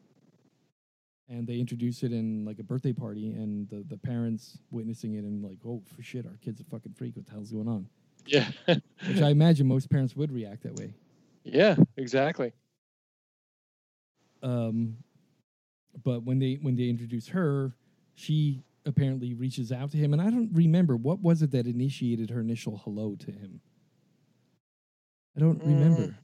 [1.32, 5.24] And they introduce it in like a birthday party, and the, the parents witnessing it
[5.24, 7.16] and like, oh, for shit, our kid's a fucking freak.
[7.16, 7.88] What the hell's going on?
[8.26, 8.50] Yeah.
[8.66, 10.94] Which I imagine most parents would react that way.
[11.46, 11.76] yeah.
[11.96, 12.52] Exactly.
[14.44, 14.98] Um,
[16.04, 17.76] but when they when they introduce her,
[18.16, 22.30] she apparently reaches out to him, and I don't remember what was it that initiated
[22.30, 23.62] her initial hello to him.
[25.38, 26.18] I don't remember.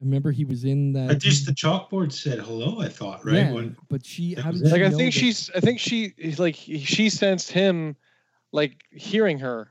[0.00, 1.10] I remember he was in that.
[1.10, 2.80] I just the chalkboard said hello.
[2.80, 3.34] I thought right.
[3.36, 5.50] yeah, When, but she, how did she like I think that- she's.
[5.54, 7.96] I think she is like she sensed him,
[8.52, 9.70] like hearing her.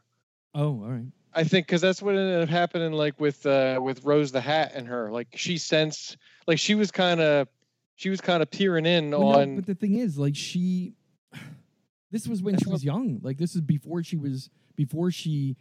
[0.54, 1.06] Oh, all right.
[1.34, 4.72] I think because that's what ended up happening, like with uh with Rose the Hat
[4.76, 5.12] and her.
[5.12, 7.48] Like she sensed, like she was kind of,
[7.96, 9.56] she was kind of peering in Well, no, on.
[9.56, 10.94] but the thing is, like she,
[12.12, 13.20] this was when That's she was young.
[13.24, 15.56] Like this is before she was before she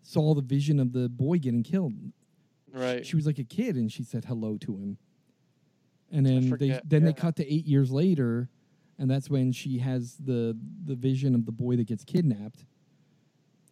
[0.00, 1.94] saw the vision of the boy getting killed.
[2.72, 3.04] Right.
[3.06, 4.98] She was like a kid, and she said hello to him.
[6.10, 8.48] And then they then they cut to eight years later,
[8.98, 12.64] and that's when she has the the vision of the boy that gets kidnapped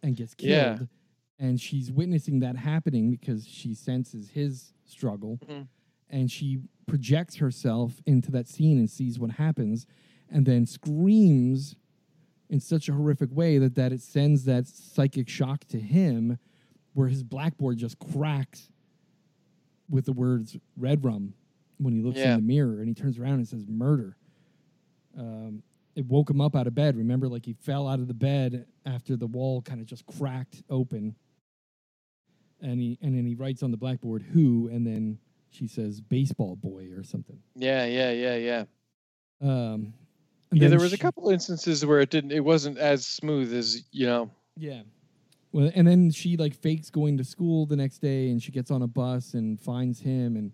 [0.03, 0.49] and gets killed.
[0.79, 0.79] Yeah.
[1.39, 5.67] And she's witnessing that happening because she senses his struggle Mhm.
[6.09, 9.85] and she projects herself into that scene and sees what happens
[10.29, 11.75] and then screams
[12.49, 16.37] in such a horrific way that, that it sends that psychic shock to him
[16.93, 18.69] where his blackboard just cracks
[19.91, 21.33] with the words red rum
[21.77, 22.31] when he looks Yeah.
[22.33, 24.17] in the mirror and he turns around and says murder
[25.17, 25.61] um,
[25.95, 28.65] it woke him up out of bed remember like he fell out of the bed
[28.85, 31.15] after the wall kind of just cracked open
[32.61, 35.17] and he and then he writes on the blackboard who and then
[35.49, 38.63] she says baseball boy or something Yeah, yeah, yeah, yeah.
[39.41, 39.93] um
[40.53, 42.31] Yeah, there was a she- couple instances where it didn't.
[42.31, 44.29] It wasn't as smooth as you know.
[44.57, 44.81] yeah
[45.51, 48.71] well and then she like fakes going to school the next day and she gets
[48.71, 50.51] on a bus and finds him and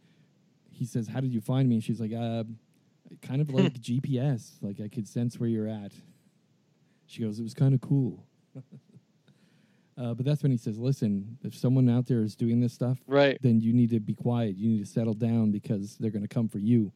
[0.71, 2.43] he says how did you find me and she's like uh
[3.21, 5.91] kind of like gps like i could sense where you're at
[7.05, 8.25] she goes it was kind of cool
[9.97, 12.97] uh, but that's when he says listen if someone out there is doing this stuff
[13.07, 13.37] Right.
[13.41, 14.55] then you need to be quiet.
[14.57, 16.91] You need to settle down because they're going to come for you.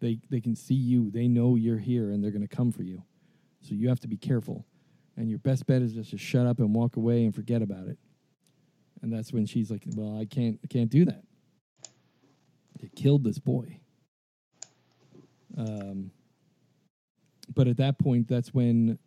[0.00, 1.10] They they can see you.
[1.10, 3.02] They know you're here and they're going to come for you.
[3.60, 4.66] So you have to be careful.
[5.16, 7.86] And your best bet is just to shut up and walk away and forget about
[7.86, 7.98] it.
[9.02, 11.24] And that's when she's like, "Well, I can't I can't do that.
[12.80, 13.80] They killed this boy."
[15.56, 16.10] Um
[17.54, 18.98] but at that point that's when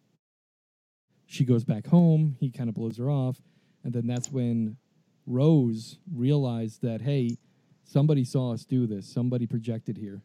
[1.26, 3.42] she goes back home, he kind of blows her off,
[3.84, 4.78] and then that's when
[5.26, 7.38] Rose realized that hey,
[7.84, 9.08] somebody saw us do this.
[9.08, 10.22] Somebody projected here,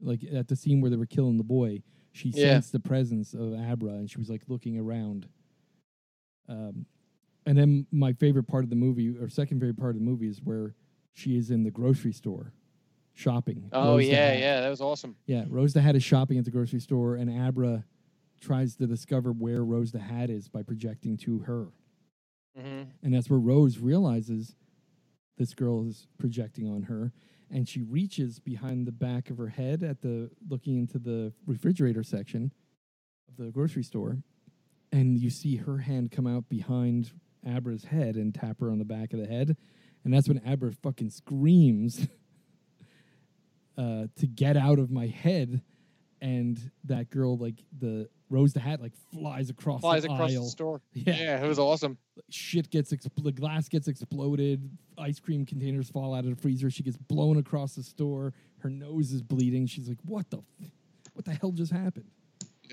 [0.00, 1.82] like at the scene where they were killing the boy.
[2.16, 2.54] She Yeah.
[2.54, 5.28] sensed the presence of Abra, and she was like looking around.
[6.48, 6.86] Um,
[7.44, 10.26] and then my favorite part of the movie, or second favorite part of the movie,
[10.28, 10.74] is where
[11.12, 12.52] she is in the grocery store
[13.12, 13.68] shopping.
[13.72, 14.60] Oh Rose yeah, yeah.
[14.62, 15.16] That was awesome.
[15.26, 17.84] Yeah, Rose the Hat is shopping at the grocery store, and Abra
[18.40, 21.68] tries to discover where Rose the Hat is by projecting to her.
[22.56, 24.56] hmm And that's where Rose realizes
[25.36, 27.12] this girl is projecting on her.
[27.50, 32.02] And she reaches behind the back of her head at the looking into the refrigerator
[32.02, 32.52] section
[33.28, 34.18] of the grocery store.
[34.92, 37.12] And you see her hand come out behind
[37.46, 39.56] Abra's head and tap her on the back of the head.
[40.04, 42.08] And that's when Abra fucking screams
[43.78, 45.62] uh, to get out of my head.
[46.20, 50.44] And that girl, like the Rose the Hat, like flies across Flies the across aisle.
[50.44, 50.80] the store.
[50.94, 51.96] Yeah Yeah, it was awesome.
[52.30, 56.70] shit gets expl- the glass gets exploded ice cream containers fall out of the freezer
[56.70, 60.70] she gets blown across the store her nose is bleeding she's like what the f-
[61.12, 62.06] what the hell just happened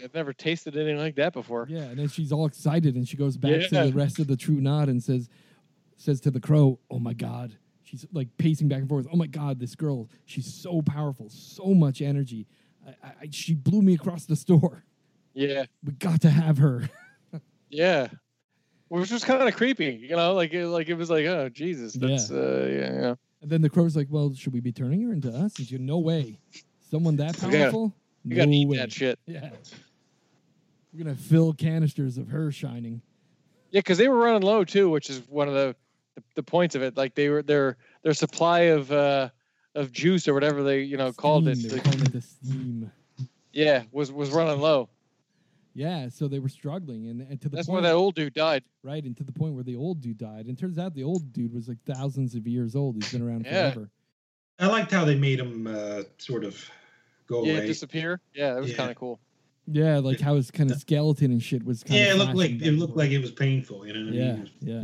[0.04, 1.68] I've never tasted anything like that before.
[1.70, 4.36] yeah and then she's all excited and she goes back to the rest of the
[4.38, 5.30] true knot and says
[5.98, 9.06] says to the crow oh my god she's like pacing back and forth.
[9.14, 12.48] Oh my god, this girl, she's so powerful, so much energy.
[12.88, 14.84] I, I, she blew me across the store.
[15.34, 15.66] Yeah.
[15.84, 16.90] We got to have her.
[17.70, 18.08] yeah.
[18.88, 21.94] Which was kind of creepy, you know, like it, like it was like, oh Jesus,
[21.94, 22.38] that's yeah.
[22.38, 23.16] uh yeah, yeah.
[23.42, 25.58] And then the crow's like, well, should we be turning her into us?
[25.58, 26.40] And she, no way.
[26.92, 27.94] Someone that powerful?
[28.24, 29.20] You gotta, you no gotta eat that shit.
[29.26, 29.50] Yeah.
[30.94, 33.02] We're gonna fill canisters of her shining.
[33.72, 35.76] Yeah, because they were running low too, which is one of the,
[36.14, 36.96] the, the points of it.
[36.96, 39.30] Like they were their their supply of uh
[39.74, 41.56] of juice or whatever they you know steam, called it.
[41.56, 42.92] They called it the steam.
[43.52, 44.90] Yeah, was was running low.
[45.76, 48.34] Yeah, so they were struggling, and, and to the that's point, why that old dude
[48.34, 48.64] died.
[48.84, 51.34] Right, and to the point where the old dude died, and turns out the old
[51.34, 52.96] dude was like thousands of years old.
[52.96, 53.72] He's been around yeah.
[53.72, 53.90] forever.
[54.60, 56.70] I liked how they made him uh, sort of
[57.28, 58.22] go yeah, away, disappear.
[58.34, 58.78] Yeah, that was yeah.
[58.78, 59.20] kind of cool.
[59.66, 61.84] Yeah, like how his kind of skeleton and shit was.
[61.88, 63.88] yeah, it looked like it looked like it was painful.
[63.88, 64.50] You know what yeah, I mean?
[64.60, 64.84] Yeah,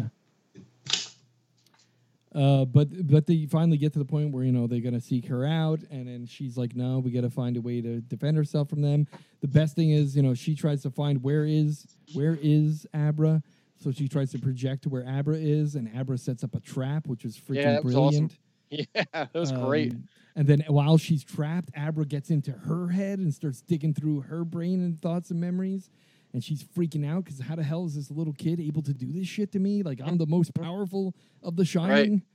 [2.34, 5.27] uh, but but they finally get to the point where you know they're gonna seek
[5.27, 8.38] her out, and then she's like, "No, we got to find a way to defend
[8.38, 9.07] herself from them."
[9.41, 13.41] The best thing is, you know, she tries to find where is where is Abra,
[13.77, 17.07] so she tries to project to where Abra is, and Abra sets up a trap,
[17.07, 18.31] which is freaking yeah, brilliant.
[18.31, 18.38] Awesome.
[18.72, 19.95] Yeah, that was um, great.
[20.35, 24.45] And then while she's trapped, Abra gets into her head and starts digging through her
[24.45, 25.89] brain and thoughts and memories.
[26.34, 29.11] And she's freaking out because how the hell is this little kid able to do
[29.11, 29.81] this shit to me?
[29.81, 32.11] Like I'm the most powerful of the Shining.
[32.11, 32.22] Right.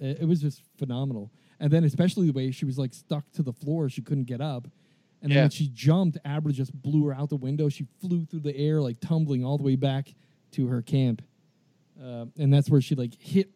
[0.00, 1.30] It was just phenomenal.
[1.60, 4.40] And then especially the way she was like stuck to the floor, she couldn't get
[4.40, 4.64] up.
[5.22, 5.42] And then yeah.
[5.44, 7.68] when she jumped, Abra just blew her out the window.
[7.68, 10.14] She flew through the air, like tumbling all the way back
[10.52, 11.22] to her camp.
[12.02, 13.50] Uh, and that's where she like hit.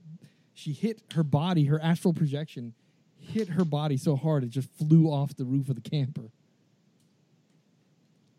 [0.55, 2.75] She hit her body, her astral projection
[3.23, 6.31] hit her body so hard it just flew off the roof of the camper.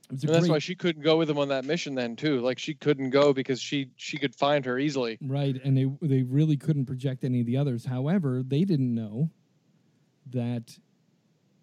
[0.09, 0.51] And that's great...
[0.51, 2.39] why she couldn't go with him on that mission then too.
[2.41, 5.17] Like she couldn't go because she she could find her easily.
[5.21, 7.85] Right, and they they really couldn't project any of the others.
[7.85, 9.29] However, they didn't know
[10.31, 10.77] that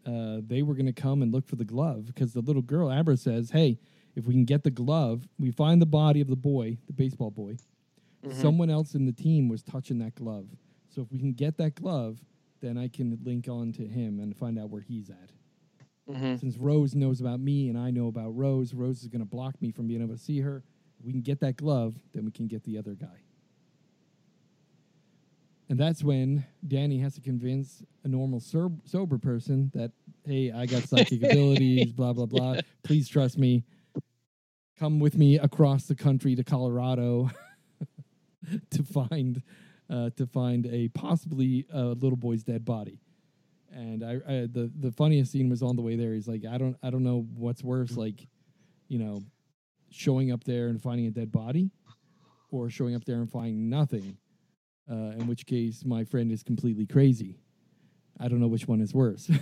[0.07, 2.91] uh, they were going to come and look for the glove because the little girl
[2.91, 3.79] Abra says, "Hey,
[4.17, 7.31] if we can get the glove, we find the body of the boy, the baseball
[7.31, 7.57] boy.
[8.25, 8.41] Mm-hmm.
[8.41, 10.47] Someone else in the team was touching that glove.
[10.95, 12.19] So if we can get that glove,
[12.61, 15.31] then I can link on to him and find out where he's at.
[16.15, 16.37] Mm-hmm.
[16.37, 19.61] Since Rose knows about me and I know about Rose, Rose is going to block
[19.61, 20.63] me from being able to see her.
[20.99, 23.23] If we can get that glove, then we can get the other guy.
[25.69, 29.93] And that's when Danny has to convince a normal sober, sober person that,
[30.27, 32.57] hey, I got psychic abilities, blah, blah, blah.
[32.83, 33.65] Please trust me.
[34.79, 37.31] Come with me across the country to Colorado
[38.71, 39.43] to find
[39.89, 43.01] uh, to find a possibly a little boy's dead body.
[43.73, 46.13] And I, I, the the funniest scene was on the way there.
[46.13, 48.27] He's like, I don't I don't know what's worse, like,
[48.89, 49.23] you know,
[49.91, 51.71] showing up there and finding a dead body,
[52.51, 54.17] or showing up there and finding nothing.
[54.91, 57.39] Uh, in which case, my friend is completely crazy.
[58.19, 59.31] I don't know which one is worse.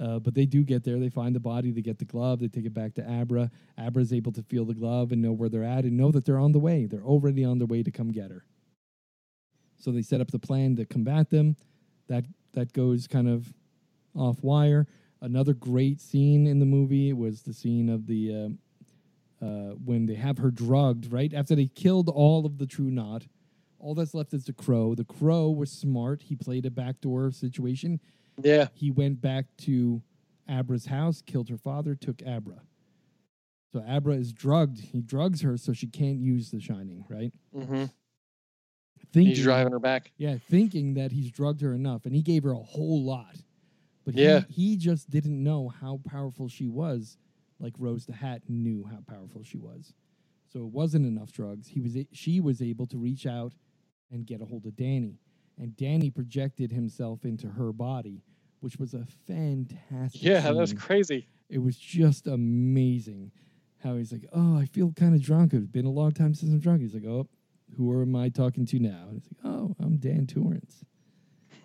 [0.00, 0.98] Uh, but they do get there.
[0.98, 1.70] They find the body.
[1.72, 2.38] They get the glove.
[2.38, 3.50] They take it back to Abra.
[3.76, 6.24] Abra is able to feel the glove and know where they're at and know that
[6.24, 6.86] they're on the way.
[6.86, 8.44] They're already on their way to come get her.
[9.76, 11.56] So they set up the plan to combat them.
[12.08, 12.24] That
[12.54, 13.52] that goes kind of
[14.14, 14.86] off wire.
[15.20, 18.34] Another great scene in the movie was the scene of the
[19.42, 21.12] uh, uh, when they have her drugged.
[21.12, 23.26] Right after they killed all of the True Knot,
[23.78, 24.94] all that's left is the Crow.
[24.94, 26.22] The Crow was smart.
[26.22, 28.00] He played a backdoor situation
[28.42, 28.68] yeah.
[28.74, 30.02] He went back to
[30.48, 32.62] Abra's house, killed her father, took Abra.
[33.72, 34.80] So Abra is drugged.
[34.80, 37.32] He drugs her so she can't use the Shining, right?
[37.54, 37.84] Mm-hmm.
[39.12, 40.12] Thinking, he's driving her back.
[40.18, 43.36] Yeah, thinking that he's drugged her enough, and he gave her a whole lot.
[44.04, 44.42] But yeah.
[44.48, 47.16] he, he just didn't know how powerful she was,
[47.58, 49.94] like Rose the Hat knew how powerful she was.
[50.52, 51.68] So it wasn't enough drugs.
[51.68, 53.52] He was she was able to reach out
[54.10, 55.18] and get a hold of Danny
[55.58, 58.22] and Danny projected himself into her body,
[58.60, 60.22] which was a fantastic.
[60.22, 60.54] Yeah, scene.
[60.54, 61.26] that was crazy.
[61.48, 63.32] It was just amazing
[63.82, 65.52] how he's like, "Oh, I feel kind of drunk.
[65.54, 67.28] It's been a long time since I'm drunk." He's like, "Oh,
[67.76, 70.84] who am I talking to now?" And he's like, "Oh, I'm Dan Torrance."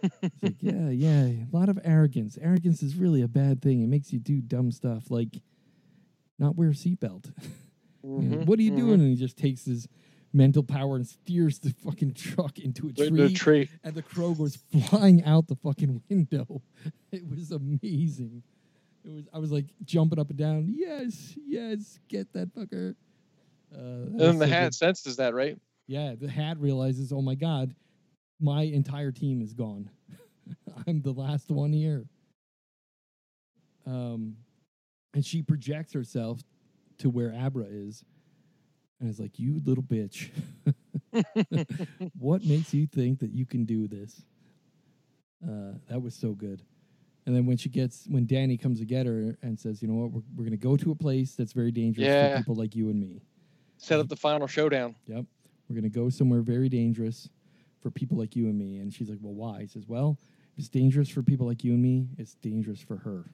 [0.02, 0.12] He's
[0.42, 2.38] like, "Yeah, yeah, a lot of arrogance.
[2.42, 3.82] Arrogance is really a bad thing.
[3.82, 5.42] It makes you do dumb stuff like
[6.40, 7.32] not wear a seatbelt.
[8.06, 8.80] Mm-hmm, you know, what are you mm-hmm.
[8.80, 9.88] doing?" And he just takes his
[10.34, 13.70] mental power and steers the fucking truck into a tree, tree.
[13.84, 14.58] and the crow goes
[14.88, 16.62] flying out the fucking window.
[17.12, 18.44] It was amazing.
[19.06, 19.26] It was.
[19.34, 20.66] I was like jumping up and down.
[20.68, 22.96] Yes, yes, get that fucker.
[23.74, 24.76] Uh, and the so hat good.
[24.76, 25.58] senses that, right?
[25.88, 27.76] Yeah, the hat realizes, oh my god,
[28.40, 29.90] my entire team is gone.
[30.88, 32.06] I'm the last one here.
[33.86, 34.38] Um,
[35.14, 36.42] and she projects herself
[37.00, 38.04] to where Abra is,
[39.00, 40.30] and it's like, "You little bitch."
[42.18, 44.22] what makes you think that you can do this?
[45.46, 46.62] Uh, that was so good.
[47.26, 49.94] And then when she gets, when Danny comes to get her and says, you know
[49.94, 52.32] what, we're, we're going to go to a place that's very dangerous Yeah.
[52.34, 53.22] for people like you and me.
[53.78, 54.96] Set up the final showdown.
[55.08, 55.26] Yep.
[55.74, 57.30] We're going to go somewhere very dangerous
[57.82, 58.78] for people like you and me.
[58.78, 59.62] And she's like, well, why?
[59.62, 60.20] He says, well,
[60.52, 63.26] if it's dangerous for people like you and me, it's dangerous for her.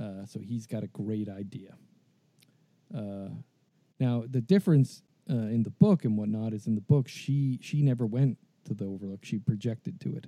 [0.00, 1.74] Uh, so he's got a great idea.
[2.96, 3.30] Uh,
[3.98, 7.82] now, the difference uh, in the book and whatnot is in the book, she she
[7.82, 9.24] never went to the Overlook.
[9.24, 10.26] She projected to it.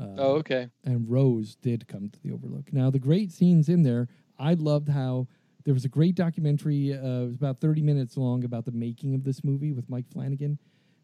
[0.00, 0.68] Uh, Oh, okay.
[0.84, 2.72] and Rose did come to the Overlook.
[2.72, 4.08] Now, the great scenes in there,
[4.38, 5.28] I loved how
[5.68, 6.94] there was a great documentary.
[6.94, 10.08] Uh, it was about 30 minutes long about the making of this movie with Mike
[10.10, 10.58] Flanagan.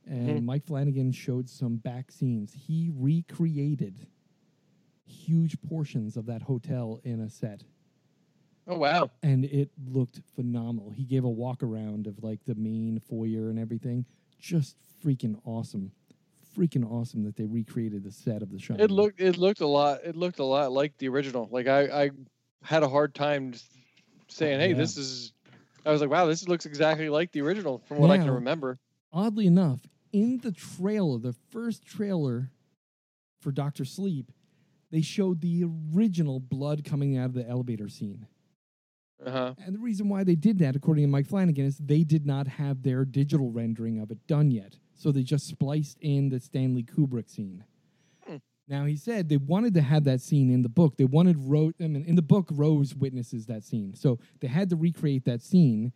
[0.07, 0.45] And Mhm.
[0.47, 2.55] Mike Flanagan showed some back scenes.
[2.55, 4.07] He recreated
[5.05, 7.65] huge portions of that hotel in a set.
[8.67, 9.11] Oh wow.
[9.23, 10.93] And it looked phenomenal.
[10.93, 14.07] He gave a walk around of like the main foyer and everything.
[14.39, 15.93] Just freaking awesome.
[16.57, 18.77] Freaking awesome that they recreated the set of the show.
[18.77, 21.51] It looked it looked a lot it looked a lot like the original.
[21.53, 22.11] Like I I
[22.63, 23.71] had a hard time just
[24.29, 24.77] saying, "Hey, Yeah.
[24.77, 25.33] this is."
[25.87, 28.79] I was like, "Wow, this looks exactly like the original from what I can remember."
[29.13, 32.51] oddly enough, in the trailer, the first trailer
[33.41, 34.33] for Doctor Sleep,
[34.91, 35.65] they showed the
[35.95, 38.27] original blood coming out of the elevator scene.
[39.25, 39.55] Uh huh.
[39.65, 42.47] And the reason why they did that, according to Mike Flanagan, is they did not
[42.49, 44.79] have their digital rendering of it done yet.
[44.95, 47.65] So they just spliced in the Stanley Kubrick scene.
[48.67, 50.97] Now he said they wanted to have that scene in the book.
[50.97, 51.75] They wanted Rose.
[51.81, 55.43] I mean, in the book, Rose witnesses that scene, so they had to recreate that
[55.43, 55.93] scene.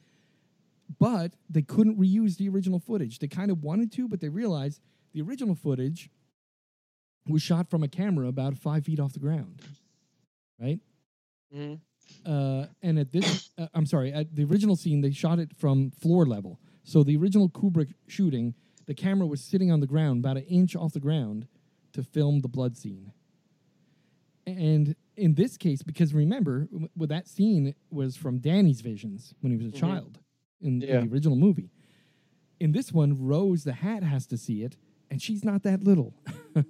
[0.98, 3.18] But they couldn't reuse the original footage.
[3.18, 4.80] They kind of wanted to, but they realized
[5.12, 6.10] the original footage
[7.26, 9.60] was shot from a camera about five feet off the ground,
[10.58, 10.80] right?
[11.52, 11.74] hmm
[12.26, 15.90] uh, and at this, uh, I'm sorry, at the original scene, they shot it from
[15.90, 16.60] floor level.
[16.84, 18.54] So the original Kubrick shooting,
[18.86, 21.46] the camera was sitting on the ground, about an inch off the ground,
[21.98, 23.12] to film the blood scene.
[24.46, 29.56] And in this case, because remember, well, that scene was from Danny's visions when he
[29.58, 29.78] was a Mhm.
[29.80, 30.20] child
[30.60, 31.00] in, in Yeah.
[31.00, 31.72] the original movie.
[32.60, 34.76] In this one, Rose the Hat has to see it,
[35.10, 36.14] and she's not that little.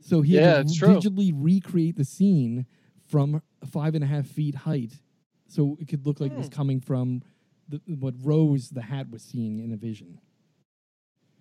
[0.00, 2.66] so he Yeah, had to digitally recreate the scene
[3.04, 5.00] from five and a half feet height,
[5.46, 6.52] so it could look like it was Hmm.
[6.54, 7.22] coming from
[7.68, 10.20] the, what Rose the Hat was seeing in a vision.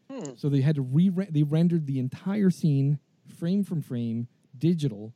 [0.10, 0.36] Hmm.
[0.36, 4.28] So they had to re they rendered the entire scene frame from frame
[4.58, 5.14] digital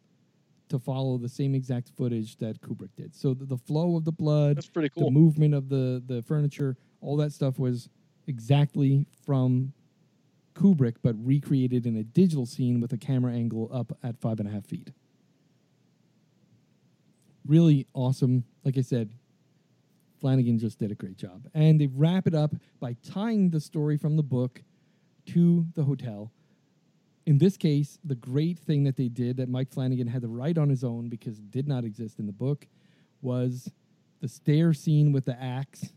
[0.70, 3.16] to follow the same exact footage that Kubrick did.
[3.16, 6.78] So the, the flow of the blood, That's pretty the movement of the the furniture,
[7.02, 7.90] all that stuff was
[8.28, 9.74] exactly from
[10.54, 14.48] Kubrick, but recreated in a digital scene with a camera angle up at five and
[14.48, 14.92] a half feet.
[17.48, 18.44] Really awesome.
[18.64, 19.12] Like I said,
[20.20, 21.48] Flanagan just did a great job.
[21.54, 24.62] And they wrap it up by tying the story from the book
[25.28, 26.32] to the hotel.
[27.30, 30.58] In this case, the great thing that they did that Mike Flanagan had to write
[30.58, 32.66] on his own because it did not exist in the book
[33.22, 33.70] was
[34.20, 35.90] the stair scene with the axe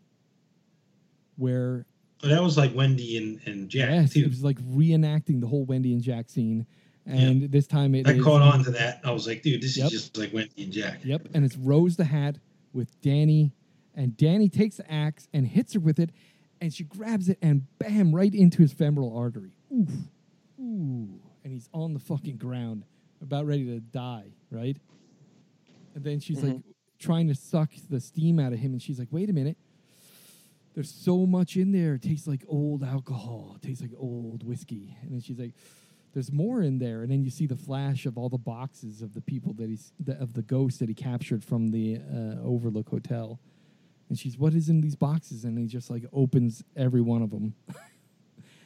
[1.38, 1.86] where
[2.20, 4.20] But that was like Wendy and, and Jack yes, too.
[4.20, 6.66] it was like reenacting the whole Wendy and Jack scene.
[7.06, 9.00] And this time it I is- caught on to that.
[9.02, 9.86] I was like, dude, this Yep.
[9.86, 11.02] is just like Wendy and Jack.
[11.02, 12.36] Yep, and it's Rose the Hat
[12.74, 13.52] with Danny,
[13.94, 16.10] and Danny takes the axe and hits her with it,
[16.60, 19.52] and she grabs it and bam, right into his femoral artery.
[19.74, 19.88] Oof,
[20.62, 22.84] ooh, and he's on the fucking ground,
[23.20, 24.76] about ready to die, right?
[25.94, 26.62] And then she's like
[26.98, 29.56] trying to suck the steam out of him, and she's like, "Wait a minute."
[30.74, 31.94] There's so much in there.
[31.94, 33.56] It tastes like old alcohol.
[33.56, 34.96] It tastes like old whiskey.
[35.02, 35.52] And then she's like,
[36.14, 37.02] there's more in there.
[37.02, 39.92] And then you see the flash of all the boxes of the people that he's
[39.98, 43.40] the, of the ghosts that he captured from the uh, Overlook Hotel.
[44.08, 45.44] And she's, what is in these boxes?
[45.44, 47.54] And he just like opens every one of them.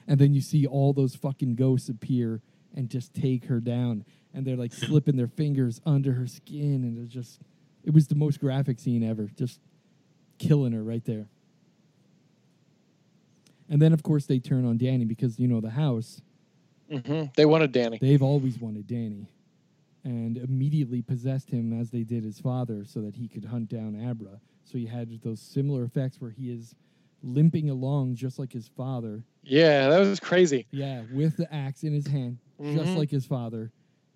[0.08, 2.40] and then you see all those fucking ghosts appear
[2.74, 4.04] and just take her down.
[4.32, 6.84] And they're like slipping their fingers under her skin.
[6.84, 7.40] And it's just,
[7.84, 9.28] it was the most graphic scene ever.
[9.36, 9.60] Just
[10.38, 11.28] killing her right there.
[13.68, 16.20] And then, of course, they turn on Danny because, you know, the house
[16.90, 17.24] mm-hmm.
[17.34, 17.98] They wanted Danny.
[18.00, 19.28] They've always wanted Danny
[20.04, 24.00] and immediately possessed him as they did his father so that he could hunt down
[24.08, 24.40] Abra.
[24.64, 26.76] So you had those similar effects where he is
[27.22, 29.24] limping along just like his father.
[29.42, 30.66] Yeah, that was crazy.
[30.70, 32.96] Yeah, with the axe in his hand, just Mhm.
[32.96, 33.72] like his father.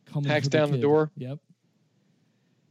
[0.07, 1.11] Coming Hacks for down the door.
[1.17, 1.39] Yep.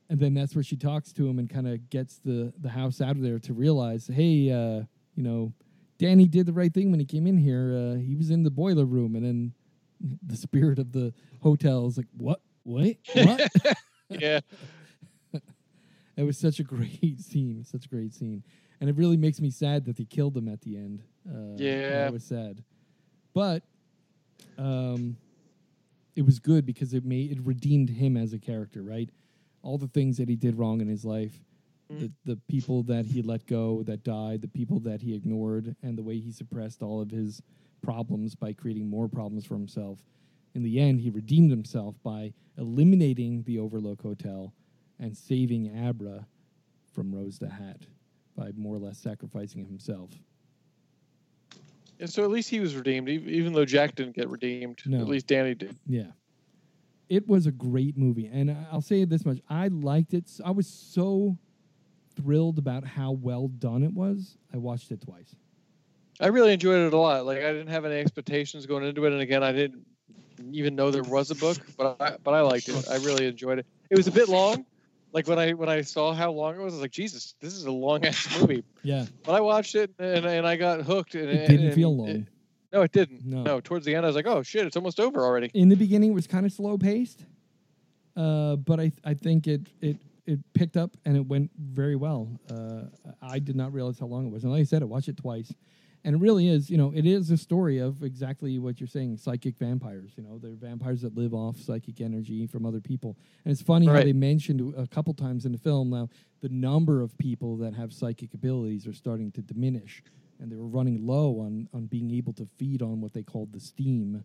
[0.10, 3.00] And then that's where she talks to him and kind of gets the, the house
[3.00, 4.84] out of there to realize, hey, uh,
[5.16, 5.54] you know,
[6.00, 7.76] Danny did the right thing when he came in here.
[7.76, 9.54] Uh, he was in the boiler room, and then
[10.26, 12.42] the spirit of the hotel is like, what?
[12.66, 13.50] Wait, what?
[14.10, 14.40] Yeah.
[16.18, 18.44] it was such a great scene, such a great scene,
[18.80, 21.04] and it really makes me sad that they killed him at the end.
[21.30, 22.08] Uh, Yeah.
[22.08, 22.64] it was sad,
[23.34, 23.64] but
[24.58, 25.18] um,
[26.16, 28.82] it was good because it made it redeemed him as a character.
[28.84, 29.10] Right,
[29.62, 31.44] all the things that he did wrong in his life,
[31.92, 32.00] Mm.
[32.02, 35.98] the the people that he let go that died, the people that he ignored, and
[35.98, 37.42] the way he suppressed all of his
[37.82, 40.04] problems by creating more problems for himself.
[40.54, 44.54] In the end, he redeemed himself by eliminating the Overlook Hotel
[45.00, 46.28] and saving Abra
[46.94, 47.88] from Rose the Hat
[48.40, 50.10] by more or less sacrificing himself.
[52.00, 54.82] And so at least he was redeemed, even though Jack didn't get redeemed.
[54.86, 55.02] No.
[55.02, 55.76] At least Danny did.
[55.86, 56.12] Yeah.
[57.10, 58.30] It was a great movie.
[58.32, 60.32] And I'll say this much I liked it.
[60.46, 61.38] I was so
[62.16, 64.38] thrilled about how well done it was.
[64.54, 65.36] I watched it twice.
[66.22, 67.26] I really enjoyed it a lot.
[67.26, 69.86] Like I didn't have any expectations going into it, and again, I didn't
[70.52, 72.90] even know there was a book, but I, but I liked it.
[72.90, 73.66] I really enjoyed it.
[73.90, 74.66] It was a bit long.
[75.12, 77.54] Like when I when I saw how long it was, I was like, Jesus, this
[77.56, 78.64] is a long ass movie.
[78.84, 79.06] Yeah.
[79.24, 81.16] But I watched it and, and I got hooked.
[81.16, 82.28] And It didn't and feel it- long.
[82.74, 83.26] no, it didn't.
[83.26, 83.44] No.
[83.44, 83.60] No.
[83.60, 85.50] towards the end, I was like, oh shit, it's almost over already.
[85.54, 87.26] in the beginning it was kind of slow paced,
[88.16, 92.30] uh, but I I think it it it picked up and it went very well.
[92.52, 92.84] Uh,
[93.22, 95.18] I did not realize how long it was, and like I said, I watched it
[95.18, 95.52] twice,
[96.04, 99.18] and it really is you know it is a story of exactly what you're saying,
[99.18, 100.12] psychic vampires.
[100.16, 103.88] You know, they're vampires that live off psychic energy from other people, and it's funny
[103.88, 106.10] how they mentioned a couple times in the film now
[106.42, 110.04] the number of people that have psychic abilities are starting to diminish.
[110.40, 113.52] And they were running low on, on being able to feed on what they called
[113.52, 114.24] the steam,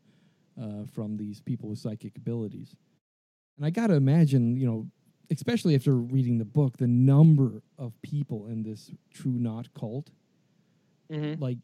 [0.61, 2.77] uh, from these people with psychic abilities.
[3.57, 4.87] And I got to imagine, you know,
[5.31, 10.11] especially after reading the book, the number of people in this True Knot cult,
[11.11, 11.43] Mm-hmm.
[11.43, 11.59] like,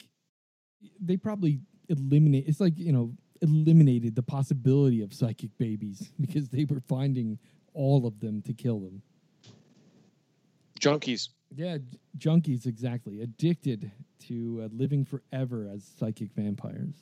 [1.01, 2.45] they probably eliminate.
[2.47, 3.12] It's like you know,
[3.43, 7.39] eliminated the possibility of psychic babies because they were finding
[7.75, 9.03] all of them to kill them.
[10.81, 11.29] Junkies.
[11.55, 11.79] Yeah,
[12.17, 13.91] junkies exactly addicted
[14.29, 16.95] to uh, living forever as psychic vampires.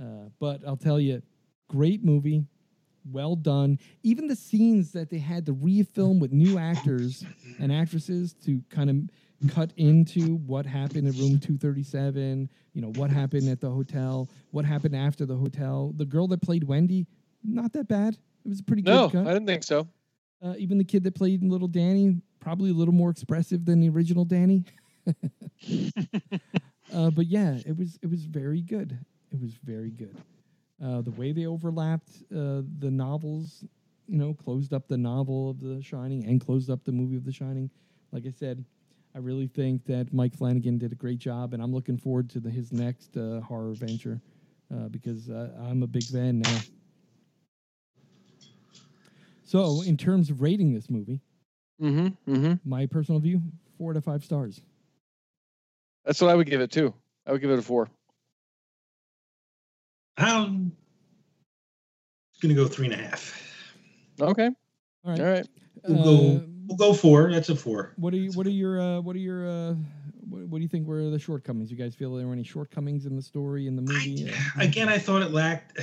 [0.00, 1.22] Uh, but I'll tell you,
[1.68, 2.46] great movie,
[3.10, 3.78] well done.
[4.02, 7.24] Even the scenes that they had to refilm with new actors
[7.58, 8.96] and actresses to kind of
[9.48, 14.64] cut into what happened in room 237, you know, what happened at the hotel, what
[14.64, 15.92] happened after the hotel.
[15.96, 17.06] The girl that played Wendy,
[17.44, 18.14] not that bad.
[18.44, 19.26] It was a pretty No, good cut.
[19.26, 19.88] I didn't think so.
[20.42, 23.88] Uh, even the kid that played Little Danny, probably a little more expressive than the
[23.88, 24.64] original Danny.
[26.94, 28.98] uh, but yeah, it was it was very good.
[29.32, 30.16] It was very good.
[30.82, 33.64] Uh, the way they overlapped uh, the novels,
[34.08, 37.24] you know, closed up the novel of The Shining and closed up the movie of
[37.24, 37.70] The Shining.
[38.10, 38.64] Like I said,
[39.14, 42.40] I really think that Mike Flanagan did a great job, and I'm looking forward to
[42.40, 44.20] the, his next uh, horror venture
[44.74, 46.64] uh, because uh, I'm a big fan now.
[49.44, 51.20] So, in terms of rating this movie,
[51.80, 52.32] Mm-hmm.
[52.32, 52.52] Mm-hmm.
[52.64, 53.42] my personal view,
[53.76, 54.60] four to five stars.
[56.04, 56.94] That's what I would give it too.
[57.26, 57.88] I would give it a four.
[60.16, 60.72] I'm
[62.40, 63.52] gonna go three and a half.
[64.20, 64.46] Okay.
[65.04, 65.20] All right.
[65.20, 65.46] All right.
[65.84, 66.51] We'll Uh, go.
[66.78, 67.30] We'll go four.
[67.30, 67.92] That's a four.
[67.96, 68.32] What are you?
[68.32, 68.80] What are your?
[68.80, 69.46] Uh, what are your?
[69.46, 69.74] Uh,
[70.28, 71.70] what, what do you think were the shortcomings?
[71.70, 74.32] You guys feel there were any shortcomings in the story in the movie?
[74.56, 75.80] I, again, I thought it lacked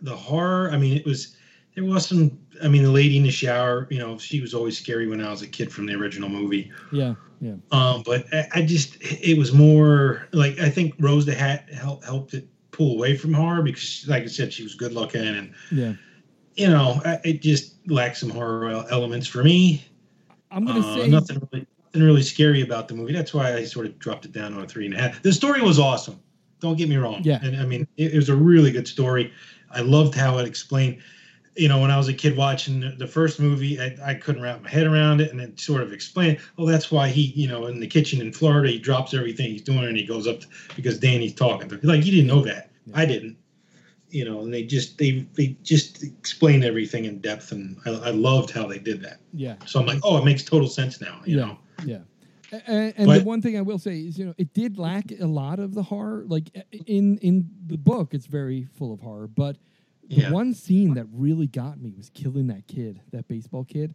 [0.00, 0.70] the horror.
[0.72, 1.36] I mean, it was
[1.74, 2.38] there was some.
[2.62, 3.86] I mean, the lady in the shower.
[3.90, 6.72] You know, she was always scary when I was a kid from the original movie.
[6.90, 11.34] yeah, yeah, Um, but I, I just it was more like I think Rose the
[11.34, 14.94] Hat helped helped it pull away from horror because, like I said, she was good
[14.94, 15.92] looking and yeah.
[16.54, 19.84] you know it just lacked some horror elements for me.
[20.50, 23.12] I'm gonna Uh, say nothing really nothing really scary about the movie.
[23.12, 25.22] That's why I sort of dropped it down on a three and a half.
[25.22, 26.18] The story was awesome.
[26.60, 27.22] Don't get me wrong.
[27.24, 27.38] Yeah.
[27.42, 29.32] and I mean it, it was a really good story.
[29.70, 30.98] I loved how it explained.
[31.56, 34.40] You know, when I was a kid watching the- the first movie, I, I couldn't
[34.40, 36.38] wrap my head around it, and it sort of explained.
[36.56, 39.62] Oh, that's why he, you know, in the kitchen in Florida, he drops everything he's
[39.62, 40.46] doing and he goes up to,
[40.76, 41.74] because Danny's talking to.
[41.74, 41.80] him.
[41.82, 42.70] Like you didn't know that.
[42.86, 42.98] Yeah.
[42.98, 43.36] I didn't.
[44.10, 48.10] You know, and they just they they just explained everything in depth, and I, I
[48.10, 49.20] loved how they did that.
[49.32, 51.20] yeah, So I'm like, oh, it makes total sense now.
[51.24, 51.44] You Yeah.
[51.46, 51.98] know, yeah.
[52.66, 55.26] And, and the one thing I will say is, you know, it did lack a
[55.26, 56.24] lot of the horror.
[56.26, 59.28] Like uh, in in the book, it's very full of horror.
[59.28, 59.56] But
[60.08, 60.30] the Yeah.
[60.32, 63.94] one scene that really got me was killing that kid, that baseball kid.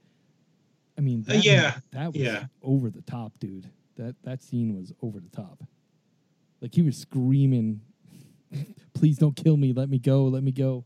[0.97, 2.45] I mean, Uh, that, yeah, that was yeah.
[2.61, 3.69] over the top, dude.
[3.97, 5.61] That that scene was over the top.
[6.61, 7.81] Like he was screaming,
[8.93, 9.73] "Please don't kill me!
[9.73, 10.25] Let me go!
[10.25, 10.85] Let me go!"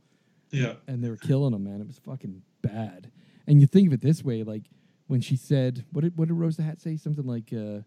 [0.51, 1.81] yeah, and they were killing him, man.
[1.81, 3.11] It was fucking bad.
[3.47, 4.63] And you think of it this way, like
[5.07, 6.97] when she said, "What did what did Rose the Hat say?
[6.97, 7.81] Something like, uh,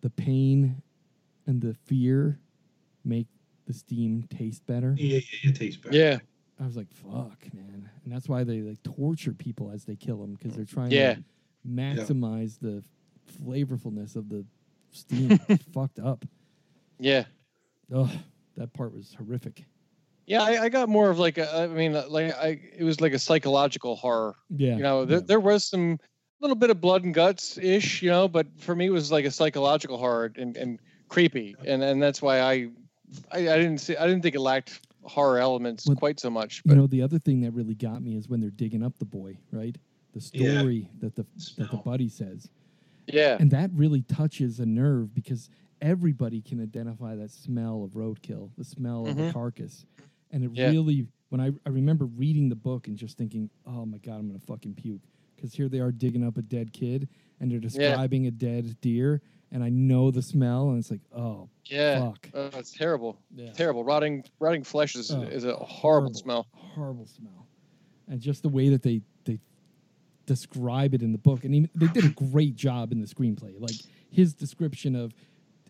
[0.00, 0.82] the pain
[1.46, 2.40] and the fear
[3.04, 3.26] make
[3.66, 5.96] the steam taste better." yeah, yeah, it tastes better.
[5.96, 6.18] Yeah.
[6.60, 10.18] I was like, "Fuck, man!" And that's why they like torture people as they kill
[10.18, 11.14] them because they're trying Yeah.
[11.14, 11.24] to
[11.68, 12.84] maximize the
[13.40, 14.44] flavorfulness of the
[14.92, 15.38] steam.
[15.48, 16.24] It's fucked up.
[16.98, 17.24] Yeah.
[17.92, 18.10] Oh,
[18.56, 19.64] that part was horrific.
[20.26, 23.00] Yeah, I, I got more of like a, I mean, uh, like I, it was
[23.00, 24.36] like a psychological horror.
[24.50, 24.76] Yeah.
[24.76, 25.98] You know, there, there was some
[26.40, 29.24] little bit of blood and guts ish, you know, but for me it was like
[29.24, 32.52] a psychological horror and, and creepy, and and that's why I,
[33.30, 36.62] I, I didn't see, I didn't think it lacked horror elements Well, quite so much.
[36.64, 39.04] You know, the other thing that really got me is when they're digging up the
[39.04, 39.76] boy, right?
[40.14, 40.58] The Yeah.
[40.58, 41.26] story that the
[41.58, 42.48] that the buddy says.
[43.06, 45.50] yeah, And that really touches a nerve because
[45.82, 49.32] everybody can identify that smell of roadkill, the smell of the Mhm.
[49.32, 49.84] carcass.
[50.30, 50.68] And it Yeah.
[50.68, 54.28] really, when I, I remember reading the book and just thinking, oh my God, I'm
[54.28, 55.02] going to fucking puke.
[55.36, 57.08] Because here they are digging up a dead kid
[57.40, 59.20] and they're describing a dead deer.
[59.50, 60.70] And I know the smell.
[60.70, 62.30] And it's like, oh, yeah, fuck.
[62.32, 63.52] uh, it's terrible, Yeah.
[63.52, 63.82] terrible.
[63.84, 66.14] Rotting, rotting flesh is Oh, is a horrible, horrible.
[66.14, 66.46] smell.
[66.54, 67.46] Horrible smell.
[68.06, 69.40] And just the way that they, they
[70.26, 71.44] describe it in the book.
[71.44, 73.60] And even, they did a great job in the screenplay.
[73.60, 73.74] Like
[74.10, 75.12] his description of,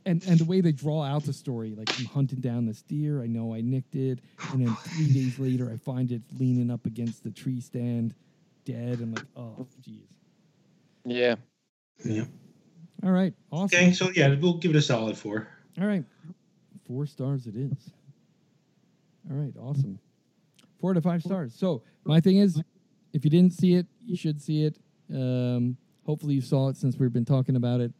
[0.04, 3.22] and, and the way they draw out the story, like I'm hunting down this deer.
[3.22, 4.20] I know I nicked it,
[4.52, 8.14] and then three days later, I find it leaning up against the tree stand,
[8.64, 9.00] dead.
[9.00, 10.06] I'm like, oh, jeez.
[11.04, 11.36] Yeah,
[12.04, 12.24] Yeah.
[13.04, 13.76] All right, awesome.
[13.76, 15.48] Okay, so yeah, we'll give it a solid four.
[15.80, 16.04] All right,
[16.86, 17.90] four stars it is.
[19.30, 19.98] All right, awesome.
[20.78, 21.54] Four to five stars.
[21.56, 22.60] So my thing is,
[23.12, 24.78] if you didn't see it, you should see it.
[25.12, 25.76] Um,
[26.06, 27.92] hopefully, you saw it since we've been talking about it.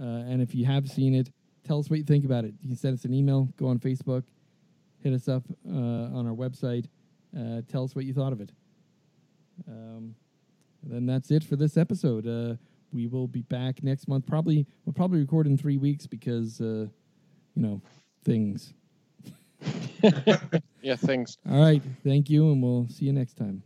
[0.00, 1.30] Uh, and if you have seen it,
[1.64, 2.54] tell us what you think about it.
[2.60, 4.24] You can send us an email, go on Facebook,
[5.02, 6.86] hit us up uh, on our website.
[7.36, 8.50] Uh, tell us what you thought of it.
[9.68, 10.14] Um,
[10.82, 12.26] then that's it for this episode.
[12.26, 12.56] Uh,
[12.92, 14.26] we will be back next month.
[14.26, 16.86] Probably we'll probably record in three weeks because uh,
[17.54, 17.80] you know
[18.24, 18.72] things.
[20.82, 21.38] yeah, things.
[21.50, 23.62] All right, thank you, and we'll see you next time.